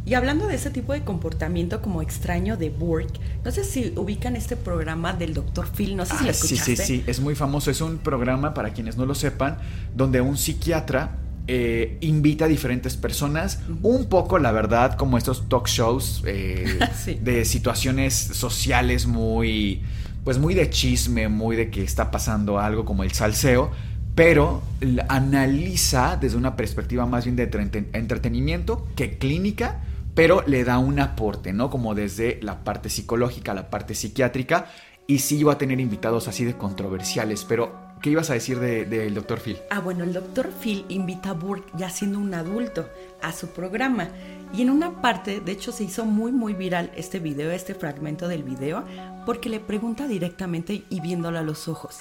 Y 0.08 0.14
hablando 0.14 0.48
de 0.48 0.56
ese 0.56 0.70
tipo 0.70 0.94
de 0.94 1.02
comportamiento 1.04 1.82
como 1.82 2.02
extraño 2.02 2.56
de 2.56 2.70
Burke, 2.70 3.20
no 3.44 3.52
sé 3.52 3.66
si 3.66 3.92
ubican 3.98 4.38
este 4.38 4.56
programa 4.56 5.12
del 5.12 5.34
Dr. 5.34 5.68
Phil, 5.68 5.98
no 5.98 6.06
sé 6.06 6.16
si 6.18 6.24
lo 6.24 6.30
Ah, 6.30 6.34
sí, 6.34 6.46
escuchaste. 6.56 6.76
sí, 6.78 6.84
sí, 7.00 7.04
es 7.08 7.20
muy 7.20 7.36
famoso. 7.36 7.70
Es 7.72 7.82
un 7.82 7.98
programa, 7.98 8.54
para 8.54 8.72
quienes 8.72 8.96
no 8.96 9.06
lo 9.06 9.14
sepan, 9.16 9.58
donde 9.96 10.22
un 10.22 10.38
psiquiatra 10.38 11.18
eh, 11.50 11.98
invita 12.02 12.46
a 12.46 12.48
diferentes 12.48 12.96
personas, 12.96 13.60
un 13.84 14.06
poco, 14.06 14.40
la 14.40 14.54
verdad, 14.54 14.96
como 14.96 15.18
estos 15.18 15.50
talk 15.50 15.68
shows 15.68 16.24
eh, 16.26 16.80
Sí. 17.04 17.16
de 17.22 17.44
situaciones 17.44 18.14
sociales 18.16 19.08
muy, 19.08 19.82
pues 20.24 20.38
muy 20.40 20.54
de 20.54 20.70
chisme, 20.70 21.28
muy 21.28 21.58
de 21.58 21.70
que 21.70 21.84
está 21.84 22.12
pasando 22.12 22.60
algo 22.60 22.86
como 22.86 23.04
el 23.04 23.12
salseo, 23.12 23.72
pero 24.16 24.62
analiza 25.10 26.18
desde 26.20 26.38
una 26.38 26.56
perspectiva 26.56 27.06
más 27.06 27.26
bien 27.26 27.36
de 27.36 27.50
entreten- 27.52 27.88
entretenimiento 27.94 28.88
que 28.96 29.18
clínica, 29.18 29.82
pero 30.18 30.44
le 30.48 30.64
da 30.64 30.80
un 30.80 31.00
aporte, 31.00 31.54
¿no? 31.54 31.70
Como 31.70 31.94
desde 31.94 32.40
la 32.42 32.64
parte 32.64 32.90
psicológica, 32.90 33.54
la 33.54 33.70
parte 33.70 33.94
psiquiátrica, 33.94 34.66
y 35.06 35.20
sí 35.20 35.38
iba 35.38 35.54
a 35.54 35.60
tener 35.60 35.80
invitados 35.80 36.28
así 36.28 36.44
de 36.44 36.58
controversiales, 36.58 37.46
pero 37.46 37.72
¿qué 38.02 38.10
ibas 38.10 38.32
a 38.32 38.34
decir 38.34 38.60
del 38.60 38.90
de, 38.90 39.12
doctor 39.12 39.40
Phil? 39.40 39.60
Ah, 39.70 39.80
bueno, 39.80 40.04
el 40.04 40.14
doctor 40.14 40.50
Phil 40.60 40.86
invita 40.90 41.30
a 41.30 41.34
Burke, 41.34 41.72
ya 41.78 41.92
siendo 41.92 42.18
un 42.18 42.34
adulto, 42.34 42.90
a 43.22 43.32
su 43.32 43.50
programa. 43.50 44.08
Y 44.52 44.64
en 44.64 44.72
una 44.72 45.04
parte, 45.04 45.40
de 45.40 45.52
hecho, 45.52 45.72
se 45.72 45.84
hizo 45.84 46.04
muy, 46.04 46.32
muy 46.32 46.56
viral 46.56 46.92
este 46.96 47.20
video, 47.20 47.52
este 47.52 47.76
fragmento 47.76 48.28
del 48.28 48.42
video, 48.42 48.86
porque 49.24 49.50
le 49.50 49.60
pregunta 49.60 50.08
directamente 50.08 50.84
y 50.90 51.00
viéndolo 51.00 51.38
a 51.38 51.44
los 51.44 51.68
ojos: 51.68 52.00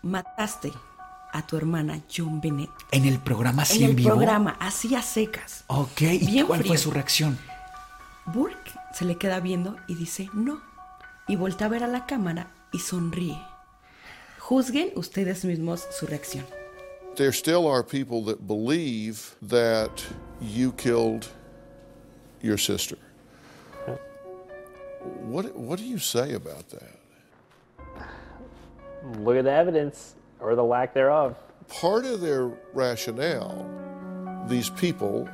¿Mataste 0.00 0.72
a 1.34 1.44
tu 1.46 1.56
hermana 1.56 2.00
John 2.08 2.40
Bennett? 2.40 2.70
En 2.92 3.04
el 3.04 3.18
programa 3.18 3.62
así 3.62 3.78
en 3.78 3.84
en, 3.84 3.90
el 3.90 3.96
vivo. 3.96 4.10
programa, 4.10 4.56
así 4.60 4.94
a 4.94 5.02
secas. 5.02 5.64
Ok, 5.66 6.00
¿y 6.00 6.26
Bien 6.26 6.46
cuál 6.46 6.64
fue 6.64 6.78
su 6.78 6.90
reacción? 6.90 7.38
Burke 8.26 8.70
se 8.94 9.04
le 9.04 9.16
queda 9.16 9.40
viendo 9.40 9.76
y 9.88 9.96
dice 9.96 10.30
no. 10.32 10.62
Y 11.26 11.36
voltea 11.36 11.66
a 11.66 11.70
ver 11.70 11.84
a 11.84 11.88
la 11.88 12.06
cámara 12.06 12.52
y 12.72 12.78
sonríe. 12.78 13.38
Juzguen 14.38 14.92
ustedes 14.94 15.44
mismos 15.44 15.86
su 15.90 16.06
reacción. 16.06 16.46
There 17.16 17.32
still 17.32 17.66
are 17.66 17.82
people 17.82 18.22
that 18.24 18.46
believe 18.46 19.34
that 19.46 20.02
you 20.40 20.72
killed 20.72 21.26
your 22.42 22.58
sister. 22.58 22.98
What, 25.22 25.54
what 25.54 25.78
do 25.78 25.84
you 25.84 25.98
say 25.98 26.34
about 26.34 26.68
that? 26.70 26.98
Look 29.18 29.36
at 29.36 29.44
the 29.44 29.52
evidence 29.52 30.14
or 30.44 30.54
the 30.54 30.64
lack 30.64 30.94
thereof. 30.94 31.36
Part 31.68 32.04
of 32.04 32.20
their 32.20 32.52
rationale, 32.74 33.66
these 34.46 34.68
people 34.68 35.28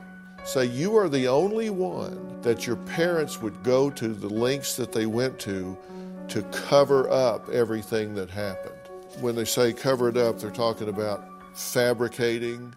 say 0.44 0.64
you 0.64 0.96
are 0.96 1.08
the 1.08 1.26
only 1.26 1.68
one 1.68 2.40
that 2.42 2.66
your 2.66 2.76
parents 2.76 3.42
would 3.42 3.62
go 3.62 3.90
to 3.90 4.08
the 4.08 4.28
lengths 4.28 4.76
that 4.76 4.92
they 4.92 5.06
went 5.06 5.38
to 5.40 5.76
to 6.28 6.42
cover 6.44 7.10
up 7.10 7.48
everything 7.50 8.14
that 8.14 8.30
happened. 8.30 8.74
When 9.20 9.34
they 9.34 9.44
say 9.44 9.72
cover 9.72 10.08
it 10.08 10.16
up, 10.16 10.38
they're 10.38 10.50
talking 10.50 10.88
about 10.88 11.24
fabricating 11.54 12.72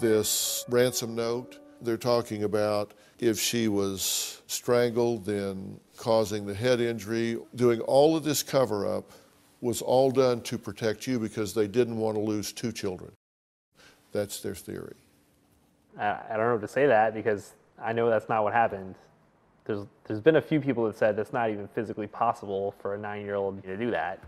this 0.00 0.64
ransom 0.68 1.14
note. 1.14 1.58
They're 1.82 1.98
talking 1.98 2.44
about 2.44 2.94
if 3.18 3.38
she 3.38 3.68
was 3.68 4.40
strangled, 4.46 5.26
then 5.26 5.78
causing 5.96 6.46
the 6.46 6.54
head 6.54 6.80
injury. 6.80 7.38
Doing 7.54 7.80
all 7.82 8.16
of 8.16 8.24
this 8.24 8.42
cover 8.42 8.96
up 8.96 9.12
was 9.62 9.80
all 9.80 10.10
done 10.10 10.42
to 10.42 10.58
protect 10.58 11.06
you 11.06 11.18
because 11.18 11.54
they 11.54 11.68
didn't 11.68 11.96
want 11.96 12.16
to 12.16 12.20
lose 12.20 12.52
two 12.52 12.72
children. 12.72 13.12
That's 14.10 14.40
their 14.40 14.56
theory. 14.56 14.96
I, 15.98 16.18
I 16.30 16.36
don't 16.36 16.48
know 16.48 16.58
to 16.58 16.68
say 16.68 16.86
that 16.86 17.14
because 17.14 17.52
I 17.80 17.92
know 17.92 18.10
that's 18.10 18.28
not 18.28 18.42
what 18.42 18.52
happened. 18.52 18.96
There's, 19.64 19.86
there's 20.04 20.20
been 20.20 20.36
a 20.36 20.42
few 20.42 20.60
people 20.60 20.84
that 20.86 20.98
said 20.98 21.16
that's 21.16 21.32
not 21.32 21.48
even 21.48 21.68
physically 21.68 22.08
possible 22.08 22.74
for 22.80 22.96
a 22.96 22.98
nine 22.98 23.24
year 23.24 23.36
old 23.36 23.62
to 23.62 23.76
do 23.76 23.90
that. 23.92 24.18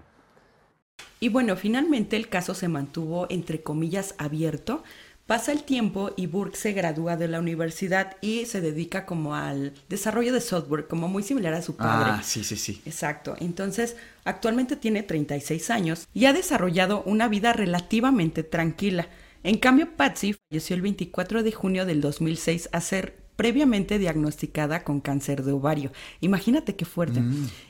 Y 1.20 1.28
bueno, 1.28 1.56
finalmente 1.56 2.16
el 2.16 2.28
caso 2.28 2.54
se 2.54 2.68
mantuvo 2.68 3.26
entre 3.28 3.62
comillas 3.62 4.14
abierto. 4.18 4.84
Pasa 5.26 5.52
el 5.52 5.62
tiempo 5.62 6.12
y 6.16 6.26
Burke 6.26 6.56
se 6.56 6.72
gradúa 6.72 7.16
de 7.16 7.28
la 7.28 7.40
universidad 7.40 8.16
y 8.20 8.44
se 8.44 8.60
dedica 8.60 9.06
como 9.06 9.34
al 9.34 9.72
desarrollo 9.88 10.34
de 10.34 10.42
software, 10.42 10.86
como 10.86 11.08
muy 11.08 11.22
similar 11.22 11.54
a 11.54 11.62
su 11.62 11.76
padre. 11.76 12.10
Ah, 12.10 12.22
sí, 12.22 12.44
sí, 12.44 12.56
sí. 12.56 12.82
Exacto. 12.84 13.34
Entonces, 13.40 13.96
actualmente 14.24 14.76
tiene 14.76 15.02
36 15.02 15.70
años 15.70 16.08
y 16.12 16.26
ha 16.26 16.34
desarrollado 16.34 17.02
una 17.04 17.28
vida 17.28 17.54
relativamente 17.54 18.42
tranquila. 18.42 19.08
En 19.42 19.56
cambio, 19.56 19.96
Patsy 19.96 20.36
falleció 20.50 20.76
el 20.76 20.82
24 20.82 21.42
de 21.42 21.52
junio 21.52 21.86
del 21.86 22.02
2006 22.02 22.68
a 22.72 22.80
ser 22.82 23.23
previamente 23.36 23.98
diagnosticada 23.98 24.84
con 24.84 25.00
cáncer 25.00 25.42
de 25.42 25.52
ovario. 25.52 25.92
Imagínate 26.20 26.76
qué 26.76 26.84
fuerte. 26.84 27.22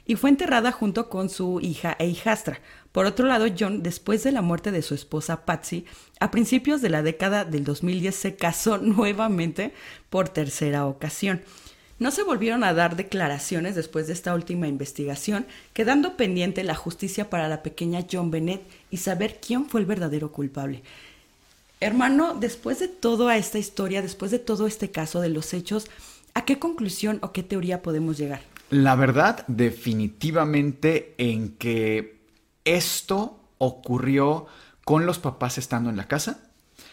Y 0.07 0.17
fue 0.17 0.31
enterrada 0.31 0.73
junto 0.73 1.09
con 1.09 1.29
su 1.29 1.61
hija 1.61 1.97
e 1.99 2.07
hijastra. 2.07 2.61
Por 2.93 3.07
otro 3.07 3.27
lado, 3.27 3.47
John, 3.59 3.83
después 3.83 4.23
de 4.23 4.33
la 4.33 4.43
muerte 4.43 4.71
de 4.71 4.83
su 4.83 4.95
esposa 4.95 5.45
Patsy, 5.45 5.85
a 6.21 6.31
principios 6.31 6.81
de 6.81 6.91
la 6.91 7.03
década 7.03 7.45
del 7.45 7.65
2010 7.65 8.15
se 8.15 8.37
casó 8.37 8.79
nuevamente 8.79 9.73
por 10.11 10.29
tercera 10.29 10.87
ocasión. 10.87 11.43
No 11.99 12.11
se 12.11 12.25
volvieron 12.25 12.65
a 12.65 12.75
dar 12.75 12.97
declaraciones 12.97 13.77
después 13.77 14.09
de 14.09 14.15
esta 14.15 14.35
última 14.35 14.67
investigación, 14.67 15.47
quedando 15.73 16.17
pendiente 16.17 16.65
la 16.65 16.75
justicia 16.75 17.31
para 17.31 17.49
la 17.49 17.63
pequeña 17.63 18.05
John 18.11 18.33
Bennett 18.33 18.63
y 18.91 18.97
saber 18.97 19.39
quién 19.41 19.67
fue 19.67 19.81
el 19.81 19.87
verdadero 19.87 20.33
culpable. 20.33 20.83
Hermano, 21.81 22.35
después 22.35 22.79
de 22.79 22.89
toda 22.89 23.37
esta 23.37 23.59
historia, 23.59 24.03
después 24.03 24.31
de 24.31 24.39
todo 24.39 24.67
este 24.67 24.91
caso 24.91 25.21
de 25.21 25.29
los 25.29 25.53
hechos, 25.55 25.87
¿a 26.35 26.45
qué 26.45 26.59
conclusión 26.59 27.19
o 27.23 27.33
qué 27.33 27.43
teoría 27.43 27.83
podemos 27.83 28.17
llegar? 28.17 28.41
La 28.71 28.97
verdad, 28.97 29.45
definitivamente 29.47 31.15
en 31.19 31.51
que 31.57 32.19
esto 32.65 33.39
ocurrió 33.59 34.47
con 34.85 35.07
los 35.07 35.19
papás 35.19 35.59
estando 35.59 35.91
en 35.91 35.97
la 35.97 36.09
casa. 36.09 36.41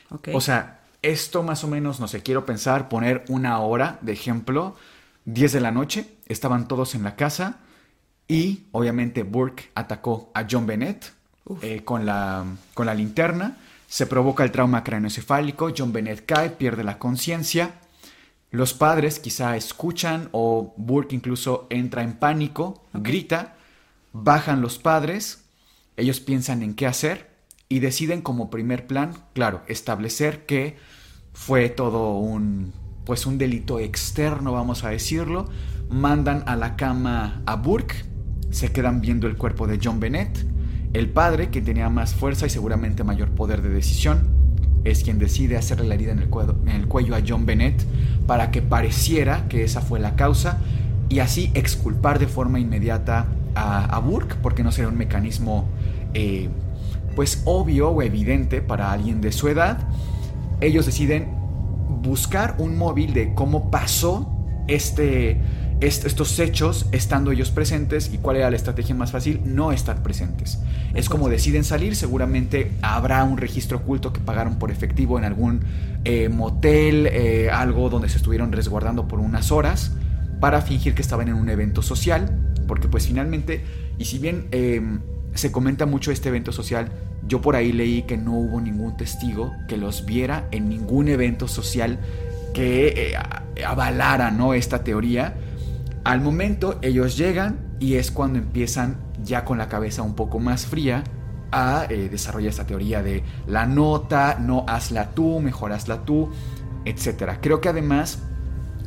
Ok. 0.09 0.29
O 0.33 0.41
sea, 0.41 0.81
esto 1.01 1.43
más 1.43 1.63
o 1.63 1.67
menos, 1.67 1.99
no 1.99 2.07
sé, 2.07 2.21
quiero 2.21 2.45
pensar, 2.45 2.89
poner 2.89 3.25
una 3.29 3.59
hora 3.59 3.97
de 4.01 4.11
ejemplo, 4.11 4.75
10 5.25 5.53
de 5.53 5.61
la 5.61 5.71
noche, 5.71 6.07
estaban 6.27 6.67
todos 6.67 6.95
en 6.95 7.03
la 7.03 7.15
casa 7.15 7.59
y 8.27 8.63
obviamente 8.71 9.23
Burke 9.23 9.71
atacó 9.75 10.31
a 10.33 10.45
John 10.49 10.65
Bennett 10.65 11.11
eh, 11.61 11.83
con, 11.83 12.05
la, 12.05 12.45
con 12.73 12.85
la 12.85 12.93
linterna, 12.93 13.57
se 13.91 14.05
provoca 14.05 14.45
el 14.45 14.51
trauma 14.51 14.85
craneoencefálico, 14.85 15.73
John 15.77 15.91
Bennett 15.91 16.25
cae, 16.25 16.51
pierde 16.51 16.85
la 16.85 16.97
conciencia, 16.97 17.73
los 18.49 18.73
padres 18.73 19.19
quizá 19.19 19.57
escuchan 19.57 20.29
o 20.31 20.73
Burke 20.77 21.13
incluso 21.13 21.67
entra 21.69 22.01
en 22.01 22.13
pánico, 22.13 22.85
grita, 22.93 23.57
bajan 24.13 24.61
los 24.61 24.77
padres, 24.77 25.43
ellos 25.97 26.21
piensan 26.21 26.63
en 26.63 26.73
qué 26.73 26.87
hacer 26.87 27.31
y 27.67 27.79
deciden 27.79 28.21
como 28.21 28.49
primer 28.49 28.87
plan, 28.87 29.11
claro, 29.33 29.61
establecer 29.67 30.45
que 30.45 30.77
fue 31.33 31.67
todo 31.67 32.15
un 32.15 32.71
pues 33.03 33.25
un 33.25 33.37
delito 33.37 33.77
externo, 33.79 34.53
vamos 34.53 34.85
a 34.85 34.89
decirlo, 34.91 35.49
mandan 35.89 36.45
a 36.47 36.55
la 36.55 36.77
cama 36.77 37.41
a 37.45 37.57
Burke, 37.57 38.05
se 38.51 38.71
quedan 38.71 39.01
viendo 39.01 39.27
el 39.27 39.35
cuerpo 39.35 39.67
de 39.67 39.81
John 39.83 39.99
Bennett, 39.99 40.45
el 40.93 41.09
padre, 41.09 41.49
que 41.49 41.61
tenía 41.61 41.89
más 41.89 42.13
fuerza 42.13 42.45
y 42.45 42.49
seguramente 42.49 43.03
mayor 43.03 43.29
poder 43.29 43.61
de 43.61 43.69
decisión, 43.69 44.27
es 44.83 45.03
quien 45.03 45.19
decide 45.19 45.57
hacerle 45.57 45.87
la 45.87 45.93
herida 45.95 46.11
en 46.11 46.19
el, 46.19 46.87
cuello, 46.87 47.15
a 47.15 47.21
John 47.25 47.45
Bennett 47.45 47.83
para 48.25 48.51
que 48.51 48.61
pareciera 48.61 49.47
que 49.47 49.63
esa 49.63 49.81
fue 49.81 49.99
la 49.99 50.15
causa 50.15 50.57
y 51.09 51.19
así 51.19 51.51
exculpar 51.53 52.19
de 52.19 52.27
forma 52.27 52.59
inmediata 52.59 53.27
a, 53.53 53.85
a 53.85 53.99
Burke, 53.99 54.35
porque 54.41 54.63
no 54.63 54.71
sería 54.71 54.89
un 54.89 54.97
mecanismo 54.97 55.67
eh, 56.13 56.49
pues 57.15 57.41
obvio 57.45 57.89
o 57.89 58.01
evidente 58.01 58.61
para 58.61 58.91
alguien 58.91 59.21
de 59.21 59.31
su 59.31 59.47
edad. 59.47 59.79
Ellos 60.61 60.85
deciden 60.85 61.29
buscar 62.01 62.55
un 62.57 62.77
móvil 62.77 63.13
de 63.13 63.33
cómo 63.33 63.69
pasó 63.69 64.29
este, 64.67 65.41
est- 65.81 66.05
estos 66.05 66.39
hechos 66.39 66.85
estando 66.91 67.31
ellos 67.31 67.51
presentes 67.51 68.11
y 68.13 68.17
cuál 68.17 68.37
era 68.37 68.49
la 68.49 68.55
estrategia 68.55 68.95
más 68.95 69.11
fácil, 69.11 69.41
no 69.43 69.71
estar 69.71 70.01
presentes. 70.03 70.59
Es 70.93 71.09
como 71.09 71.27
deciden 71.29 71.63
salir, 71.63 71.95
seguramente 71.95 72.71
habrá 72.81 73.23
un 73.23 73.37
registro 73.37 73.77
oculto 73.79 74.13
que 74.13 74.19
pagaron 74.19 74.55
por 74.59 74.71
efectivo 74.71 75.17
en 75.17 75.25
algún 75.25 75.61
eh, 76.05 76.29
motel, 76.29 77.07
eh, 77.07 77.49
algo 77.51 77.89
donde 77.89 78.09
se 78.09 78.17
estuvieron 78.17 78.51
resguardando 78.51 79.07
por 79.07 79.19
unas 79.19 79.51
horas 79.51 79.91
para 80.39 80.61
fingir 80.61 80.95
que 80.95 81.01
estaban 81.01 81.27
en 81.27 81.35
un 81.35 81.49
evento 81.49 81.81
social, 81.81 82.39
porque 82.67 82.87
pues 82.87 83.05
finalmente, 83.07 83.63
y 83.97 84.05
si 84.05 84.17
bien 84.17 84.47
eh, 84.51 84.81
se 85.35 85.51
comenta 85.51 85.85
mucho 85.85 86.11
este 86.11 86.29
evento 86.29 86.51
social, 86.51 86.91
yo 87.27 87.41
por 87.41 87.55
ahí 87.55 87.71
leí 87.71 88.03
que 88.03 88.17
no 88.17 88.33
hubo 88.33 88.59
ningún 88.59 88.97
testigo 88.97 89.53
que 89.67 89.77
los 89.77 90.05
viera 90.05 90.47
en 90.51 90.67
ningún 90.69 91.07
evento 91.07 91.47
social 91.47 91.99
que 92.53 93.11
eh, 93.13 93.63
avalara 93.65 94.31
¿no? 94.31 94.53
esta 94.53 94.83
teoría. 94.83 95.35
Al 96.03 96.21
momento 96.21 96.79
ellos 96.81 97.17
llegan 97.17 97.59
y 97.79 97.95
es 97.95 98.11
cuando 98.11 98.39
empiezan 98.39 98.97
ya 99.23 99.45
con 99.45 99.57
la 99.57 99.69
cabeza 99.69 100.01
un 100.01 100.15
poco 100.15 100.39
más 100.39 100.65
fría 100.65 101.03
a 101.51 101.85
eh, 101.89 102.09
desarrollar 102.09 102.49
esta 102.49 102.65
teoría 102.65 103.03
de 103.03 103.23
la 103.45 103.65
nota, 103.65 104.37
no 104.39 104.65
hazla 104.67 105.11
tú, 105.11 105.39
mejor 105.39 105.73
hazla 105.73 106.05
tú, 106.05 106.29
etc. 106.85 107.37
Creo 107.41 107.61
que 107.61 107.69
además 107.69 108.19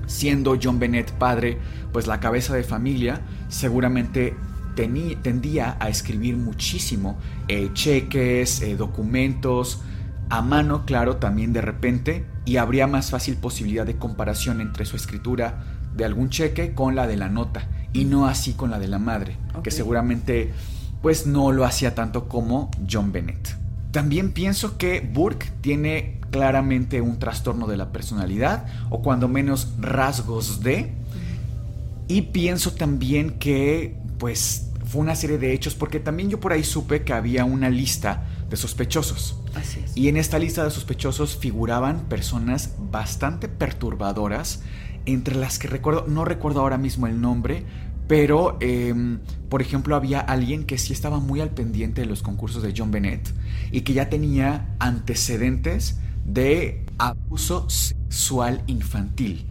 siendo 0.07 0.59
John 0.61 0.79
Bennett 0.79 1.13
padre, 1.13 1.59
pues 1.93 2.07
la 2.07 2.21
cabeza 2.21 2.55
de 2.55 2.65
familia, 2.65 3.21
seguramente 3.49 4.35
tendía 4.75 5.77
a 5.79 5.89
escribir 5.89 6.37
muchísimo 6.37 7.17
eh, 7.47 7.71
cheques, 7.75 8.61
eh, 8.61 8.77
documentos, 8.77 9.83
a 10.31 10.43
mano, 10.43 10.85
claro, 10.85 11.17
también 11.17 11.53
de 11.53 11.61
repente, 11.61 12.27
y 12.45 12.57
habría 12.57 12.87
más 12.87 13.11
fácil 13.11 13.37
posibilidad 13.37 13.87
de 13.87 13.97
comparación 13.97 14.61
entre 14.61 14.85
su 14.85 14.97
escritura 14.97 15.63
de 15.95 16.05
algún 16.05 16.31
cheque 16.31 16.75
con 16.75 16.95
la 16.95 17.07
de 17.07 17.17
la 17.17 17.29
nota, 17.29 17.69
y 17.93 18.05
no 18.05 18.27
así 18.27 18.55
con 18.55 18.71
la 18.71 18.79
de 18.79 18.89
la 18.89 18.99
madre, 18.99 19.37
que 19.63 19.71
seguramente 19.71 20.53
pues 21.03 21.27
no 21.27 21.53
lo 21.53 21.65
hacía 21.65 21.95
tanto 21.95 22.29
como 22.29 22.71
John 22.91 23.13
Bennett. 23.13 23.57
También 23.91 24.33
pienso 24.33 24.77
que 24.79 25.01
Burke 25.01 25.53
tiene 25.61 26.19
claramente 26.31 27.01
un 27.01 27.19
trastorno 27.19 27.67
de 27.67 27.77
la 27.77 27.93
personalidad, 27.93 28.67
o 28.91 29.03
cuando 29.03 29.29
menos 29.29 29.75
rasgos 29.79 30.63
de, 30.63 30.93
y 32.09 32.23
pienso 32.23 32.73
también 32.73 33.39
que 33.39 33.97
pues 34.19 34.71
fue 34.85 35.01
una 35.01 35.15
serie 35.15 35.39
de 35.39 35.53
hechos, 35.53 35.75
porque 35.75 36.01
también 36.01 36.31
yo 36.31 36.41
por 36.41 36.53
ahí 36.53 36.65
supe 36.65 37.05
que 37.05 37.13
había 37.13 37.45
una 37.45 37.71
lista 37.71 38.25
de 38.51 38.57
sospechosos. 38.57 39.37
Así 39.55 39.81
es. 39.85 39.97
Y 39.97 40.09
en 40.09 40.17
esta 40.17 40.39
lista 40.39 40.65
de 40.65 40.71
sospechosos 40.71 41.37
figuraban 41.37 42.01
personas 42.09 42.75
bastante 42.91 43.49
perturbadoras, 43.49 44.63
entre 45.07 45.37
las 45.37 45.59
que 45.59 45.69
recuerdo, 45.69 46.07
no 46.09 46.25
recuerdo 46.25 46.61
ahora 46.61 46.79
mismo 46.79 47.07
el 47.07 47.21
nombre, 47.21 47.65
pero 48.09 48.59
em, 48.61 49.21
por 49.49 49.63
ejemplo 49.63 49.97
había 49.97 50.21
alguien 50.21 50.65
que 50.65 50.79
sí 50.79 50.93
estaba 50.93 51.21
muy 51.21 51.41
al 51.41 51.51
pendiente 51.51 52.03
de 52.03 52.07
los 52.07 52.23
concursos 52.23 52.63
de 52.63 52.75
John 52.77 52.91
Bennett 52.91 53.33
y 53.71 53.83
que 53.83 53.93
ya 53.95 54.11
tenía 54.11 54.67
antecedentes 54.79 55.99
de 56.25 56.85
abuso 56.99 57.69
sexual 57.69 58.63
infantil. 58.67 59.47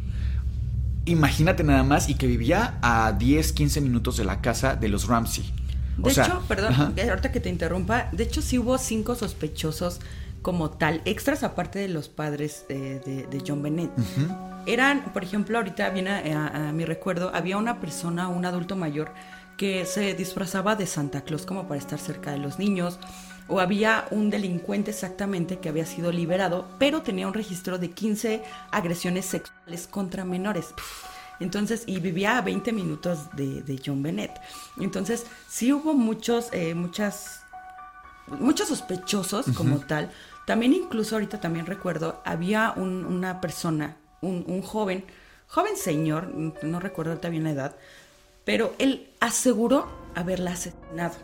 Imagínate 1.05 1.63
nada 1.63 1.83
más 1.83 2.09
y 2.09 2.15
que 2.15 2.27
vivía 2.27 2.77
a 2.81 3.11
10, 3.11 3.51
15 3.51 3.81
minutos 3.81 4.17
de 4.17 4.23
la 4.23 4.41
casa 4.41 4.75
de 4.75 4.87
los 4.87 5.07
Ramsey. 5.07 5.51
De 5.97 6.11
hecho, 6.11 6.41
perdón, 6.47 6.73
ahorita 6.73 7.31
que 7.31 7.39
te 7.39 7.49
interrumpa, 7.49 8.09
de 8.11 8.23
hecho 8.23 8.41
sí 8.41 8.57
hubo 8.57 8.77
cinco 8.77 9.13
sospechosos 9.13 9.99
como 10.41 10.71
tal, 10.71 11.01
extras 11.05 11.43
aparte 11.43 11.79
de 11.79 11.87
los 11.87 12.09
padres 12.09 12.65
de, 12.67 13.43
John 13.45 13.61
Bennett. 13.61 13.91
Eran, 14.65 15.11
por 15.11 15.23
ejemplo, 15.23 15.57
ahorita 15.57 15.89
viene 15.89 16.33
a, 16.33 16.71
mi 16.71 16.85
recuerdo, 16.85 17.31
había 17.33 17.57
una 17.57 17.79
persona, 17.79 18.29
un 18.29 18.45
adulto 18.45 18.75
mayor, 18.75 19.11
que 19.57 19.85
se 19.85 20.13
disfrazaba 20.13 20.75
de 20.75 20.87
Santa 20.87 21.21
Claus 21.21 21.45
como 21.45 21.67
para 21.67 21.79
estar 21.79 21.99
cerca 21.99 22.31
de 22.31 22.39
los 22.39 22.59
niños, 22.59 22.99
o 23.47 23.59
había 23.59 24.05
un 24.11 24.29
delincuente 24.29 24.91
exactamente 24.91 25.59
que 25.59 25.69
había 25.69 25.85
sido 25.85 26.11
liberado, 26.11 26.67
pero 26.79 27.01
tenía 27.01 27.27
un 27.27 27.33
registro 27.33 27.77
de 27.77 27.89
15 27.91 28.41
agresiones 28.71 29.25
sexuales 29.25 29.87
contra 29.87 30.23
menores. 30.23 30.73
Entonces, 31.39 31.83
y 31.85 31.99
vivía 31.99 32.37
a 32.37 32.41
20 32.41 32.71
minutos 32.71 33.29
de, 33.33 33.81
John 33.85 34.01
Bennett. 34.01 34.31
Entonces, 34.79 35.25
sí 35.49 35.73
hubo 35.73 35.93
muchos, 35.93 36.47
eh, 36.53 36.73
muchas, 36.73 37.41
muchos 38.39 38.69
sospechosos 38.69 39.47
como 39.55 39.79
tal. 39.79 40.09
También 40.45 40.73
incluso 40.73 41.15
ahorita 41.15 41.41
también 41.41 41.65
recuerdo, 41.65 42.21
había 42.25 42.73
una 42.77 43.41
persona, 43.41 43.97
un, 44.23 44.43
un, 44.47 44.61
joven, 44.61 45.03
joven 45.47 45.77
señor, 45.77 46.27
no 46.63 46.79
recuerdo 46.79 47.11
ahorita 47.11 47.29
bien 47.29 47.43
la 47.43 47.51
edad, 47.51 47.75
pero 48.45 48.73
él 48.79 49.09
aseguró 49.19 49.87
haberla 50.15 50.51
asesinado. 50.51 51.15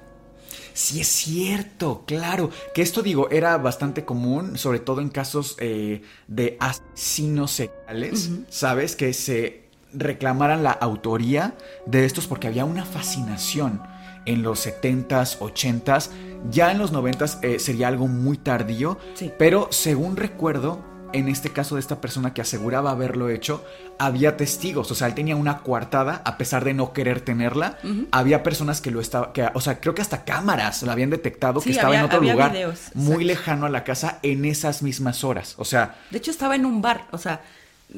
Sí, 0.74 1.02
es 1.02 1.08
cierto, 1.08 2.04
claro. 2.06 2.50
Que 2.74 2.82
esto 2.82 3.02
digo, 3.02 3.30
era 3.30 3.58
bastante 3.58 4.06
común, 4.06 4.58
sobre 4.58 4.80
todo 4.80 5.02
en 5.02 5.10
casos 5.10 5.56
eh, 5.60 6.02
de 6.28 6.58
asesinos 6.60 7.52
seriales, 7.52 8.32
¿sabes? 8.50 8.96
Que 8.96 9.14
se 9.14 9.70
reclamaran 9.94 10.64
la 10.64 10.72
autoría 10.72 11.56
de 11.86 12.06
estos 12.06 12.28
porque 12.28 12.48
había 12.48 12.66
una 12.66 12.86
fascinación 12.86 13.82
en 14.26 14.44
los 14.44 14.66
70s, 14.66 15.40
80s. 15.40 16.10
Ya 16.50 16.72
en 16.72 16.78
los 16.78 16.94
90s 16.94 17.40
eh, 17.44 17.60
sería 17.60 17.88
algo 17.88 18.08
muy 18.08 18.38
tardío, 18.38 18.98
pero 19.38 19.68
según 19.72 20.16
recuerdo, 20.16 20.80
en 21.14 21.28
este 21.28 21.52
caso 21.52 21.76
de 21.76 21.82
esta 21.82 22.02
persona 22.02 22.34
que 22.34 22.42
aseguraba 22.42 22.92
haberlo 22.92 23.30
hecho, 23.30 23.64
había 23.98 24.38
testigos, 24.38 24.92
o 24.92 24.96
sea, 24.96 25.08
él 25.08 25.16
tenía 25.16 25.36
una 25.36 25.60
coartada 25.60 26.22
a 26.26 26.38
pesar 26.38 26.64
de 26.64 26.74
no 26.74 26.94
querer 26.94 27.22
tenerla. 27.22 27.78
Había 28.12 28.44
personas 28.44 28.82
que 28.82 28.92
lo 28.92 29.02
estaban, 29.02 29.32
o 29.54 29.62
sea, 29.62 29.80
creo 29.80 29.96
que 29.96 30.02
hasta 30.02 30.24
cámaras 30.24 30.84
lo 30.84 30.92
habían 30.92 31.10
detectado 31.10 31.62
que 31.62 31.72
estaba 31.72 31.98
en 31.98 32.06
otro 32.06 32.22
lugar 32.22 32.54
muy 32.94 33.24
lejano 33.24 33.66
a 33.66 33.70
la 33.70 33.84
casa 33.84 34.20
en 34.24 34.46
esas 34.46 34.82
mismas 34.82 35.24
horas. 35.24 35.56
O 35.58 35.66
sea, 35.66 35.96
de 36.10 36.18
hecho 36.18 36.32
estaba 36.32 36.56
en 36.56 36.66
un 36.66 36.82
bar, 36.82 37.08
o 37.12 37.18
sea, 37.18 37.42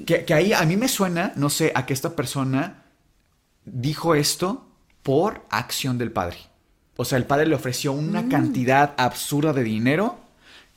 que, 0.05 0.26
que 0.26 0.34
ahí 0.34 0.53
a 0.53 0.64
mí 0.64 0.78
me 0.78 0.88
suena, 0.88 1.34
no 1.36 1.49
sé, 1.49 1.72
a 1.76 1.86
que 1.86 1.93
esta 1.93 2.16
persona 2.16 2.84
dijo 3.66 4.16
esto 4.16 4.68
por 5.03 5.45
acción 5.49 5.97
del 5.97 6.12
padre. 6.12 6.38
O 6.97 7.05
sea, 7.05 7.18
el 7.18 7.26
padre 7.26 7.47
le 7.47 7.55
ofreció 7.55 7.93
una 7.93 8.22
mm. 8.22 8.30
cantidad 8.30 8.93
absurda 8.97 9.53
de 9.53 9.64
dinero 9.64 10.20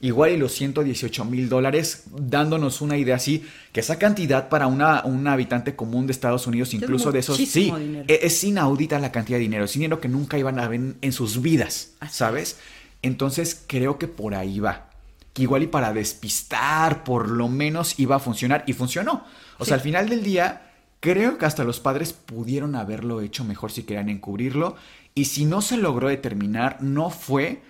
igual 0.04 0.32
y 0.32 0.36
los 0.36 0.52
118 0.52 1.24
mil 1.24 1.48
dólares, 1.48 2.04
dándonos 2.10 2.82
una 2.82 2.98
idea 2.98 3.16
así, 3.16 3.42
que 3.72 3.80
esa 3.80 3.98
cantidad 3.98 4.50
para 4.50 4.66
una, 4.66 5.02
un 5.04 5.26
habitante 5.26 5.74
común 5.74 6.06
de 6.06 6.12
Estados 6.12 6.46
Unidos, 6.46 6.74
incluso 6.74 7.10
de 7.10 7.20
esos, 7.20 7.38
sí, 7.38 7.72
e, 8.06 8.20
es, 8.22 8.44
inaudita 8.44 8.98
la 8.98 9.10
cantidad 9.10 9.38
de 9.38 9.42
dinero, 9.42 9.64
es 9.64 9.72
dinero 9.72 10.00
que 10.00 10.08
nunca 10.08 10.38
iban 10.38 10.58
a 10.58 10.68
ver 10.68 10.94
en 11.00 11.12
sus 11.12 11.40
vidas, 11.40 11.92
¿sabes? 12.10 12.58
Entonces 13.00 13.64
creo 13.66 13.98
que 13.98 14.06
por 14.06 14.34
ahí 14.34 14.60
va. 14.60 14.90
Que 15.32 15.42
igual 15.42 15.62
y 15.62 15.68
para 15.68 15.94
despistar, 15.94 17.02
por 17.02 17.30
lo 17.30 17.48
menos 17.48 17.98
iba 17.98 18.16
a 18.16 18.20
funcionar 18.20 18.62
y 18.66 18.74
funcionó. 18.74 19.24
O 19.58 19.64
sea, 19.64 19.76
al 19.76 19.80
final 19.80 20.08
del 20.08 20.22
día, 20.22 20.70
creo 21.00 21.38
que 21.38 21.46
hasta 21.46 21.64
los 21.64 21.80
padres 21.80 22.12
pudieron 22.12 22.76
haberlo 22.76 23.22
hecho 23.22 23.42
mejor 23.42 23.72
si 23.72 23.82
querían 23.84 24.10
encubrirlo. 24.10 24.76
Y 25.14 25.24
si 25.26 25.44
no 25.44 25.60
se 25.60 25.76
logró 25.76 26.08
determinar, 26.08 26.78
no 26.82 27.10
fue 27.10 27.62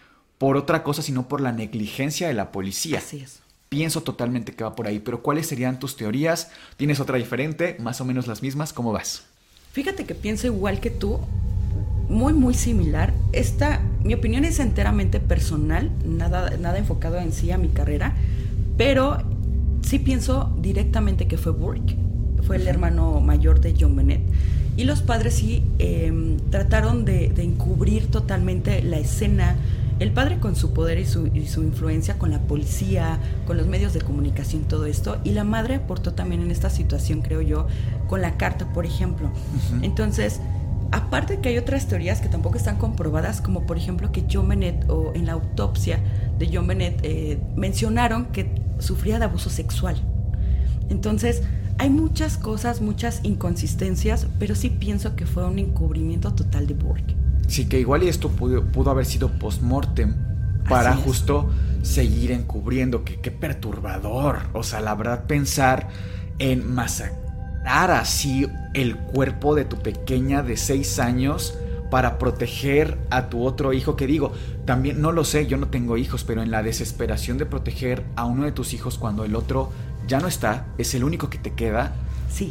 por 0.45 0.59
otra 0.59 0.83
cosa, 0.83 1.01
sino 1.01 1.27
por 1.27 1.41
la 1.41 1.53
negligencia 1.53 2.29
de 2.29 2.35
la 2.35 2.53
policía. 2.53 2.99
Así 2.99 3.21
es. 3.21 3.41
Pienso 3.71 4.03
totalmente 4.03 4.53
que 4.53 4.63
va 4.63 4.77
por 4.77 4.87
ahí, 4.87 4.99
pero 4.99 5.23
¿cuáles 5.23 5.47
serían 5.47 5.79
tus 5.79 5.97
teorías? 5.97 6.51
¿Tienes 6.77 7.01
otra 7.01 7.17
diferente? 7.17 7.79
¿Más 7.81 8.03
o 8.03 8.05
menos 8.05 8.27
las 8.27 8.43
mismas? 8.43 8.75
¿Cómo 8.75 8.93
vas? 8.93 9.25
Fíjate 9.73 10.05
que 10.05 10.15
pienso 10.15 10.47
igual 10.47 10.81
que 10.81 10.91
tú, 10.91 11.19
muy, 12.11 12.35
muy 12.35 12.53
similar. 12.53 13.15
Esta, 13.33 13.81
mi 14.03 14.13
opinión 14.13 14.45
es 14.45 14.59
enteramente 14.59 15.19
personal, 15.19 15.91
nada, 16.05 16.51
nada 16.59 16.77
enfocado 16.77 17.17
en 17.17 17.33
sí 17.33 17.51
a 17.51 17.57
mi 17.57 17.69
carrera, 17.69 18.15
pero 18.77 19.23
sí 19.81 19.99
pienso 19.99 20.55
directamente 20.59 21.27
que 21.27 21.39
fue 21.39 21.53
Burke, 21.53 21.97
fue 22.47 22.57
el 22.57 22.69
hermano 22.69 23.19
mayor 23.23 23.61
de 23.63 23.75
John 23.81 23.97
Bennett. 23.97 24.21
Y 24.77 24.85
los 24.85 25.01
padres 25.01 25.37
sí 25.37 25.63
em, 25.79 26.37
trataron 26.51 27.07
de, 27.07 27.31
de 27.31 27.45
encubrir 27.45 28.09
totalmente 28.09 28.83
la 28.83 28.99
escena, 28.99 29.57
el 30.01 30.13
padre 30.13 30.39
con 30.39 30.57
su 30.57 30.73
poder 30.73 30.99
y 30.99 31.07
su, 31.07 31.27
influencia 31.63 32.19
con 32.19 32.31
la 32.31 32.41
policía, 32.41 33.19
con 33.47 33.57
los 33.57 33.67
medios 33.67 33.93
de 33.93 34.01
comunicación, 34.01 34.63
todo 34.65 34.87
esto, 34.87 35.19
y 35.25 35.31
la 35.31 35.45
madre 35.45 35.77
aportó 35.77 36.15
también 36.15 36.43
en 36.43 36.51
esta 36.51 36.71
situación, 36.71 37.23
creo 37.23 37.41
yo, 37.41 37.67
con 38.09 38.21
la 38.21 38.37
carta, 38.37 38.73
por 38.73 38.87
ejemplo. 38.87 39.31
Entonces, 39.83 40.41
aparte 40.91 41.39
que 41.39 41.51
hay 41.51 41.59
otras 41.59 41.87
teorías 41.87 42.21
que 42.21 42.29
tampoco 42.29 42.57
están 42.57 42.77
comprobadas, 42.77 43.41
como 43.41 43.67
por 43.67 43.77
ejemplo 43.77 44.11
que 44.11 44.25
John 44.31 44.49
Bennett, 44.49 44.89
o 44.89 45.13
en 45.15 45.27
la 45.27 45.33
autopsia 45.33 46.01
de 46.39 46.51
John 46.53 46.67
Bennett, 46.67 47.01
eh, 47.03 47.39
mencionaron 47.57 48.27
que 48.27 48.51
sufría 48.79 49.19
de 49.19 49.27
abuso 49.27 49.49
sexual. 49.49 49.97
Entonces, 50.91 51.43
hay 51.79 51.91
muchas 51.91 52.37
cosas, 52.37 52.81
muchas 52.81 53.21
inconsistencias, 53.25 54.27
pero 54.39 54.55
sí 54.55 54.71
pienso 54.71 55.17
que 55.17 55.27
fue 55.27 55.45
un 55.45 55.59
encubrimiento 55.59 56.33
total 56.35 56.67
de 56.67 56.75
Burke. 56.75 57.24
Sí, 57.47 57.67
que 57.67 57.79
igual 57.79 58.03
y 58.03 58.09
esto 58.09 58.31
pudo, 58.31 58.91
haber 58.91 59.07
sido 59.07 59.31
post-mortem 59.31 60.15
para 60.69 60.97
justo 60.97 61.51
seguir 61.83 62.33
encubriendo. 62.33 63.05
Que 63.05 63.21
qué 63.21 63.31
perturbador. 63.31 64.39
O 64.53 64.63
sea, 64.63 64.81
la 64.81 64.95
verdad, 64.95 65.25
pensar 65.27 65.89
en 66.39 66.75
masacrar 66.75 67.91
así 67.91 68.47
el 68.75 68.97
cuerpo 68.97 69.55
de 69.55 69.65
tu 69.65 69.77
pequeña 69.77 70.43
de 70.43 70.57
seis 70.57 70.99
años 70.99 71.55
para 71.91 72.19
proteger 72.19 72.99
a 73.11 73.29
tu 73.29 73.45
otro 73.45 73.73
hijo, 73.73 73.95
que 73.95 74.09
digo, 74.09 74.33
también 74.65 75.01
no 75.01 75.13
lo 75.13 75.25
sé, 75.25 75.47
yo 75.47 75.57
no 75.57 75.69
tengo 75.69 75.97
hijos, 75.97 76.25
pero 76.25 76.43
en 76.43 76.51
la 76.51 76.63
desesperación 76.63 77.39
de 77.39 77.47
proteger 77.47 78.05
a 78.17 78.25
uno 78.25 78.45
de 78.45 78.51
tus 78.53 78.75
hijos 78.75 78.99
cuando 78.99 79.25
el 79.25 79.37
otro 79.37 79.71
ya 80.09 80.19
no 80.19 80.27
está, 80.27 80.67
es 80.77 80.95
el 80.95 81.05
único 81.05 81.31
que 81.31 81.39
te 81.39 81.53
queda, 81.53 81.93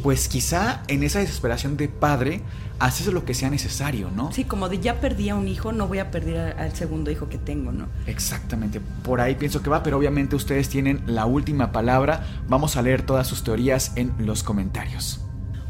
pues 0.02 0.28
quizá 0.28 0.82
en 0.88 1.02
esa 1.02 1.18
desesperación 1.18 1.76
de 1.76 1.88
padre 1.88 2.42
haces 2.78 3.06
lo 3.06 3.24
que 3.24 3.34
sea 3.34 3.50
necesario, 3.50 4.10
¿no? 4.10 4.32
Sí, 4.32 4.44
como 4.44 4.68
de 4.68 4.78
ya 4.80 5.00
perdí 5.00 5.28
a 5.28 5.34
un 5.34 5.48
hijo, 5.48 5.72
no 5.72 5.86
voy 5.88 5.98
a 5.98 6.10
perder 6.10 6.58
al 6.58 6.74
segundo 6.74 7.10
hijo 7.10 7.28
que 7.28 7.38
tengo, 7.38 7.72
¿no? 7.72 7.88
Exactamente, 8.06 8.80
por 9.02 9.20
ahí 9.20 9.34
pienso 9.34 9.62
que 9.62 9.70
va, 9.70 9.82
pero 9.82 9.96
obviamente 9.96 10.36
ustedes 10.36 10.68
tienen 10.68 11.02
la 11.06 11.26
última 11.26 11.72
palabra. 11.72 12.26
Vamos 12.48 12.76
a 12.76 12.82
leer 12.82 13.02
todas 13.02 13.26
sus 13.26 13.44
teorías 13.44 13.92
en 13.96 14.12
los 14.18 14.42
comentarios. 14.42 15.20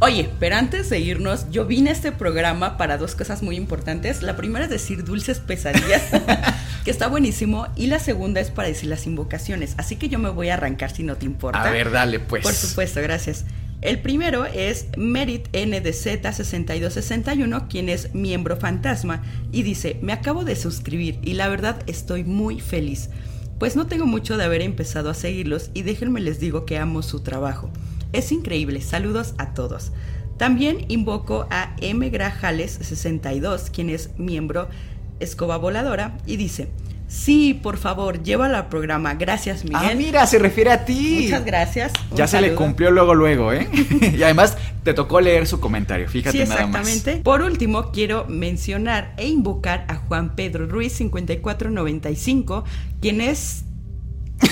Oye, 0.01 0.29
pero 0.39 0.57
antes 0.57 0.91
de 0.91 0.99
irnos, 0.99 1.51
yo 1.51 1.67
vine 1.67 1.91
a 1.91 1.93
este 1.93 2.13
programa 2.13 2.77
para 2.77 2.99
dos 2.99 3.15
cosas 3.15 3.43
muy 3.43 3.57
importantes. 3.57 4.23
La 4.23 4.37
primera 4.37 4.65
es 4.65 4.71
decir 4.71 5.05
dulces 5.05 5.39
pesadillas, 5.39 6.03
que 6.85 6.91
está 6.91 7.07
buenísimo, 7.07 7.69
y 7.77 7.87
la 7.87 7.99
segunda 7.99 8.41
es 8.41 8.51
para 8.51 8.69
decir 8.69 8.91
las 8.91 9.07
invocaciones. 9.07 9.75
Así 9.79 9.97
que 9.97 10.09
yo 10.09 10.19
me 10.19 10.29
voy 10.29 10.51
a 10.51 10.55
arrancar 10.55 10.91
si 10.91 11.05
no 11.05 11.17
te 11.17 11.27
importa. 11.27 11.63
A 11.63 11.71
ver, 11.71 11.91
dale 11.91 12.21
pues. 12.21 12.43
Por 12.43 12.53
supuesto, 12.53 13.01
gracias. 13.01 13.47
El 13.85 14.01
primero 14.01 14.47
es 14.47 14.89
Merit 14.97 15.53
NDZ6261, 15.53 17.69
quien 17.69 17.91
es 17.91 18.15
miembro 18.15 18.57
fantasma, 18.57 19.23
y 19.53 19.63
dice, 19.63 19.99
me 20.01 20.15
acabo 20.15 20.47
de 20.47 20.57
suscribir 20.57 21.19
y 21.21 21.35
la 21.35 21.49
verdad 21.49 21.83
estoy 21.87 22.25
muy 22.25 22.61
feliz. 22.61 23.11
Pues 23.59 23.77
no 23.77 23.87
tengo 23.87 24.07
mucho 24.07 24.39
de 24.39 24.45
haber 24.45 24.63
empezado 24.63 25.11
a 25.11 25.15
seguirlos 25.15 25.71
y 25.75 25.83
déjenme 25.83 26.23
les 26.23 26.41
digo 26.41 26.65
que 26.65 26.79
amo 26.79 27.03
su 27.03 27.21
trabajo. 27.21 27.69
Es 28.15 28.33
increíble, 28.33 28.81
saludos 28.81 29.35
a 29.37 29.53
todos. 29.53 29.93
También 30.39 30.87
invoco 30.89 31.47
a 31.51 31.77
M. 31.83 32.09
Grajales 32.09 32.79
62, 32.81 33.69
quien 33.69 33.91
es 33.91 34.17
miembro 34.17 34.71
Escoba 35.21 35.59
Voladora, 35.59 36.17
y 36.25 36.39
dice, 36.39 36.71
sí, 37.09 37.55
por 37.55 37.77
favor, 37.79 38.23
llévala 38.23 38.59
al 38.59 38.69
programa. 38.69 39.15
Gracias, 39.15 39.65
Miguel. 39.65 39.81
Ah, 39.83 39.95
mira, 39.97 40.27
se 40.27 40.39
refiere 40.39 40.71
a 40.73 40.85
ti. 40.85 41.21
Muchas 41.25 41.45
gracias. 41.45 41.93
Ya 42.15 42.27
se 42.27 42.41
le 42.41 42.55
cumplió 42.55 42.91
luego, 42.91 43.15
luego, 43.15 43.53
¿eh? 43.53 43.69
y 44.17 44.23
además 44.23 44.57
te 44.83 44.93
tocó 44.95 45.21
leer 45.21 45.47
su 45.47 45.61
comentario, 45.61 46.09
fíjate 46.09 46.33
Sí, 46.45 46.49
nada 46.49 46.67
más. 46.67 46.81
exactamente. 46.89 47.23
Por 47.23 47.43
último, 47.43 47.91
quiero 47.93 48.27
mencionar 48.29 49.15
e 49.17 49.29
invocar 49.29 49.85
a 49.89 49.97
Juan 49.97 50.35
Pedro 50.37 50.67
Ruiz 50.67 50.93
5495, 50.95 52.65
quien 53.01 53.21
es 53.21 53.65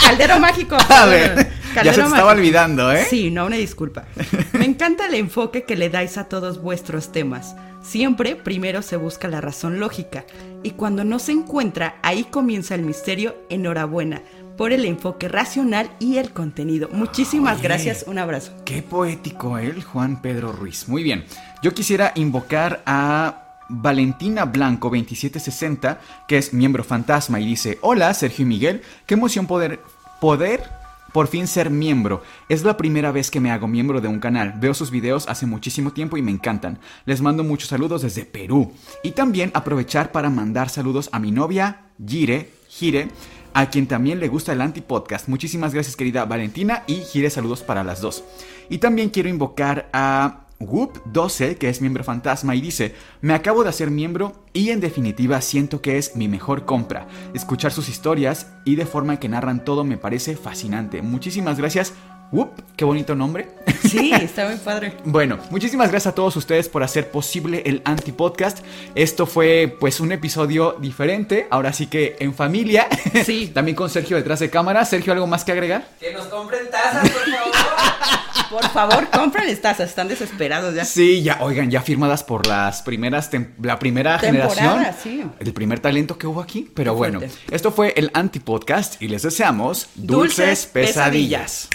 Caldero 0.00 0.40
mágico. 0.40 0.76
A 0.88 1.06
ver, 1.06 1.34
ya 1.36 1.42
se 1.44 1.74
Caldero 1.74 1.84
te 1.84 1.90
estaba 2.02 2.08
mágico. 2.10 2.28
olvidando, 2.28 2.92
¿eh? 2.92 3.06
Sí, 3.08 3.30
no, 3.30 3.46
una 3.46 3.56
disculpa. 3.56 4.04
Me 4.52 4.64
encanta 4.64 5.06
el 5.06 5.14
enfoque 5.14 5.62
que 5.64 5.76
le 5.76 5.88
dais 5.88 6.18
a 6.18 6.24
todos 6.24 6.60
vuestros 6.60 7.12
temas. 7.12 7.54
Siempre 7.82 8.36
primero 8.36 8.82
se 8.82 8.96
busca 8.96 9.28
la 9.28 9.40
razón 9.40 9.80
lógica 9.80 10.24
y 10.62 10.72
cuando 10.72 11.04
no 11.04 11.18
se 11.18 11.32
encuentra, 11.32 11.96
ahí 12.02 12.24
comienza 12.24 12.74
el 12.74 12.82
misterio. 12.82 13.36
Enhorabuena 13.48 14.22
por 14.56 14.72
el 14.72 14.84
enfoque 14.84 15.28
racional 15.28 15.90
y 15.98 16.18
el 16.18 16.32
contenido. 16.32 16.90
Muchísimas 16.92 17.58
Oye. 17.58 17.62
gracias, 17.62 18.04
un 18.06 18.18
abrazo. 18.18 18.52
Qué 18.64 18.82
poético 18.82 19.56
él, 19.56 19.82
Juan 19.82 20.20
Pedro 20.20 20.52
Ruiz. 20.52 20.88
Muy 20.88 21.02
bien. 21.02 21.24
Yo 21.62 21.72
quisiera 21.72 22.12
invocar 22.14 22.82
a 22.84 23.56
Valentina 23.70 24.44
Blanco 24.44 24.88
2760, 24.88 26.00
que 26.28 26.36
es 26.38 26.52
miembro 26.52 26.84
fantasma 26.84 27.40
y 27.40 27.46
dice, 27.46 27.78
hola 27.80 28.12
Sergio 28.12 28.44
y 28.44 28.48
Miguel, 28.48 28.82
qué 29.06 29.14
emoción 29.14 29.46
poder, 29.46 29.80
poder 30.20 30.79
por 31.12 31.28
fin 31.28 31.46
ser 31.46 31.70
miembro. 31.70 32.22
Es 32.48 32.64
la 32.64 32.76
primera 32.76 33.12
vez 33.12 33.30
que 33.30 33.40
me 33.40 33.50
hago 33.50 33.68
miembro 33.68 34.00
de 34.00 34.08
un 34.08 34.20
canal. 34.20 34.54
Veo 34.58 34.74
sus 34.74 34.90
videos 34.90 35.28
hace 35.28 35.46
muchísimo 35.46 35.92
tiempo 35.92 36.16
y 36.16 36.22
me 36.22 36.30
encantan. 36.30 36.78
Les 37.04 37.20
mando 37.20 37.44
muchos 37.44 37.68
saludos 37.68 38.02
desde 38.02 38.24
Perú. 38.24 38.72
Y 39.02 39.12
también 39.12 39.50
aprovechar 39.54 40.12
para 40.12 40.30
mandar 40.30 40.68
saludos 40.68 41.08
a 41.12 41.18
mi 41.18 41.30
novia, 41.30 41.82
Gire, 42.04 42.50
Gire, 42.68 43.08
a 43.52 43.70
quien 43.70 43.86
también 43.86 44.20
le 44.20 44.28
gusta 44.28 44.52
el 44.52 44.60
anti-podcast. 44.60 45.28
Muchísimas 45.28 45.74
gracias 45.74 45.96
querida 45.96 46.24
Valentina 46.24 46.84
y 46.86 46.96
Gire 46.96 47.30
saludos 47.30 47.62
para 47.62 47.84
las 47.84 48.00
dos. 48.00 48.24
Y 48.68 48.78
también 48.78 49.10
quiero 49.10 49.28
invocar 49.28 49.88
a 49.92 50.46
Whoop12, 50.60 51.56
que 51.56 51.68
es 51.68 51.80
miembro 51.80 52.04
fantasma, 52.04 52.54
y 52.54 52.60
dice, 52.60 52.94
me 53.20 53.34
acabo 53.34 53.64
de 53.64 53.70
hacer 53.70 53.90
miembro 53.90 54.44
y 54.52 54.70
en 54.70 54.80
definitiva 54.80 55.40
siento 55.40 55.80
que 55.80 55.98
es 55.98 56.16
mi 56.16 56.28
mejor 56.28 56.66
compra. 56.66 57.08
Escuchar 57.34 57.72
sus 57.72 57.88
historias 57.88 58.46
y 58.64 58.76
de 58.76 58.86
forma 58.86 59.18
que 59.18 59.28
narran 59.28 59.64
todo 59.64 59.84
me 59.84 59.96
parece 59.96 60.36
fascinante. 60.36 61.02
Muchísimas 61.02 61.58
gracias. 61.58 61.94
Whoop, 62.32 62.62
qué 62.76 62.84
bonito 62.84 63.14
nombre. 63.14 63.48
Sí, 63.80 64.12
está 64.12 64.46
muy 64.46 64.56
padre. 64.58 64.92
Bueno, 65.04 65.38
muchísimas 65.50 65.90
gracias 65.90 66.12
a 66.12 66.14
todos 66.14 66.36
ustedes 66.36 66.68
por 66.68 66.84
hacer 66.84 67.10
posible 67.10 67.62
el 67.64 67.82
Anti-Podcast. 67.84 68.58
Esto 68.94 69.26
fue 69.26 69.74
pues 69.80 69.98
un 69.98 70.12
episodio 70.12 70.76
diferente, 70.78 71.48
ahora 71.50 71.72
sí 71.72 71.86
que 71.86 72.14
en 72.20 72.34
familia. 72.34 72.86
Sí. 73.24 73.48
También 73.54 73.74
con 73.74 73.90
Sergio 73.90 74.16
detrás 74.16 74.38
de 74.38 74.50
cámara. 74.50 74.84
Sergio, 74.84 75.12
¿algo 75.12 75.26
más 75.26 75.44
que 75.44 75.52
agregar? 75.52 75.88
Que 75.98 76.12
nos 76.12 76.26
compren 76.26 76.70
tazas, 76.70 77.08
por 77.08 77.22
favor. 77.22 77.52
Por 78.50 78.68
favor, 78.70 79.08
cómprenles 79.10 79.60
tazas, 79.62 79.90
están 79.90 80.08
desesperados 80.08 80.74
ya. 80.74 80.84
Sí, 80.84 81.22
ya, 81.22 81.38
oigan, 81.40 81.70
ya 81.70 81.82
firmadas 81.82 82.24
por 82.24 82.48
las 82.48 82.82
primeras, 82.82 83.30
la 83.62 83.78
primera 83.78 84.18
Temporada, 84.18 84.54
generación. 84.54 84.94
sí. 85.02 85.24
El 85.38 85.52
primer 85.52 85.78
talento 85.78 86.18
que 86.18 86.26
hubo 86.26 86.40
aquí. 86.40 86.68
Pero 86.74 86.92
Qué 86.94 86.98
bueno, 86.98 87.18
fuerte. 87.20 87.38
esto 87.54 87.70
fue 87.70 87.92
el 87.96 88.10
Anti-Podcast 88.12 89.00
y 89.00 89.06
les 89.06 89.22
deseamos 89.22 89.88
dulces, 89.94 90.36
Dulces 90.36 90.66
pesadillas. 90.66 91.68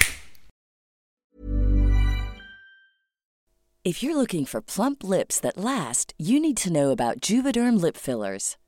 If 3.85 4.01
you're 4.01 4.15
looking 4.17 4.45
for 4.45 4.61
plump 4.61 5.03
lips 5.03 5.39
that 5.41 5.57
last, 5.57 6.13
you 6.17 6.39
need 6.39 6.57
to 6.63 6.71
know 6.71 6.89
about 6.91 7.21
Juvederm 7.21 7.79
lip 7.79 7.95
fillers. 7.95 8.57